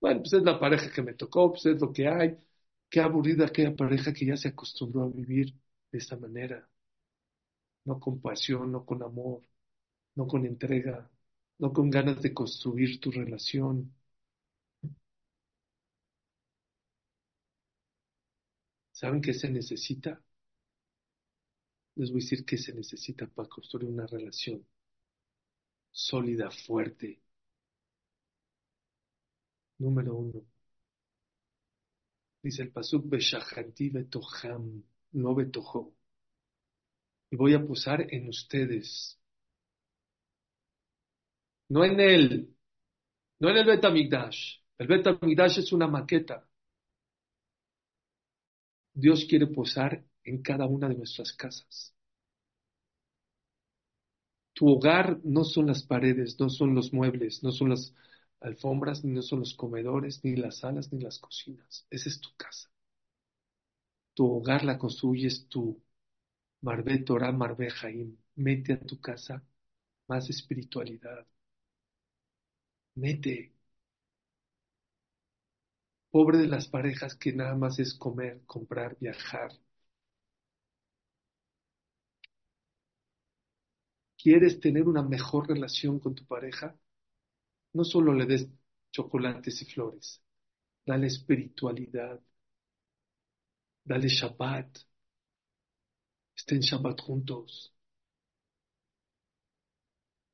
Bueno, 0.00 0.20
pues 0.20 0.32
es 0.34 0.42
la 0.42 0.58
pareja 0.60 0.90
que 0.92 1.00
me 1.02 1.14
tocó, 1.14 1.50
pues 1.52 1.64
es 1.66 1.80
lo 1.80 1.92
que 1.92 2.06
hay. 2.08 2.36
Qué 2.90 3.00
aburrida 3.00 3.46
aquella 3.46 3.74
pareja 3.74 4.12
que 4.12 4.26
ya 4.26 4.36
se 4.36 4.48
acostumbró 4.48 5.04
a 5.04 5.08
vivir 5.08 5.54
de 5.90 5.98
esta 5.98 6.16
manera. 6.16 6.68
No 7.84 8.00
con 8.00 8.20
pasión, 8.20 8.72
no 8.72 8.84
con 8.84 9.02
amor, 9.04 9.42
no 10.16 10.26
con 10.28 10.46
entrega, 10.46 11.10
no 11.58 11.72
con 11.72 11.90
ganas 11.90 12.22
de 12.22 12.34
construir 12.34 13.00
tu 13.00 13.10
relación, 13.12 13.94
¿Saben 19.02 19.20
qué 19.20 19.34
se 19.34 19.50
necesita? 19.50 20.22
Les 21.96 22.08
voy 22.12 22.20
a 22.20 22.24
decir 22.24 22.44
qué 22.44 22.56
se 22.56 22.72
necesita 22.72 23.26
para 23.26 23.48
construir 23.48 23.88
una 23.88 24.06
relación 24.06 24.64
sólida, 25.90 26.48
fuerte. 26.52 27.20
Número 29.78 30.14
uno. 30.14 30.44
Dice 32.44 32.62
el 32.62 32.70
Pasuk 32.70 33.08
Beshahanti 33.08 33.90
Betoham, 33.90 34.84
no 35.12 35.34
Betoho. 35.34 35.92
Y 37.30 37.34
voy 37.36 37.54
a 37.54 37.66
posar 37.66 38.06
en 38.08 38.28
ustedes. 38.28 39.18
No 41.70 41.84
en 41.84 41.98
él. 41.98 42.56
No 43.40 43.50
en 43.50 43.56
el 43.56 43.66
Betamigdash. 43.66 44.60
El 44.78 44.86
Betamigdash 44.86 45.58
es 45.58 45.72
una 45.72 45.88
maqueta. 45.88 46.46
Dios 48.94 49.26
quiere 49.28 49.46
posar 49.48 50.02
en 50.24 50.40
cada 50.42 50.64
una 50.66 50.88
de 50.88 50.94
nuestras 50.96 51.32
casas. 51.34 51.94
Tu 54.54 54.66
hogar 54.66 55.20
no 55.24 55.44
son 55.44 55.66
las 55.66 55.82
paredes, 55.82 56.40
no 56.40 56.48
son 56.48 56.74
los 56.74 56.90
muebles, 56.94 57.42
no 57.42 57.52
son 57.52 57.68
las 57.68 57.94
alfombras, 58.40 59.04
ni 59.04 59.12
no 59.12 59.20
son 59.20 59.40
los 59.40 59.52
comedores, 59.54 60.24
ni 60.24 60.36
las 60.36 60.58
salas, 60.60 60.90
ni 60.90 61.00
las 61.02 61.18
cocinas. 61.18 61.86
Esa 61.90 62.08
es 62.08 62.18
tu 62.18 62.30
casa. 62.36 62.70
Tu 64.14 64.24
hogar 64.26 64.64
la 64.64 64.78
construyes 64.78 65.48
tú. 65.50 65.78
Marbe 66.62 66.98
Torah, 67.00 67.32
Marbe 67.32 67.70
Jaim. 67.70 68.16
Mete 68.36 68.74
a 68.74 68.80
tu 68.80 69.00
casa 69.00 69.42
más 70.08 70.30
espiritualidad. 70.30 71.26
Mete 72.96 73.51
Pobre 76.12 76.38
de 76.38 76.46
las 76.46 76.68
parejas 76.68 77.16
que 77.16 77.32
nada 77.32 77.56
más 77.56 77.80
es 77.80 77.94
comer, 77.94 78.42
comprar, 78.46 78.96
viajar. 79.00 79.50
¿Quieres 84.16 84.58
tener 84.58 84.88
una 84.88 85.02
mejor 85.02 85.48
relación 85.48 85.98
con 86.00 86.14
tu 86.14 86.24
pareja? 86.24 86.74
No 87.74 87.84
solo 87.84 88.14
le 88.14 88.26
des 88.26 88.48
chocolates 88.92 89.62
y 89.62 89.66
flores, 89.66 90.22
dale 90.86 91.08
espiritualidad, 91.08 92.20
dale 93.84 94.08
Shabbat, 94.08 94.84
Estén 96.36 96.60
Shabbat 96.60 97.00
juntos. 97.00 97.72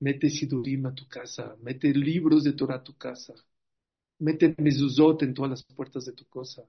Mete 0.01 0.29
Sidurim 0.37 0.87
a 0.87 0.93
tu 0.93 1.07
casa. 1.07 1.47
Mete 1.63 1.93
libros 1.95 2.43
de 2.43 2.53
Torah 2.55 2.79
a 2.79 2.83
tu 2.83 2.97
casa. 2.97 3.35
Mete 4.21 4.55
mezuzot 4.59 5.23
en 5.23 5.35
todas 5.35 5.51
las 5.51 5.65
puertas 5.65 6.05
de 6.07 6.13
tu 6.13 6.25
casa. 6.29 6.63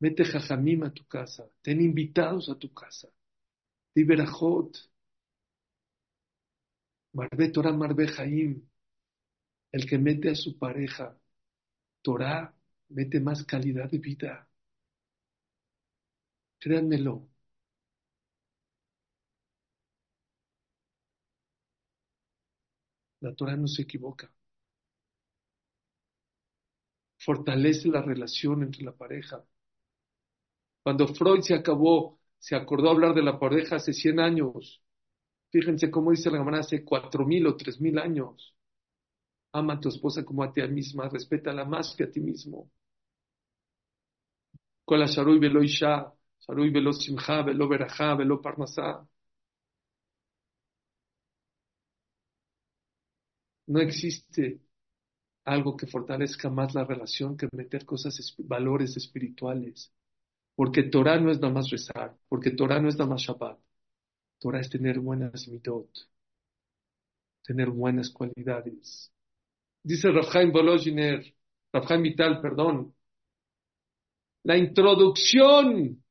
Mete 0.00 0.24
jajamim 0.24 0.82
a 0.84 0.90
tu 0.92 1.04
casa. 1.06 1.48
Ten 1.62 1.80
invitados 1.80 2.48
a 2.48 2.54
tu 2.58 2.72
casa. 2.72 3.08
Di 3.94 4.04
Marbe 7.12 7.48
Torah, 7.50 7.72
Marbe 7.72 8.06
Jaim. 8.08 8.62
El 9.72 9.86
que 9.86 9.98
mete 9.98 10.30
a 10.30 10.34
su 10.34 10.58
pareja 10.58 11.16
Torah, 12.02 12.54
mete 12.88 13.20
más 13.20 13.44
calidad 13.44 13.90
de 13.90 13.98
vida. 13.98 14.48
Créanmelo. 16.60 17.28
La 23.20 23.34
Torah 23.34 23.56
no 23.56 23.66
se 23.66 23.82
equivoca. 23.82 24.30
Fortalece 27.24 27.86
la 27.88 28.02
relación 28.02 28.64
entre 28.64 28.82
la 28.82 28.90
pareja. 28.90 29.44
Cuando 30.82 31.06
Freud 31.08 31.40
se 31.40 31.54
acabó, 31.54 32.18
se 32.38 32.54
acordó 32.56 32.90
hablar 32.90 33.14
de 33.14 33.22
la 33.22 33.38
pareja 33.38 33.76
hace 33.76 33.92
100 33.94 34.20
años. 34.20 34.82
Fíjense 35.50 35.90
cómo 35.90 36.10
dice 36.12 36.30
la 36.30 36.38
hermana 36.38 36.60
hace 36.60 36.84
cuatro 36.84 37.26
mil 37.26 37.46
o 37.46 37.56
tres 37.56 37.80
mil 37.80 37.98
años. 37.98 38.54
Ama 39.52 39.74
a 39.74 39.80
tu 39.80 39.88
esposa 39.88 40.24
como 40.24 40.42
a 40.42 40.52
ti 40.52 40.62
misma, 40.68 41.08
respétala 41.08 41.64
más 41.64 41.94
que 41.96 42.04
a 42.04 42.10
ti 42.10 42.20
mismo. 42.20 42.70
Sharui 45.12 45.38
isha, 45.64 46.12
sharui 46.44 46.70
velo 46.70 48.40
parnasá. 48.42 49.06
No 53.68 53.80
existe 53.80 54.60
algo 55.44 55.76
que 55.76 55.86
fortalezca 55.86 56.50
más 56.50 56.74
la 56.74 56.84
relación 56.84 57.36
que 57.36 57.48
meter 57.52 57.84
cosas, 57.84 58.34
valores 58.38 58.96
espirituales. 58.96 59.92
Porque 60.54 60.84
Torah 60.84 61.18
no 61.18 61.30
es 61.30 61.40
nada 61.40 61.54
más 61.54 61.70
rezar, 61.70 62.16
porque 62.28 62.50
Torah 62.50 62.80
no 62.80 62.88
es 62.88 62.96
nada 62.96 63.10
más 63.10 63.22
Shabbat. 63.22 63.58
Torah 64.38 64.60
es 64.60 64.70
tener 64.70 64.98
buenas 65.00 65.48
midot, 65.48 65.88
tener 67.42 67.70
buenas 67.70 68.10
cualidades. 68.10 69.12
Dice 69.82 70.10
Rafhaim 70.10 70.52
Bologiner, 70.52 71.34
Rafhaim 71.72 72.02
Vital, 72.02 72.40
perdón, 72.40 72.94
la 74.42 74.56
introducción 74.56 76.02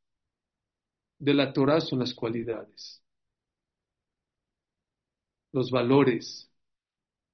de 1.20 1.34
la 1.34 1.52
Torah 1.52 1.82
son 1.82 2.00
las 2.00 2.14
cualidades, 2.14 3.04
los 5.52 5.70
valores. 5.72 6.49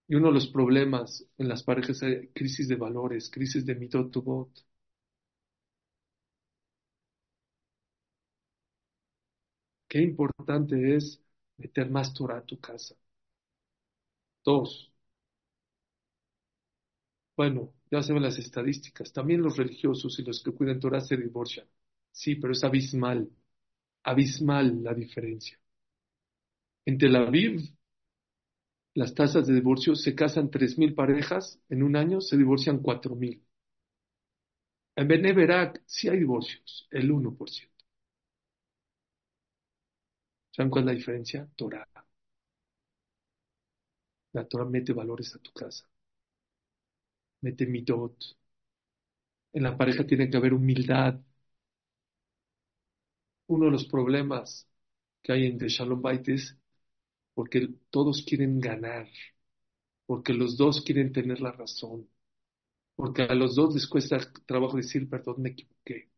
Y 0.07 0.15
uno 0.15 0.29
de 0.29 0.33
los 0.33 0.47
problemas 0.47 1.23
en 1.37 1.47
las 1.47 1.61
parejas 1.61 2.01
es 2.01 2.29
crisis 2.33 2.67
de 2.67 2.75
valores, 2.75 3.29
crisis 3.29 3.63
de 3.67 3.75
midot 3.75 4.11
to 4.11 4.23
Qué 9.87 9.99
importante 9.99 10.95
es 10.95 11.19
meter 11.57 11.89
más 11.89 12.13
Torah 12.13 12.37
a 12.37 12.45
tu 12.45 12.59
casa. 12.59 12.95
Dos, 14.45 14.91
bueno, 17.37 17.73
ya 17.91 18.01
se 18.01 18.13
ven 18.13 18.23
las 18.23 18.37
estadísticas. 18.39 19.11
También 19.13 19.41
los 19.41 19.57
religiosos 19.57 20.19
y 20.19 20.23
los 20.23 20.41
que 20.43 20.51
cuidan 20.51 20.79
Torah 20.79 21.01
se 21.01 21.17
divorcian. 21.17 21.67
Sí, 22.11 22.35
pero 22.35 22.53
es 22.53 22.63
abismal. 22.63 23.29
Abismal 24.03 24.83
la 24.83 24.93
diferencia. 24.93 25.59
En 26.91 26.97
Tel 26.97 27.15
Aviv, 27.15 27.59
las 28.95 29.13
tasas 29.13 29.45
de 29.45 29.53
divorcio 29.53 29.93
se 29.95 30.15
casan 30.15 30.49
3.000 30.49 30.95
parejas, 30.95 31.61
en 31.69 31.83
un 31.83 31.95
año 31.95 32.19
se 32.19 32.35
divorcian 32.35 32.79
4.000. 32.79 33.43
En 34.97 35.07
Beneverac 35.07 35.81
sí 35.85 36.09
hay 36.09 36.19
divorcios, 36.19 36.87
el 36.91 37.09
1%. 37.11 37.73
¿Saben 40.51 40.71
cuál 40.71 40.85
es 40.85 40.87
la 40.87 40.91
diferencia? 40.93 41.47
Torah. 41.55 41.87
La 44.33 44.43
Torah 44.47 44.65
mete 44.65 44.93
valores 44.93 45.33
a 45.35 45.39
tu 45.39 45.51
casa 45.51 45.87
mete 47.41 47.65
midot. 47.65 48.15
En 49.53 49.63
la 49.63 49.75
pareja 49.75 50.05
tiene 50.05 50.29
que 50.29 50.37
haber 50.37 50.53
humildad. 50.53 51.19
Uno 53.47 53.65
de 53.65 53.71
los 53.71 53.85
problemas 53.85 54.67
que 55.23 55.33
hay 55.33 55.45
entre 55.47 55.67
Shalom 55.69 56.01
Bait 56.01 56.27
es 56.29 56.55
porque 57.35 57.69
todos 57.91 58.23
quieren 58.27 58.59
ganar, 58.61 59.07
porque 60.07 60.33
los 60.33 60.57
dos 60.57 60.81
quieren 60.81 61.11
tener 61.13 61.41
la 61.41 61.51
razón, 61.51 62.09
porque 62.95 63.23
a 63.23 63.35
los 63.35 63.55
dos 63.55 63.73
les 63.75 63.87
cuesta 63.87 64.19
trabajo 64.47 64.77
decir, 64.77 65.09
perdón, 65.09 65.37
me 65.43 65.49
equivoqué. 65.51 66.09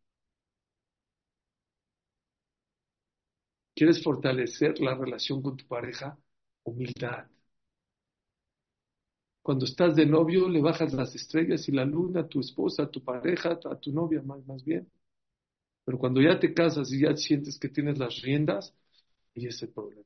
¿Quieres 3.73 4.03
fortalecer 4.03 4.81
la 4.81 4.93
relación 4.93 5.41
con 5.41 5.55
tu 5.55 5.65
pareja? 5.67 6.19
Humildad. 6.63 7.27
Cuando 9.41 9.65
estás 9.65 9.95
de 9.95 10.05
novio, 10.05 10.47
le 10.47 10.61
bajas 10.61 10.93
las 10.93 11.15
estrellas 11.15 11.67
y 11.67 11.71
la 11.71 11.85
luna 11.85 12.19
a 12.21 12.27
tu 12.27 12.39
esposa, 12.39 12.83
a 12.83 12.91
tu 12.91 13.03
pareja, 13.03 13.57
a 13.65 13.79
tu 13.79 13.91
novia, 13.91 14.21
más, 14.21 14.45
más 14.45 14.63
bien. 14.63 14.87
Pero 15.85 15.99
cuando 15.99 16.21
ya 16.21 16.39
te 16.39 16.53
casas 16.53 16.91
y 16.93 17.01
ya 17.01 17.15
sientes 17.17 17.59
que 17.59 17.69
tienes 17.69 17.97
las 17.99 18.21
riendas, 18.21 18.73
y 19.35 19.47
es 19.47 19.61
el 19.63 19.69
problema. 19.69 20.03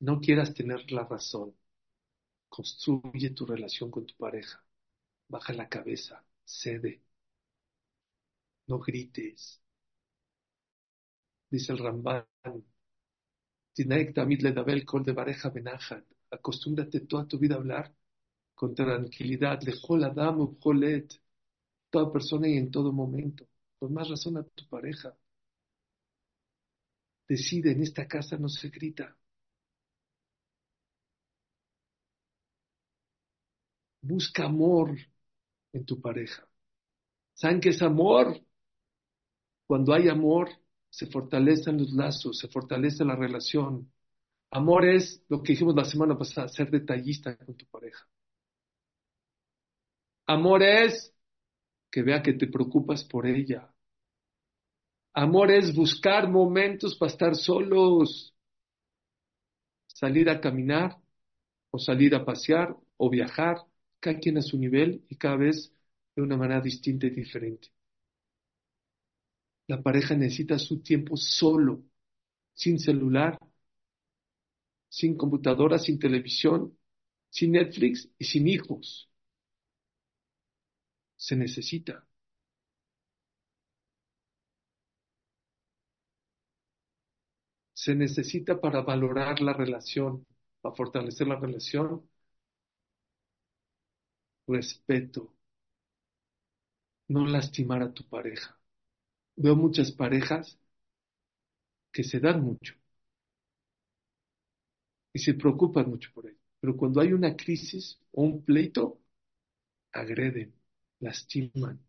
No 0.00 0.20
quieras 0.20 0.54
tener 0.54 0.90
la 0.90 1.04
razón. 1.04 1.54
Construye 2.48 3.30
tu 3.30 3.46
relación 3.46 3.90
con 3.90 4.06
tu 4.06 4.14
pareja. 4.16 4.64
Baja 5.28 5.52
la 5.54 5.68
cabeza, 5.68 6.24
cede. 6.44 7.02
No 8.68 8.78
grites. 8.78 9.60
Dice 11.50 11.72
el 11.72 11.78
Ramban. 11.78 12.24
tamid 14.14 14.40
le 14.42 14.84
kol 14.84 15.02
de 15.04 15.12
benajat 15.12 16.04
acostúmbrate 16.30 17.00
toda 17.06 17.26
tu 17.26 17.38
vida 17.38 17.54
a 17.54 17.58
hablar 17.58 17.94
con 18.54 18.74
tranquilidad, 18.74 19.62
lejol 19.62 20.04
adam 20.04 20.56
toda 21.90 22.12
persona 22.12 22.48
y 22.48 22.56
en 22.56 22.70
todo 22.70 22.92
momento, 22.92 23.48
con 23.78 23.92
más 23.92 24.08
razón 24.08 24.36
a 24.36 24.44
tu 24.44 24.68
pareja. 24.68 25.16
Decide, 27.28 27.70
en 27.70 27.82
esta 27.84 28.08
casa 28.08 28.36
no 28.36 28.48
se 28.48 28.68
grita. 28.68 29.16
Busca 34.06 34.44
amor 34.44 34.96
en 35.72 35.84
tu 35.84 36.00
pareja. 36.00 36.46
¿Saben 37.34 37.60
qué 37.60 37.70
es 37.70 37.82
amor? 37.82 38.40
Cuando 39.66 39.92
hay 39.92 40.08
amor, 40.08 40.48
se 40.90 41.06
fortalecen 41.06 41.78
los 41.78 41.92
lazos, 41.92 42.38
se 42.38 42.48
fortalece 42.48 43.04
la 43.04 43.16
relación, 43.16 43.90
Amor 44.50 44.86
es 44.86 45.22
lo 45.28 45.42
que 45.42 45.52
dijimos 45.52 45.74
la 45.74 45.84
semana 45.84 46.16
pasada, 46.16 46.48
ser 46.48 46.70
detallista 46.70 47.36
con 47.36 47.56
tu 47.56 47.66
pareja. 47.66 48.06
Amor 50.26 50.62
es 50.62 51.14
que 51.90 52.02
vea 52.02 52.22
que 52.22 52.32
te 52.32 52.46
preocupas 52.46 53.04
por 53.04 53.26
ella. 53.26 53.72
Amor 55.14 55.50
es 55.50 55.74
buscar 55.74 56.28
momentos 56.30 56.96
para 56.96 57.10
estar 57.12 57.34
solos, 57.34 58.34
salir 59.86 60.28
a 60.30 60.40
caminar 60.40 60.98
o 61.70 61.78
salir 61.78 62.14
a 62.14 62.24
pasear 62.24 62.76
o 62.96 63.10
viajar, 63.10 63.58
cada 64.06 64.20
quien 64.20 64.38
a 64.38 64.42
su 64.42 64.56
nivel 64.56 65.04
y 65.08 65.16
cada 65.16 65.36
vez 65.36 65.72
de 66.14 66.22
una 66.22 66.36
manera 66.36 66.60
distinta 66.60 67.06
y 67.08 67.10
diferente. 67.10 67.68
La 69.66 69.82
pareja 69.82 70.14
necesita 70.14 70.58
su 70.60 70.80
tiempo 70.80 71.16
solo, 71.16 71.82
sin 72.54 72.78
celular, 72.78 73.36
sin 74.88 75.16
computadora, 75.16 75.78
sin 75.78 75.98
televisión, 75.98 76.78
sin 77.30 77.52
Netflix 77.52 78.08
y 78.18 78.24
sin 78.24 78.46
hijos. 78.48 79.10
Se 81.16 81.34
necesita. 81.36 82.06
Se 87.74 87.94
necesita 87.94 88.60
para 88.60 88.82
valorar 88.82 89.40
la 89.40 89.52
relación, 89.52 90.26
para 90.60 90.74
fortalecer 90.74 91.26
la 91.26 91.36
relación, 91.36 92.02
respeto, 94.48 95.32
no 97.08 97.26
lastimar 97.26 97.82
a 97.82 97.92
tu 97.92 98.04
pareja. 98.08 98.56
Veo 99.36 99.56
muchas 99.56 99.92
parejas 99.92 100.58
que 101.92 102.04
se 102.04 102.20
dan 102.20 102.42
mucho, 102.42 102.74
y 105.12 105.18
se 105.18 105.34
preocupan 105.34 105.88
mucho 105.90 106.10
por 106.14 106.26
ello. 106.28 106.38
Pero 106.60 106.76
cuando 106.76 107.00
hay 107.00 107.12
una 107.12 107.36
crisis 107.36 107.98
o 108.12 108.22
un 108.22 108.42
pleito, 108.44 109.00
agreden, 109.92 110.54
lastiman. 111.00 111.80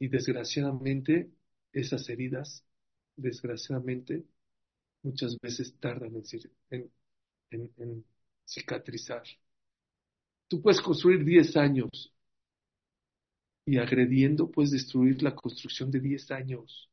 Y 0.00 0.08
desgraciadamente 0.08 1.30
esas 1.72 2.08
heridas, 2.08 2.64
desgraciadamente, 3.16 4.24
muchas 5.02 5.38
veces 5.40 5.78
tardan 5.80 6.12
en, 7.50 7.70
en 7.78 8.04
cicatrizar. 8.46 9.24
Tú 10.48 10.62
puedes 10.62 10.80
construir 10.80 11.24
10 11.24 11.56
años 11.56 12.12
y 13.66 13.76
agrediendo 13.78 14.50
puedes 14.50 14.70
destruir 14.70 15.22
la 15.22 15.34
construcción 15.34 15.90
de 15.90 16.00
10 16.00 16.30
años. 16.30 16.90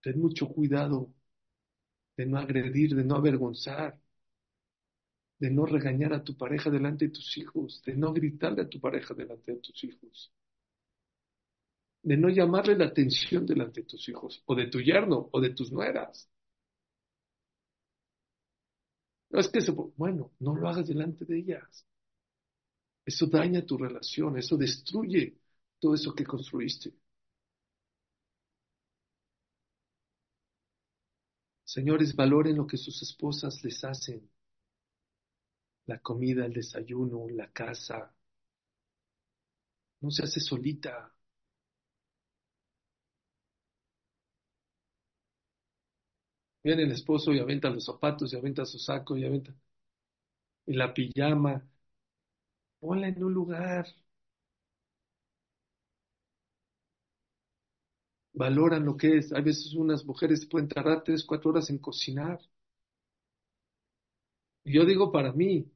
Ten 0.00 0.20
mucho 0.20 0.48
cuidado 0.48 1.12
de 2.16 2.26
no 2.26 2.38
agredir, 2.38 2.94
de 2.94 3.04
no 3.04 3.16
avergonzar, 3.16 3.98
de 5.38 5.50
no 5.50 5.66
regañar 5.66 6.12
a 6.12 6.22
tu 6.22 6.36
pareja 6.36 6.70
delante 6.70 7.06
de 7.06 7.12
tus 7.12 7.36
hijos, 7.38 7.82
de 7.84 7.94
no 7.96 8.12
gritarle 8.12 8.62
a 8.62 8.68
tu 8.68 8.80
pareja 8.80 9.14
delante 9.14 9.52
de 9.52 9.58
tus 9.58 9.82
hijos, 9.84 10.32
de 12.02 12.16
no 12.16 12.28
llamarle 12.28 12.76
la 12.76 12.86
atención 12.86 13.46
delante 13.46 13.82
de 13.82 13.86
tus 13.86 14.08
hijos, 14.08 14.42
o 14.46 14.54
de 14.54 14.66
tu 14.66 14.80
yerno, 14.80 15.28
o 15.32 15.40
de 15.40 15.50
tus 15.50 15.70
nueras. 15.72 16.28
No 19.30 19.40
es 19.40 19.48
que 19.48 19.60
bueno, 19.96 20.32
no 20.38 20.54
lo 20.54 20.68
hagas 20.68 20.86
delante 20.86 21.24
de 21.24 21.38
ellas. 21.38 21.86
Eso 23.04 23.26
daña 23.26 23.66
tu 23.66 23.76
relación, 23.76 24.38
eso 24.38 24.56
destruye 24.56 25.36
todo 25.80 25.94
eso 25.96 26.14
que 26.14 26.24
construiste. 26.24 26.92
Señores, 31.62 32.16
valoren 32.16 32.56
lo 32.56 32.66
que 32.66 32.76
sus 32.76 33.00
esposas 33.00 33.62
les 33.62 33.84
hacen. 33.84 34.28
La 35.86 35.98
comida, 35.98 36.46
el 36.46 36.52
desayuno, 36.52 37.28
la 37.30 37.50
casa. 37.50 38.14
No 40.00 40.10
se 40.10 40.24
hace 40.24 40.40
solita. 40.40 41.14
Viene 46.68 46.84
el 46.84 46.92
esposo 46.92 47.32
y 47.32 47.40
aventa 47.40 47.70
los 47.70 47.84
zapatos 47.86 48.32
y 48.32 48.36
aventa 48.36 48.64
su 48.64 48.78
saco 48.78 49.16
y 49.16 49.24
aventa 49.24 49.52
y 50.66 50.74
la 50.74 50.92
pijama. 50.94 51.62
Ponla 52.80 53.06
en 53.06 53.22
un 53.22 53.32
lugar. 53.34 53.86
Valoran 58.32 58.86
lo 58.86 58.96
que 58.96 59.18
es. 59.18 59.34
Hay 59.34 59.42
veces 59.42 59.74
unas 59.74 60.06
mujeres 60.06 60.46
pueden 60.46 60.66
tardar 60.66 61.04
tres, 61.04 61.24
cuatro 61.26 61.50
horas 61.50 61.68
en 61.68 61.76
cocinar. 61.76 62.40
Yo 64.64 64.84
digo 64.84 65.10
para 65.10 65.32
mí. 65.32 65.68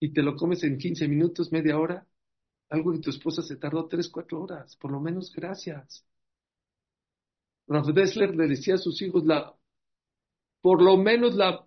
Y 0.00 0.12
te 0.12 0.22
lo 0.24 0.34
comes 0.34 0.64
en 0.64 0.76
15 0.76 1.06
minutos, 1.06 1.52
media 1.52 1.78
hora. 1.78 2.04
Algo 2.70 2.92
que 2.92 3.00
tu 3.00 3.10
esposa 3.10 3.42
se 3.42 3.56
tardó 3.56 3.88
tres, 3.88 4.08
cuatro 4.08 4.42
horas. 4.42 4.76
Por 4.76 4.92
lo 4.92 5.00
menos 5.00 5.32
gracias. 5.34 6.04
Rav 7.68 7.92
Dessler 7.94 8.34
le 8.34 8.48
decía 8.48 8.74
a 8.74 8.78
sus 8.78 9.00
hijos, 9.00 9.24
la, 9.24 9.54
por 10.60 10.82
lo 10.82 10.96
menos 10.96 11.34
la 11.34 11.66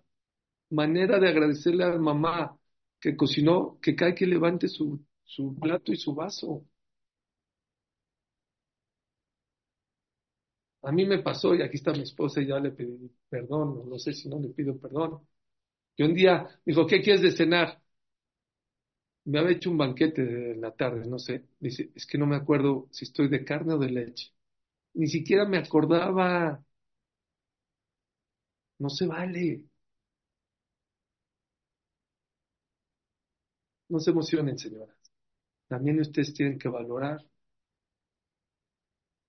manera 0.70 1.18
de 1.20 1.28
agradecerle 1.28 1.84
a 1.84 1.98
mamá 1.98 2.58
que 3.00 3.16
cocinó, 3.16 3.78
que 3.82 3.96
cae 3.96 4.14
que 4.14 4.26
levante 4.26 4.68
su, 4.68 5.04
su 5.24 5.54
plato 5.60 5.92
y 5.92 5.96
su 5.96 6.14
vaso. 6.14 6.64
A 10.82 10.92
mí 10.92 11.06
me 11.06 11.18
pasó, 11.20 11.54
y 11.54 11.62
aquí 11.62 11.76
está 11.76 11.92
mi 11.92 12.02
esposa, 12.02 12.40
y 12.42 12.46
ya 12.46 12.58
le 12.58 12.72
pedí 12.72 13.10
perdón, 13.28 13.88
no 13.88 13.98
sé 13.98 14.12
si 14.12 14.28
no 14.28 14.38
le 14.40 14.48
pido 14.50 14.76
perdón. 14.78 15.20
Y 15.96 16.04
un 16.04 16.14
día 16.14 16.44
me 16.66 16.72
dijo, 16.72 16.86
¿qué 16.86 17.02
quieres 17.02 17.22
de 17.22 17.32
cenar? 17.32 17.80
Me 19.24 19.40
había 19.40 19.56
hecho 19.56 19.68
un 19.70 19.78
banquete 19.78 20.24
de 20.24 20.54
la 20.56 20.70
tarde, 20.76 21.04
no 21.08 21.18
sé. 21.18 21.44
Dice, 21.58 21.90
es 21.94 22.06
que 22.06 22.18
no 22.18 22.26
me 22.26 22.36
acuerdo 22.36 22.86
si 22.92 23.04
estoy 23.04 23.26
de 23.28 23.44
carne 23.44 23.74
o 23.74 23.78
de 23.78 23.90
leche. 23.90 24.32
Ni 24.94 25.06
siquiera 25.08 25.44
me 25.46 25.58
acordaba. 25.58 26.62
No 28.78 28.90
se 28.90 29.06
vale. 29.06 29.64
No 33.88 34.00
se 34.00 34.10
emocionen, 34.10 34.58
señoras. 34.58 34.96
También 35.68 36.00
ustedes 36.00 36.34
tienen 36.34 36.58
que 36.58 36.68
valorar 36.68 37.20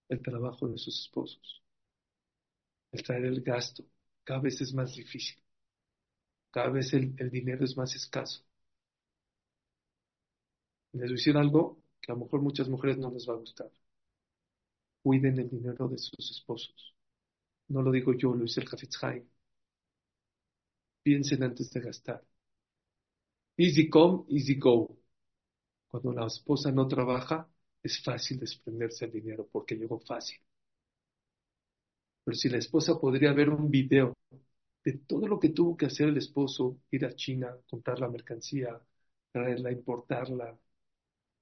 el 0.09 0.21
trabajo 0.21 0.67
de 0.67 0.77
sus 0.77 0.99
esposos. 1.05 1.61
El 2.91 3.03
traer 3.03 3.25
el 3.25 3.41
gasto. 3.41 3.83
Cada 4.23 4.39
vez 4.39 4.61
es 4.61 4.73
más 4.73 4.95
difícil. 4.95 5.41
Cada 6.51 6.69
vez 6.69 6.93
el, 6.93 7.15
dinero 7.31 7.65
es 7.65 7.75
más 7.77 7.95
escaso. 7.95 8.43
Les 10.93 11.09
voy 11.09 11.17
decir 11.17 11.35
algo 11.37 11.81
que 12.01 12.11
a 12.11 12.15
lo 12.15 12.21
mejor 12.21 12.41
muchas 12.41 12.69
mujeres 12.69 12.97
no 12.97 13.11
les 13.11 13.27
va 13.27 13.33
a 13.33 13.37
gustar 13.37 13.69
cuiden 15.03 15.39
el 15.39 15.49
dinero 15.49 15.87
de 15.89 15.97
sus 15.97 16.31
esposos. 16.31 16.95
No 17.69 17.81
lo 17.81 17.91
digo 17.91 18.13
yo, 18.13 18.33
lo 18.33 18.43
dice 18.43 18.61
el 18.61 18.67
Hafetz 18.67 18.97
Piensen 21.03 21.43
antes 21.43 21.71
de 21.71 21.81
gastar. 21.81 22.23
Easy 23.57 23.89
come, 23.89 24.25
easy 24.29 24.55
go. 24.55 24.97
Cuando 25.89 26.13
la 26.13 26.27
esposa 26.27 26.71
no 26.71 26.87
trabaja, 26.87 27.47
es 27.83 28.01
fácil 28.03 28.39
desprenderse 28.39 29.05
el 29.05 29.11
dinero 29.11 29.47
porque 29.51 29.75
llegó 29.75 29.99
fácil. 29.99 30.39
Pero 32.23 32.35
si 32.35 32.49
la 32.49 32.57
esposa 32.57 32.99
podría 32.99 33.33
ver 33.33 33.49
un 33.49 33.69
video 33.69 34.13
de 34.83 34.93
todo 34.99 35.27
lo 35.27 35.39
que 35.39 35.49
tuvo 35.49 35.77
que 35.77 35.85
hacer 35.87 36.09
el 36.09 36.17
esposo, 36.17 36.79
ir 36.91 37.05
a 37.05 37.15
China, 37.15 37.55
comprar 37.69 37.99
la 37.99 38.09
mercancía, 38.09 38.81
traerla, 39.31 39.71
importarla, 39.71 40.57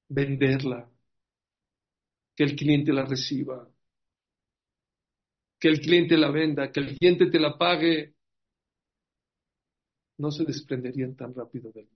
venderla, 0.09 0.89
que 2.35 2.43
el 2.43 2.55
cliente 2.55 2.93
la 2.93 3.05
reciba, 3.05 3.67
que 5.59 5.67
el 5.67 5.79
cliente 5.79 6.17
la 6.17 6.31
venda, 6.31 6.71
que 6.71 6.79
el 6.79 6.97
cliente 6.97 7.27
te 7.27 7.39
la 7.39 7.57
pague, 7.57 8.15
no 10.17 10.31
se 10.31 10.43
desprenderían 10.45 11.15
tan 11.15 11.33
rápido 11.33 11.71
de 11.71 11.81
él. 11.81 11.89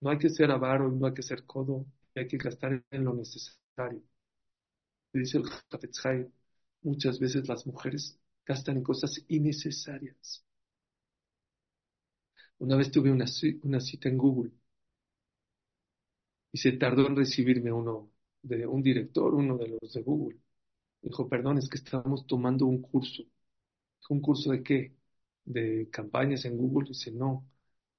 No 0.00 0.10
hay 0.10 0.18
que 0.18 0.30
ser 0.30 0.50
avaro, 0.50 0.90
no 0.90 1.06
hay 1.06 1.14
que 1.14 1.22
ser 1.22 1.44
codo, 1.44 1.86
hay 2.14 2.26
que 2.26 2.38
gastar 2.38 2.84
en 2.90 3.04
lo 3.04 3.14
necesario. 3.14 4.02
Dice 5.12 5.38
el 5.38 5.44
Hafetz 5.70 6.30
muchas 6.82 7.18
veces 7.18 7.48
las 7.48 7.66
mujeres 7.66 8.18
gastan 8.46 8.78
en 8.78 8.82
cosas 8.82 9.22
innecesarias. 9.28 10.44
Una 12.58 12.76
vez 12.76 12.90
tuve 12.90 13.10
una, 13.10 13.26
una 13.62 13.80
cita 13.80 14.08
en 14.08 14.18
Google 14.18 14.52
y 16.52 16.58
se 16.58 16.72
tardó 16.72 17.06
en 17.06 17.16
recibirme 17.16 17.72
uno 17.72 18.10
de 18.42 18.66
un 18.66 18.82
director, 18.82 19.34
uno 19.34 19.56
de 19.58 19.68
los 19.68 19.92
de 19.92 20.02
Google. 20.02 20.38
Dijo, 21.02 21.28
perdón, 21.28 21.58
es 21.58 21.68
que 21.68 21.78
estamos 21.78 22.26
tomando 22.26 22.66
un 22.66 22.82
curso. 22.82 23.24
¿Un 24.10 24.20
curso 24.20 24.52
de 24.52 24.62
qué? 24.62 24.94
De 25.44 25.88
campañas 25.90 26.44
en 26.44 26.56
Google. 26.58 26.88
Dice, 26.88 27.12
no. 27.12 27.46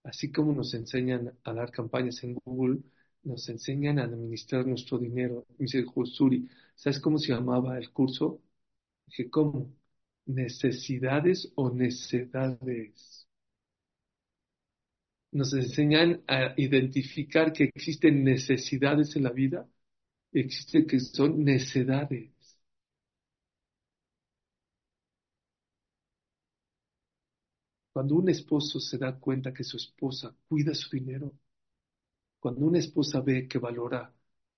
Así 0.03 0.31
como 0.31 0.53
nos 0.53 0.73
enseñan 0.73 1.37
a 1.43 1.53
dar 1.53 1.71
campañas 1.71 2.23
en 2.23 2.35
Google, 2.35 2.81
nos 3.23 3.47
enseñan 3.49 3.99
a 3.99 4.03
administrar 4.05 4.65
nuestro 4.67 4.97
dinero. 4.97 5.45
dice, 5.57 5.85
Suri, 6.05 6.49
¿sabes 6.75 6.99
cómo 6.99 7.17
se 7.17 7.33
llamaba 7.33 7.77
el 7.77 7.91
curso? 7.91 8.41
Dije, 9.07 9.29
¿cómo? 9.29 9.73
Necesidades 10.25 11.51
o 11.55 11.71
necedades. 11.71 13.27
Nos 15.31 15.53
enseñan 15.53 16.23
a 16.27 16.53
identificar 16.57 17.51
que 17.53 17.65
existen 17.65 18.23
necesidades 18.23 19.15
en 19.15 19.23
la 19.23 19.31
vida 19.31 19.67
existe 20.33 20.85
que 20.85 20.99
son 20.99 21.43
necedades. 21.43 22.31
Cuando 27.93 28.15
un 28.15 28.27
esposo 28.27 28.81
se 28.81 28.97
da 28.97 29.17
cuenta 29.17 29.53
que 29.53 29.63
su 29.63 29.77
esposa 29.77 30.35
cuida 30.49 30.73
su 30.73 30.89
dinero, 30.89 31.31
cuando 32.41 32.65
una 32.65 32.79
esposa 32.79 33.21
ve 33.21 33.47
que 33.47 33.57
valora 33.59 34.13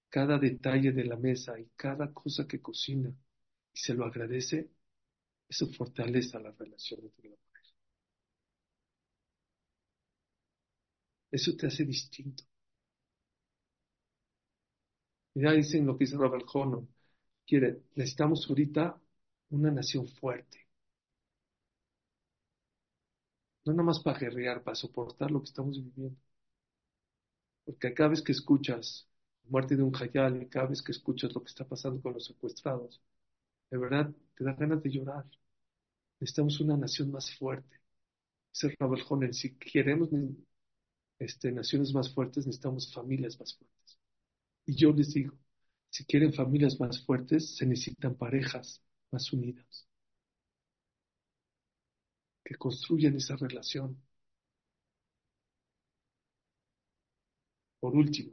cada 0.09 0.39
detalle 0.39 0.91
de 0.91 1.05
la 1.05 1.17
mesa 1.17 1.59
y 1.59 1.69
cada 1.75 2.11
cosa 2.13 2.47
que 2.47 2.61
cocina 2.61 3.09
y 3.73 3.77
se 3.79 3.93
lo 3.93 4.05
agradece, 4.05 4.71
eso 5.49 5.67
fortalece 5.73 6.39
la 6.41 6.51
relación 6.51 7.01
entre 7.03 7.29
la 7.29 7.37
mujer. 7.37 7.63
Eso 11.31 11.53
te 11.57 11.67
hace 11.67 11.83
distinto. 11.83 12.45
Ya 15.35 15.51
dicen 15.51 15.85
lo 15.85 15.95
que 15.97 16.05
dice 16.05 16.17
Robert 16.17 16.45
Hono. 16.53 16.87
Quiere, 17.45 17.83
necesitamos 17.95 18.47
ahorita 18.49 18.99
una 19.51 19.71
nación 19.71 20.07
fuerte. 20.07 20.67
No 23.65 23.73
nada 23.73 23.83
más 23.83 23.99
para 23.99 24.17
guerrear, 24.19 24.63
para 24.63 24.75
soportar 24.75 25.29
lo 25.29 25.39
que 25.41 25.49
estamos 25.49 25.75
viviendo. 25.77 26.15
Porque 27.65 27.93
cada 27.93 28.09
vez 28.11 28.21
que 28.21 28.31
escuchas 28.31 29.05
la 29.43 29.51
muerte 29.51 29.75
de 29.75 29.83
un 29.83 29.91
jayal 29.91 30.41
y 30.41 30.47
cada 30.47 30.67
vez 30.67 30.81
que 30.81 30.93
escuchas 30.93 31.33
lo 31.33 31.41
que 31.43 31.49
está 31.49 31.65
pasando 31.67 32.01
con 32.01 32.13
los 32.13 32.25
secuestrados, 32.25 33.01
de 33.71 33.77
verdad 33.77 34.11
te 34.35 34.43
da 34.45 34.53
ganas 34.53 34.83
de 34.83 34.91
llorar. 34.91 35.25
Necesitamos 36.19 36.59
una 36.61 36.77
nación 36.77 37.11
más 37.11 37.35
fuerte. 37.37 37.79
Dice 38.53 38.75
Robert 38.79 39.03
Honen, 39.09 39.33
si 39.33 39.55
queremos 39.57 40.09
este, 41.19 41.51
naciones 41.51 41.93
más 41.93 42.13
fuertes, 42.13 42.45
necesitamos 42.45 42.93
familias 42.93 43.39
más 43.39 43.55
fuertes 43.57 43.99
Y 44.65 44.75
yo 44.75 44.91
les 44.91 45.13
digo, 45.13 45.37
si 45.89 46.05
quieren 46.05 46.33
familias 46.33 46.79
más 46.79 47.01
fuertes, 47.05 47.55
se 47.55 47.65
necesitan 47.65 48.15
parejas 48.15 48.81
más 49.11 49.31
unidas, 49.31 49.87
que 52.45 52.55
construyan 52.55 53.17
esa 53.17 53.35
relación. 53.35 53.97
Por 57.79 57.93
último, 57.95 58.31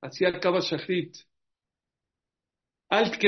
Así 0.00 0.24
acaba 0.26 0.60
Shachrit. 0.60 1.16
Alt 2.90 3.18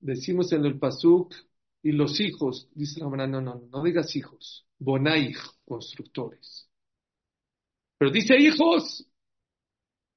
Decimos 0.00 0.52
en 0.52 0.64
el 0.64 0.78
Pasuk, 0.78 1.34
y 1.86 1.92
los 1.92 2.18
hijos, 2.20 2.68
dice 2.74 2.98
la 3.00 3.26
no, 3.28 3.40
no, 3.40 3.54
no, 3.70 3.84
digas 3.84 4.16
hijos, 4.16 4.66
Bonaich, 4.78 5.36
constructores. 5.64 6.68
Pero 7.96 8.10
dice 8.10 8.36
hijos, 8.36 9.06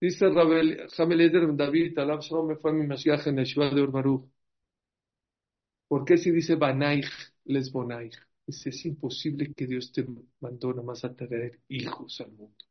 dice 0.02 0.32
Jamel 0.34 1.22
Eder 1.22 1.56
David, 1.56 2.00
Alab 2.00 2.22
Shalom 2.22 2.58
fue 2.60 2.74
mi 2.74 2.88
Mashiach 2.88 3.28
en 3.28 3.38
el 3.38 3.46
Shiva 3.46 3.70
de 3.70 3.84
Urbaruch. 3.84 4.28
¿Por 5.88 6.06
qué 6.06 6.18
si 6.18 6.32
dice 6.32 6.56
Banaich, 6.56 7.06
les 7.46 7.72
Bonaich? 7.72 8.18
es 8.48 8.86
imposible 8.86 9.54
que 9.54 9.68
Dios 9.68 9.92
te 9.92 10.04
mandó 10.40 10.72
nada 10.72 10.82
más 10.82 11.06
a 11.06 11.16
traer 11.16 11.60
hijos 11.68 12.20
al 12.22 12.32
mundo. 12.32 12.66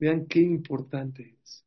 Vean 0.00 0.26
qué 0.26 0.40
importante 0.40 1.38
es. 1.40 1.64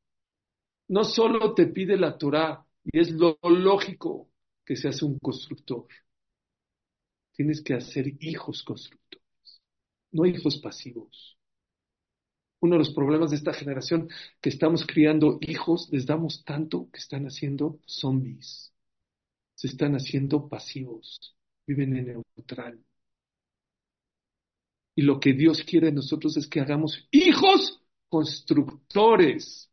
No 0.91 1.03
solo 1.03 1.53
te 1.53 1.67
pide 1.67 1.97
la 1.97 2.17
Torah, 2.17 2.65
y 2.83 2.99
es 2.99 3.11
lo 3.11 3.37
lógico 3.43 4.29
que 4.65 4.75
seas 4.75 5.01
un 5.01 5.19
constructor. 5.19 5.87
Tienes 7.33 7.61
que 7.61 7.73
hacer 7.73 8.07
hijos 8.19 8.63
constructores, 8.63 9.61
no 10.11 10.25
hijos 10.25 10.57
pasivos. 10.57 11.37
Uno 12.59 12.75
de 12.75 12.79
los 12.79 12.93
problemas 12.93 13.31
de 13.31 13.37
esta 13.37 13.53
generación 13.53 14.07
que 14.39 14.49
estamos 14.49 14.85
criando 14.85 15.39
hijos, 15.41 15.89
les 15.91 16.05
damos 16.05 16.43
tanto 16.43 16.89
que 16.91 16.99
están 16.99 17.25
haciendo 17.25 17.79
zombies 17.85 18.71
se 19.61 19.67
están 19.67 19.93
haciendo 19.93 20.49
pasivos, 20.49 21.35
viven 21.67 21.95
en 21.95 22.05
neutral. 22.07 22.83
Y 24.95 25.03
lo 25.03 25.19
que 25.19 25.33
Dios 25.33 25.63
quiere 25.63 25.87
de 25.87 25.93
nosotros 25.93 26.35
es 26.35 26.47
que 26.47 26.61
hagamos 26.61 27.07
hijos 27.11 27.79
constructores, 28.09 29.70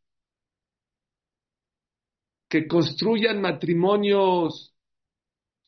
que 2.49 2.67
construyan 2.67 3.39
matrimonios, 3.41 4.73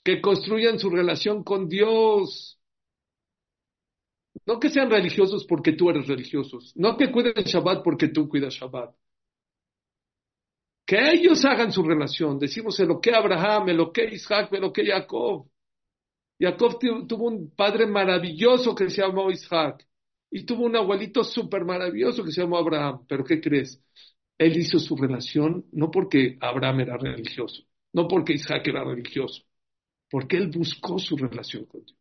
que 0.03 0.19
construyan 0.19 0.79
su 0.79 0.89
relación 0.89 1.43
con 1.43 1.69
Dios. 1.69 2.59
No 4.45 4.59
que 4.59 4.69
sean 4.69 4.89
religiosos 4.89 5.45
porque 5.45 5.73
tú 5.73 5.89
eres 5.89 6.07
religioso, 6.07 6.57
no 6.75 6.97
que 6.97 7.11
cuiden 7.11 7.43
Shabbat 7.45 7.84
porque 7.84 8.07
tú 8.07 8.27
cuidas 8.27 8.55
Shabbat, 8.55 8.95
que 10.86 10.97
ellos 11.11 11.45
hagan 11.45 11.71
su 11.71 11.84
relación. 11.84 12.39
Decimos 12.39 12.79
lo 12.79 12.99
que 12.99 13.13
Abraham, 13.13 13.69
lo 13.77 13.91
que 13.91 14.05
Isaac, 14.05 14.51
lo 14.53 14.73
que 14.73 14.86
Jacob. 14.86 15.47
Jacob 16.39 16.79
tuvo 17.07 17.27
un 17.27 17.51
padre 17.55 17.86
maravilloso 17.86 18.73
que 18.73 18.89
se 18.89 19.01
llamó 19.01 19.29
Isaac 19.29 19.88
y 20.32 20.43
tuvo 20.43 20.65
un 20.65 20.75
abuelito 20.75 21.23
súper 21.23 21.63
maravilloso 21.65 22.23
que 22.23 22.32
se 22.32 22.41
llamó 22.41 22.57
Abraham. 22.57 23.05
Pero 23.07 23.23
¿qué 23.23 23.39
crees? 23.39 23.79
Él 24.41 24.57
hizo 24.57 24.79
su 24.79 24.95
relación 24.95 25.67
no 25.71 25.91
porque 25.91 26.35
Abraham 26.41 26.79
era 26.79 26.97
religioso, 26.97 27.61
no 27.93 28.07
porque 28.07 28.33
Isaac 28.33 28.67
era 28.69 28.83
religioso, 28.83 29.43
porque 30.09 30.37
él 30.37 30.47
buscó 30.49 30.97
su 30.97 31.15
relación 31.15 31.65
con 31.65 31.85
Dios. 31.85 31.99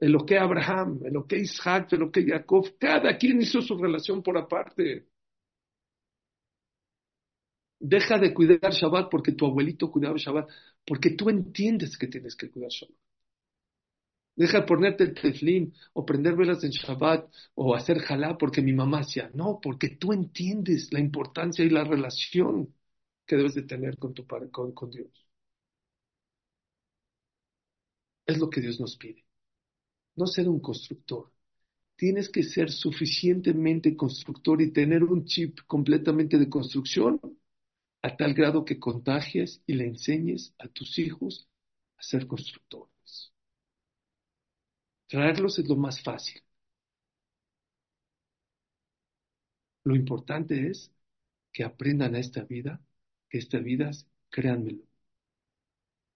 En 0.00 0.10
lo 0.10 0.26
que 0.26 0.36
Abraham, 0.36 0.98
en 1.04 1.14
lo 1.14 1.24
que 1.24 1.38
Isaac, 1.38 1.92
en 1.92 2.00
lo 2.00 2.10
que 2.10 2.24
Jacob, 2.26 2.76
cada 2.80 3.16
quien 3.16 3.40
hizo 3.40 3.62
su 3.62 3.78
relación 3.78 4.24
por 4.24 4.36
aparte. 4.36 5.06
Deja 7.78 8.18
de 8.18 8.34
cuidar 8.34 8.72
Shabbat 8.72 9.08
porque 9.08 9.30
tu 9.30 9.46
abuelito 9.46 9.92
cuidaba 9.92 10.16
Shabbat, 10.18 10.50
porque 10.84 11.10
tú 11.10 11.30
entiendes 11.30 11.96
que 11.96 12.08
tienes 12.08 12.34
que 12.34 12.50
cuidar 12.50 12.70
Shabbat. 12.70 13.07
Deja 14.38 14.60
de 14.60 14.66
ponerte 14.66 15.02
el 15.04 15.14
teflín 15.14 15.74
o 15.98 16.06
prender 16.06 16.36
velas 16.36 16.62
en 16.62 16.70
Shabbat 16.70 17.28
o 17.56 17.74
hacer 17.74 17.98
jalá 17.98 18.38
porque 18.38 18.62
mi 18.62 18.72
mamá 18.72 19.00
hacía. 19.00 19.30
No, 19.34 19.58
porque 19.60 19.88
tú 20.00 20.12
entiendes 20.12 20.92
la 20.92 21.00
importancia 21.00 21.64
y 21.64 21.70
la 21.70 21.82
relación 21.82 22.72
que 23.26 23.36
debes 23.36 23.54
de 23.54 23.64
tener 23.64 23.98
con, 23.98 24.14
tu, 24.14 24.24
con, 24.52 24.72
con 24.72 24.90
Dios. 24.90 25.10
Es 28.26 28.38
lo 28.38 28.48
que 28.48 28.60
Dios 28.60 28.78
nos 28.78 28.96
pide. 28.96 29.24
No 30.14 30.26
ser 30.28 30.48
un 30.48 30.60
constructor. 30.60 31.32
Tienes 31.96 32.28
que 32.28 32.44
ser 32.44 32.70
suficientemente 32.70 33.96
constructor 33.96 34.62
y 34.62 34.70
tener 34.72 35.02
un 35.02 35.24
chip 35.24 35.58
completamente 35.66 36.38
de 36.38 36.48
construcción 36.48 37.20
a 38.02 38.16
tal 38.16 38.34
grado 38.34 38.64
que 38.64 38.78
contagies 38.78 39.62
y 39.66 39.74
le 39.74 39.86
enseñes 39.86 40.54
a 40.60 40.68
tus 40.68 40.96
hijos 41.00 41.48
a 41.96 42.04
ser 42.04 42.28
constructores. 42.28 42.97
Traerlos 45.08 45.58
es 45.58 45.68
lo 45.68 45.76
más 45.76 46.00
fácil. 46.02 46.40
Lo 49.82 49.96
importante 49.96 50.68
es 50.70 50.92
que 51.52 51.64
aprendan 51.64 52.14
a 52.14 52.20
esta 52.20 52.44
vida, 52.44 52.80
que 53.28 53.38
esta 53.38 53.58
vida, 53.58 53.90
créanmelo, 54.30 54.84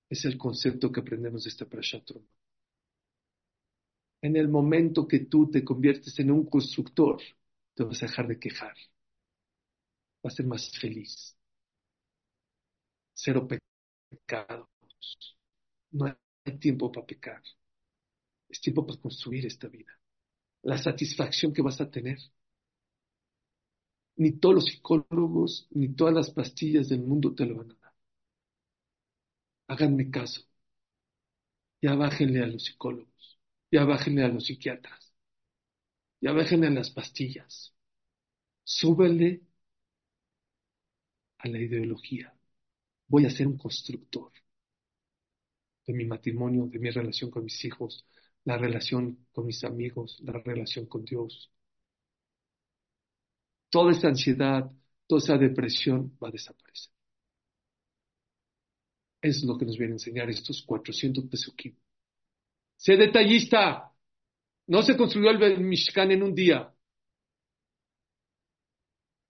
es 0.09 0.24
el 0.26 0.38
concepto 0.38 0.93
que 0.93 1.01
aprendemos 1.01 1.43
de 1.43 1.49
esta 1.51 1.66
Prashat 1.66 2.09
En 4.22 4.36
el 4.36 4.49
momento 4.49 5.07
que 5.07 5.18
tú 5.20 5.51
te 5.51 5.62
conviertes 5.62 6.18
en 6.18 6.30
un 6.30 6.47
constructor, 6.47 7.20
te 7.74 7.84
vas 7.84 8.03
a 8.03 8.07
dejar 8.07 8.26
de 8.26 8.38
quejar, 8.40 8.74
vas 10.22 10.32
a 10.34 10.36
ser 10.36 10.47
más 10.47 10.70
feliz, 10.78 11.36
cero 13.14 13.47
pecados. 14.11 14.68
No 15.93 16.07
hay 16.07 16.59
tiempo 16.59 16.90
para 16.90 17.07
pecar. 17.07 17.43
Es 18.53 18.61
tiempo 18.61 18.87
para 18.87 19.01
construir 19.01 19.45
esta 19.47 19.67
vida. 19.67 19.99
La 20.63 20.79
satisfacción 20.79 21.53
que 21.53 21.63
vas 21.63 21.81
a 21.81 21.91
tener. 21.91 22.19
Ni 24.17 24.33
todos 24.39 24.55
los 24.55 24.67
psicólogos, 24.67 25.67
ni 25.71 25.89
todas 25.95 26.15
las 26.15 26.31
pastillas 26.31 26.89
del 26.89 27.03
mundo 27.03 27.35
te 27.35 27.47
lo 27.47 27.57
van 27.57 27.73
a 27.73 27.75
dar. 27.75 27.93
Háganme 29.69 30.09
caso. 30.11 30.43
Ya 31.81 31.95
bájenle 31.95 32.43
a 32.45 32.47
los 32.47 32.65
psicólogos. 32.65 33.41
Ya 33.73 33.85
bájenle 33.85 34.23
a 34.23 34.29
los 34.29 34.45
psiquiatras. 34.47 35.13
Ya 36.21 36.33
bájenle 36.33 36.69
a 36.69 36.71
las 36.71 36.91
pastillas. 36.91 37.75
Súbele 38.63 39.43
a 41.39 41.49
la 41.49 41.59
ideología 41.59 42.33
voy 43.13 43.27
a 43.27 43.31
ser 43.31 43.47
un 43.47 43.59
constructor 43.59 44.33
de 45.87 45.93
mi 45.93 46.07
matrimonio, 46.07 46.67
de 46.67 46.79
mi 46.79 46.89
relación 46.89 47.31
con 47.31 47.45
mis 47.45 47.63
hijos, 47.67 48.07
la 48.45 48.57
relación 48.59 49.26
con 49.32 49.47
mis 49.47 49.62
amigos, 49.64 50.18
la 50.22 50.32
relación 50.32 50.86
con 50.86 51.05
Dios. 51.05 51.51
Toda 53.70 53.93
esa 53.93 54.09
ansiedad, 54.09 54.70
toda 55.07 55.20
esa 55.20 55.38
depresión 55.38 56.16
va 56.22 56.28
a 56.28 56.32
desaparecer. 56.32 56.93
Es 59.20 59.43
lo 59.45 59.57
que 59.57 59.64
nos 59.64 59.78
viene 59.78 59.93
a 59.93 59.97
enseñar 59.97 60.28
estos 60.30 60.62
400 60.62 61.24
pesukim. 61.26 61.76
Sé 62.76 62.97
detallista. 62.97 63.93
No 64.66 64.82
se 64.82 64.97
construyó 64.97 65.30
el 65.30 65.61
Mishkan 65.61 66.11
en 66.11 66.22
un 66.22 66.34
día. 66.34 66.74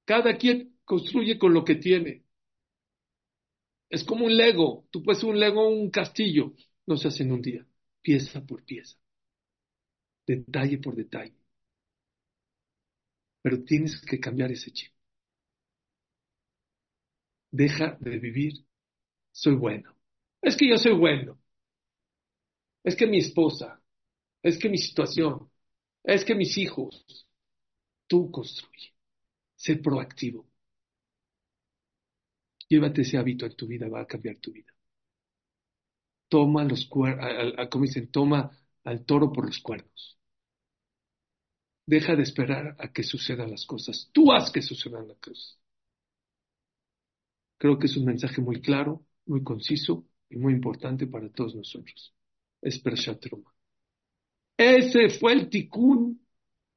Cada 0.04 0.36
quien 0.36 0.78
construye 0.84 1.38
con 1.38 1.52
lo 1.52 1.64
que 1.64 1.76
tiene. 1.76 2.24
Es 3.90 4.04
como 4.04 4.24
un 4.24 4.36
Lego. 4.36 4.86
Tú 4.90 5.02
puedes 5.02 5.22
un 5.22 5.38
Lego, 5.38 5.68
un 5.68 5.90
castillo. 5.90 6.54
No 6.86 6.96
se 6.96 7.08
hace 7.08 7.24
en 7.24 7.32
un 7.32 7.42
día. 7.42 7.66
Pieza 8.00 8.44
por 8.44 8.64
pieza. 8.64 9.01
Detalle 10.26 10.78
por 10.78 10.94
detalle. 10.96 11.36
Pero 13.42 13.62
tienes 13.64 14.00
que 14.00 14.18
cambiar 14.18 14.50
ese 14.52 14.72
chip. 14.72 14.92
Deja 17.50 17.96
de 18.00 18.18
vivir. 18.18 18.66
Soy 19.32 19.54
bueno. 19.56 19.94
Es 20.42 20.56
que 20.56 20.68
yo 20.68 20.78
soy 20.78 20.94
bueno. 20.94 21.38
Es 22.84 22.96
que 22.96 23.06
mi 23.06 23.18
esposa. 23.18 23.80
Es 24.42 24.58
que 24.58 24.68
mi 24.68 24.78
situación. 24.78 25.50
Es 26.04 26.24
que 26.24 26.34
mis 26.34 26.56
hijos. 26.58 27.26
Tú 28.06 28.30
construye. 28.30 28.94
Sé 29.56 29.76
proactivo. 29.76 30.46
Llévate 32.68 33.02
ese 33.02 33.18
hábito 33.18 33.46
en 33.46 33.54
tu 33.54 33.66
vida, 33.68 33.88
va 33.88 34.00
a 34.00 34.06
cambiar 34.06 34.36
tu 34.38 34.50
vida. 34.50 34.72
Toma 36.28 36.64
los 36.64 36.86
cuernos, 36.86 37.68
como 37.70 37.84
dicen, 37.84 38.10
toma 38.10 38.50
al 38.84 39.04
toro 39.04 39.32
por 39.32 39.46
los 39.46 39.60
cuernos. 39.60 40.18
Deja 41.86 42.14
de 42.16 42.22
esperar 42.22 42.76
a 42.78 42.92
que 42.92 43.02
sucedan 43.02 43.50
las 43.50 43.66
cosas. 43.66 44.08
Tú 44.12 44.32
haz 44.32 44.50
que 44.50 44.62
sucedan 44.62 45.08
las 45.08 45.18
cosas. 45.18 45.58
Creo 47.58 47.78
que 47.78 47.86
es 47.86 47.96
un 47.96 48.04
mensaje 48.06 48.40
muy 48.40 48.60
claro. 48.60 49.04
muy 49.26 49.44
conciso 49.44 50.04
y 50.28 50.36
muy 50.36 50.52
importante 50.52 51.06
para 51.06 51.28
todos 51.30 51.54
nosotros. 51.54 52.12
Es 52.60 52.78
Pershat 52.80 53.24
Ese 54.56 55.08
fue 55.10 55.32
el 55.32 55.48
tikkun 55.48 56.20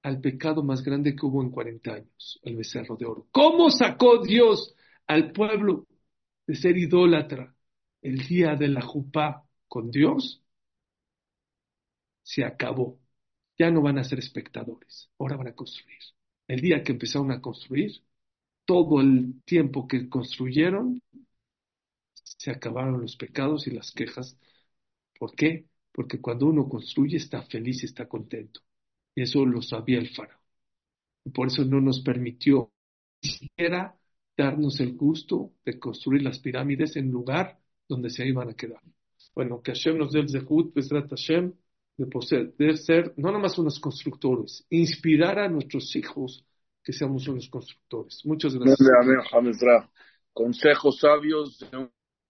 al 0.03 0.21
pecado 0.21 0.61
más 0.63 0.83
grande 0.83 1.15
que 1.15 1.25
hubo 1.25 1.41
en 1.41 1.49
40 1.49 1.93
años, 1.93 2.39
el 2.43 2.55
becerro 2.55 2.95
de 2.95 3.05
oro. 3.05 3.27
¿Cómo 3.31 3.71
sacó 3.71 4.19
Dios 4.21 4.75
al 5.07 5.31
pueblo 5.31 5.87
de 6.45 6.55
ser 6.55 6.77
idólatra 6.77 7.55
el 8.01 8.19
día 8.19 8.55
de 8.55 8.67
la 8.67 8.81
jupá 8.81 9.43
con 9.67 9.89
Dios? 9.89 10.44
Se 12.25 12.43
acabó. 12.43 12.99
Ya 13.57 13.71
no 13.71 13.81
van 13.81 13.99
a 13.99 14.03
ser 14.03 14.19
espectadores, 14.19 15.09
ahora 15.19 15.37
van 15.37 15.47
a 15.49 15.55
construir. 15.55 15.99
El 16.47 16.61
día 16.61 16.83
que 16.83 16.91
empezaron 16.93 17.31
a 17.31 17.41
construir, 17.41 18.03
todo 18.65 19.01
el 19.01 19.41
tiempo 19.45 19.87
que 19.87 20.09
construyeron, 20.09 21.01
se 22.23 22.51
acabaron 22.51 23.01
los 23.01 23.15
pecados 23.15 23.67
y 23.67 23.71
las 23.71 23.91
quejas. 23.91 24.37
¿Por 25.19 25.35
qué? 25.35 25.67
Porque 25.91 26.19
cuando 26.21 26.47
uno 26.47 26.67
construye 26.67 27.17
está 27.17 27.43
feliz 27.43 27.83
está 27.83 28.07
contento. 28.07 28.61
Y 29.15 29.21
eso 29.23 29.45
lo 29.45 29.61
sabía 29.61 29.99
el 29.99 30.09
faraón. 30.09 30.41
Y 31.25 31.29
por 31.31 31.47
eso 31.47 31.63
no 31.63 31.81
nos 31.81 32.01
permitió 32.01 32.71
ni 33.23 33.29
siquiera 33.29 33.97
darnos 34.37 34.79
el 34.81 34.95
gusto 34.95 35.53
de 35.65 35.79
construir 35.79 36.23
las 36.23 36.39
pirámides 36.39 36.95
en 36.97 37.11
lugar 37.11 37.59
donde 37.87 38.09
se 38.09 38.27
iban 38.27 38.49
a 38.49 38.55
quedar. 38.55 38.81
Bueno, 39.33 39.61
que 39.61 39.71
Hashem 39.71 39.97
nos 39.97 40.11
dé 40.13 40.19
el 40.21 40.29
zehut, 40.29 40.73
Hashem, 41.09 41.53
de, 41.97 42.05
poseer, 42.07 42.53
de 42.57 42.77
ser 42.77 43.13
no 43.17 43.31
nomás 43.31 43.57
unos 43.57 43.79
constructores, 43.79 44.65
inspirar 44.69 45.39
a 45.39 45.49
nuestros 45.49 45.95
hijos 45.95 46.45
que 46.83 46.93
seamos 46.93 47.27
unos 47.27 47.49
constructores. 47.49 48.21
Muchas 48.25 48.53
gracias. 48.55 48.77
Consejos 50.33 50.99
sabios 50.99 51.59
de 51.59 51.89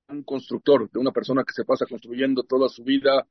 un 0.09 0.23
constructor, 0.23 0.89
de 0.89 0.99
una 0.99 1.11
persona 1.11 1.43
que 1.43 1.53
se 1.53 1.65
pasa 1.65 1.85
construyendo 1.85 2.43
toda 2.43 2.69
su 2.69 2.83
vida 2.83 3.27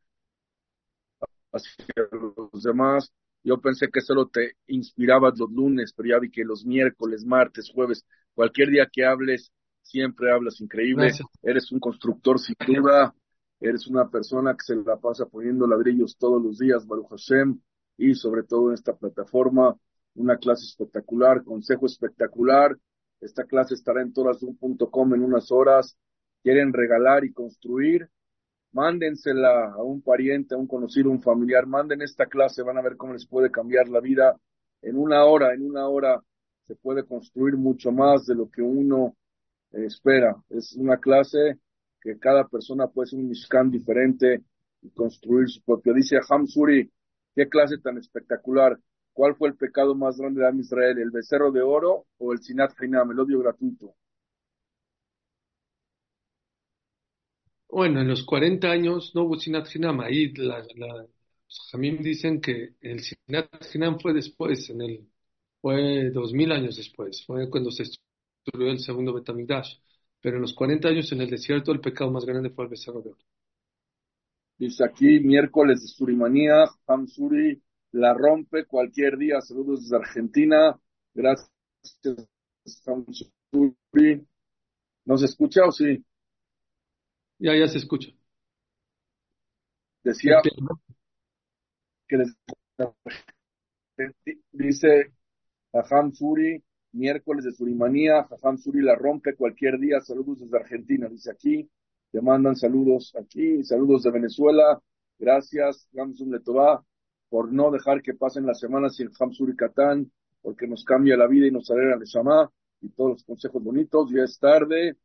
hacia 1.53 2.09
los 2.11 2.63
demás. 2.63 3.13
Yo 3.43 3.61
pensé 3.61 3.89
que 3.93 4.01
solo 4.01 4.27
te 4.27 4.57
inspirabas 4.67 5.39
los 5.39 5.51
lunes, 5.51 5.93
pero 5.97 6.09
ya 6.09 6.19
vi 6.19 6.31
que 6.31 6.45
los 6.45 6.65
miércoles, 6.65 7.25
martes, 7.25 7.71
jueves, 7.73 8.05
cualquier 8.35 8.71
día 8.71 8.89
que 8.91 9.05
hables, 9.05 9.53
siempre 9.83 10.33
hablas 10.33 10.61
increíble. 10.61 11.13
Eres 11.43 11.71
un 11.71 11.79
constructor 11.79 12.41
sin 12.41 12.57
duda. 12.67 13.15
Eres 13.65 13.87
una 13.87 14.11
persona 14.11 14.55
que 14.55 14.63
se 14.63 14.77
la 14.77 14.99
pasa 14.99 15.25
poniendo 15.25 15.67
ladrillos 15.67 16.19
todos 16.19 16.43
los 16.43 16.59
días, 16.59 16.87
Baruch 16.87 17.09
Hashem, 17.09 17.59
y 17.97 18.15
sobre 18.15 18.43
todo 18.43 18.69
en 18.69 18.75
esta 18.75 18.95
plataforma, 18.95 19.75
una 20.17 20.37
clase 20.37 20.67
espectacular, 20.67 21.43
consejo 21.43 21.87
espectacular. 21.87 22.77
Esta 23.23 23.45
clase 23.45 23.73
estará 23.73 24.03
en 24.03 24.13
torasum.com 24.13 25.15
en 25.15 25.23
unas 25.23 25.51
horas 25.51 25.97
quieren 26.43 26.75
regalar 26.75 27.25
y 27.25 27.33
construir, 27.33 28.11
mándensela 28.73 29.73
a 29.73 29.83
un 29.83 30.03
pariente, 30.03 30.55
a 30.55 30.59
un 30.59 30.67
conocido, 30.67 31.11
un 31.11 31.23
familiar, 31.23 31.67
manden 31.67 32.03
esta 32.03 32.27
clase, 32.27 32.63
van 32.63 32.77
a 32.77 32.83
ver 32.83 32.99
cómo 32.99 33.15
les 33.15 33.27
puede 33.27 33.51
cambiar 33.51 33.89
la 33.89 34.01
vida. 34.01 34.39
En 34.83 34.99
una 34.99 35.25
hora, 35.25 35.55
en 35.55 35.63
una 35.63 35.89
hora 35.89 36.23
se 36.67 36.77
puede 36.77 37.07
construir 37.07 37.57
mucho 37.57 37.93
más 37.93 38.27
de 38.27 38.35
lo 38.35 38.51
que 38.51 38.61
uno 38.61 39.17
espera. 39.73 40.37
Es 40.51 40.77
una 40.77 40.99
clase 40.99 41.61
que 42.05 42.19
cada 42.19 42.47
persona 42.47 42.87
puede 42.89 43.09
ser 43.09 43.19
un 43.19 43.29
mishkan 43.29 43.71
diferente 43.71 44.43
y 44.83 44.91
construir 44.91 45.49
su 45.49 45.63
propio. 45.63 45.95
Dice 45.95 46.19
Hamsuri, 46.29 46.91
qué 47.35 47.49
clase 47.49 47.79
tan 47.79 47.99
espectacular. 47.99 48.79
¿Cuál 49.15 49.37
fue 49.37 49.49
el 49.49 49.57
pecado 49.57 49.95
más 49.95 50.19
grande 50.19 50.43
de 50.43 50.61
Israel? 50.61 50.99
¿El 50.99 51.11
becerro 51.11 51.51
de 51.51 51.63
oro 51.63 52.07
o 52.19 52.33
el 52.33 52.41
sinat 52.41 52.73
hinam, 52.83 53.11
el 53.13 53.21
odio 53.21 53.39
gratuito? 53.41 53.95
Bueno, 57.69 58.01
en 58.01 58.09
los 58.09 58.23
40 58.25 58.71
años 58.71 59.13
no 59.15 59.25
hubo 59.25 59.37
Sinat 59.39 59.67
Hinam. 59.75 60.01
Ahí 60.01 60.33
la, 60.35 60.65
Jamim 61.71 62.03
dicen 62.03 62.41
que 62.41 62.75
el 62.81 63.01
Sinat 63.01 63.49
Hinam 63.75 63.99
fue 63.99 64.13
después, 64.13 64.71
en 64.71 64.81
el, 64.83 65.09
fue 65.61 66.11
dos 66.11 66.33
mil 66.33 66.53
años 66.53 66.77
después, 66.77 67.25
fue 67.27 67.51
cuando 67.51 67.71
se 67.73 67.85
destruyó 67.85 68.71
el 68.71 68.79
segundo 68.81 69.13
Betamigdash. 69.13 69.77
Pero 70.25 70.37
en 70.37 70.43
los 70.43 70.55
40 70.55 70.89
años 70.89 71.13
en 71.13 71.21
el 71.21 71.29
desierto 71.29 71.71
el 71.71 71.83
pecado 71.83 72.11
más 72.11 72.25
grande 72.25 72.49
fue 72.49 72.65
el 72.65 72.71
becerro 72.71 73.03
de 73.03 73.11
oro. 73.11 73.21
Dice 74.57 74.83
aquí, 74.83 75.21
miércoles 75.21 75.83
de 75.83 75.89
Surimanía, 75.89 76.65
Hamsuri 76.87 77.63
la 77.93 78.15
rompe 78.15 78.65
cualquier 78.65 79.19
día. 79.19 79.43
Saludos 79.43 79.83
desde 79.83 79.97
Argentina. 79.97 80.81
Gracias, 81.13 81.51
Hamsuri. 82.87 84.27
¿Nos 85.05 85.23
escucha 85.23 85.67
o 85.67 85.71
sí? 85.71 86.03
Ya, 87.39 87.55
ya 87.55 87.69
se 87.69 87.77
escucha. 87.77 88.09
Decía 90.03 90.37
que 92.09 92.23
dice 94.53 95.13
Jajam 95.71 96.15
Suri, 96.15 96.65
miércoles 96.95 97.45
de 97.45 97.53
Surimanía, 97.53 98.25
Jajam 98.25 98.59
Suri 98.59 98.83
la 98.83 98.95
rompe 98.95 99.35
cualquier 99.35 99.79
día, 99.79 100.01
saludos 100.01 100.41
desde 100.41 100.57
Argentina, 100.57 101.09
dice 101.09 101.31
aquí, 101.31 101.69
te 102.11 102.21
mandan 102.21 102.57
saludos 102.57 103.15
aquí, 103.21 103.63
saludos 103.65 104.05
de 104.05 104.11
Venezuela, 104.11 104.81
gracias, 105.19 105.89
Gamsum 105.93 106.31
Letová, 106.31 106.85
por 107.29 107.53
no 107.53 107.71
dejar 107.71 108.03
que 108.03 108.15
pasen 108.15 108.47
las 108.47 108.61
semanas 108.61 108.97
sin 108.97 109.11
Suri 109.13 109.57
Catán, 109.57 110.11
porque 110.41 110.67
nos 110.67 110.85
cambia 110.85 111.17
la 111.17 111.27
vida 111.27 111.47
y 111.47 111.51
nos 111.51 111.71
alegra 111.71 111.97
el 111.97 112.05
Shama 112.05 112.51
y 112.81 112.89
todos 112.91 113.11
los 113.11 113.25
consejos 113.25 113.63
bonitos, 113.63 114.11
ya 114.11 114.23
es 114.23 114.39
tarde, 114.39 114.97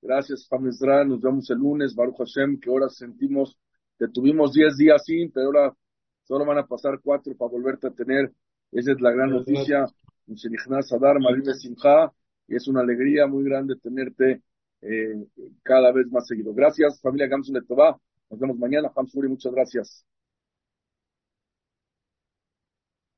Gracias, 0.00 0.46
Hamesra. 0.50 1.04
Nos 1.04 1.20
vemos 1.20 1.50
el 1.50 1.58
lunes. 1.58 1.94
Baruch 1.94 2.18
Hashem, 2.18 2.60
que 2.60 2.70
ahora 2.70 2.88
sentimos 2.88 3.58
que 3.98 4.08
tuvimos 4.08 4.52
10 4.52 4.76
días 4.76 5.04
sin, 5.04 5.30
pero 5.32 5.46
ahora 5.46 5.76
solo 6.22 6.44
van 6.44 6.58
a 6.58 6.66
pasar 6.66 7.00
cuatro 7.02 7.34
para 7.36 7.50
volverte 7.50 7.88
a 7.88 7.90
tener. 7.90 8.32
Esa 8.70 8.92
es 8.92 9.00
la 9.00 9.10
gran 9.10 9.30
noticia. 9.30 9.86
Y 12.46 12.56
es 12.56 12.68
una 12.68 12.80
alegría 12.80 13.26
muy 13.26 13.44
grande 13.44 13.76
tenerte 13.76 14.42
eh, 14.82 15.26
cada 15.62 15.92
vez 15.92 16.06
más 16.10 16.26
seguido. 16.26 16.54
Gracias, 16.54 17.00
familia 17.00 17.26
Gamsun 17.26 17.54
de 17.54 17.60
Nos 18.30 18.40
vemos 18.40 18.58
mañana. 18.58 18.90
Hamsuri, 18.94 19.28
muchas 19.28 19.52
gracias. 19.52 20.04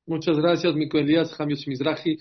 Muchas 0.06 0.36
gracias, 0.38 0.74
Mico 0.74 0.98
Elías, 0.98 1.32
Jamios 1.34 1.66
Mizrahi. 1.68 2.18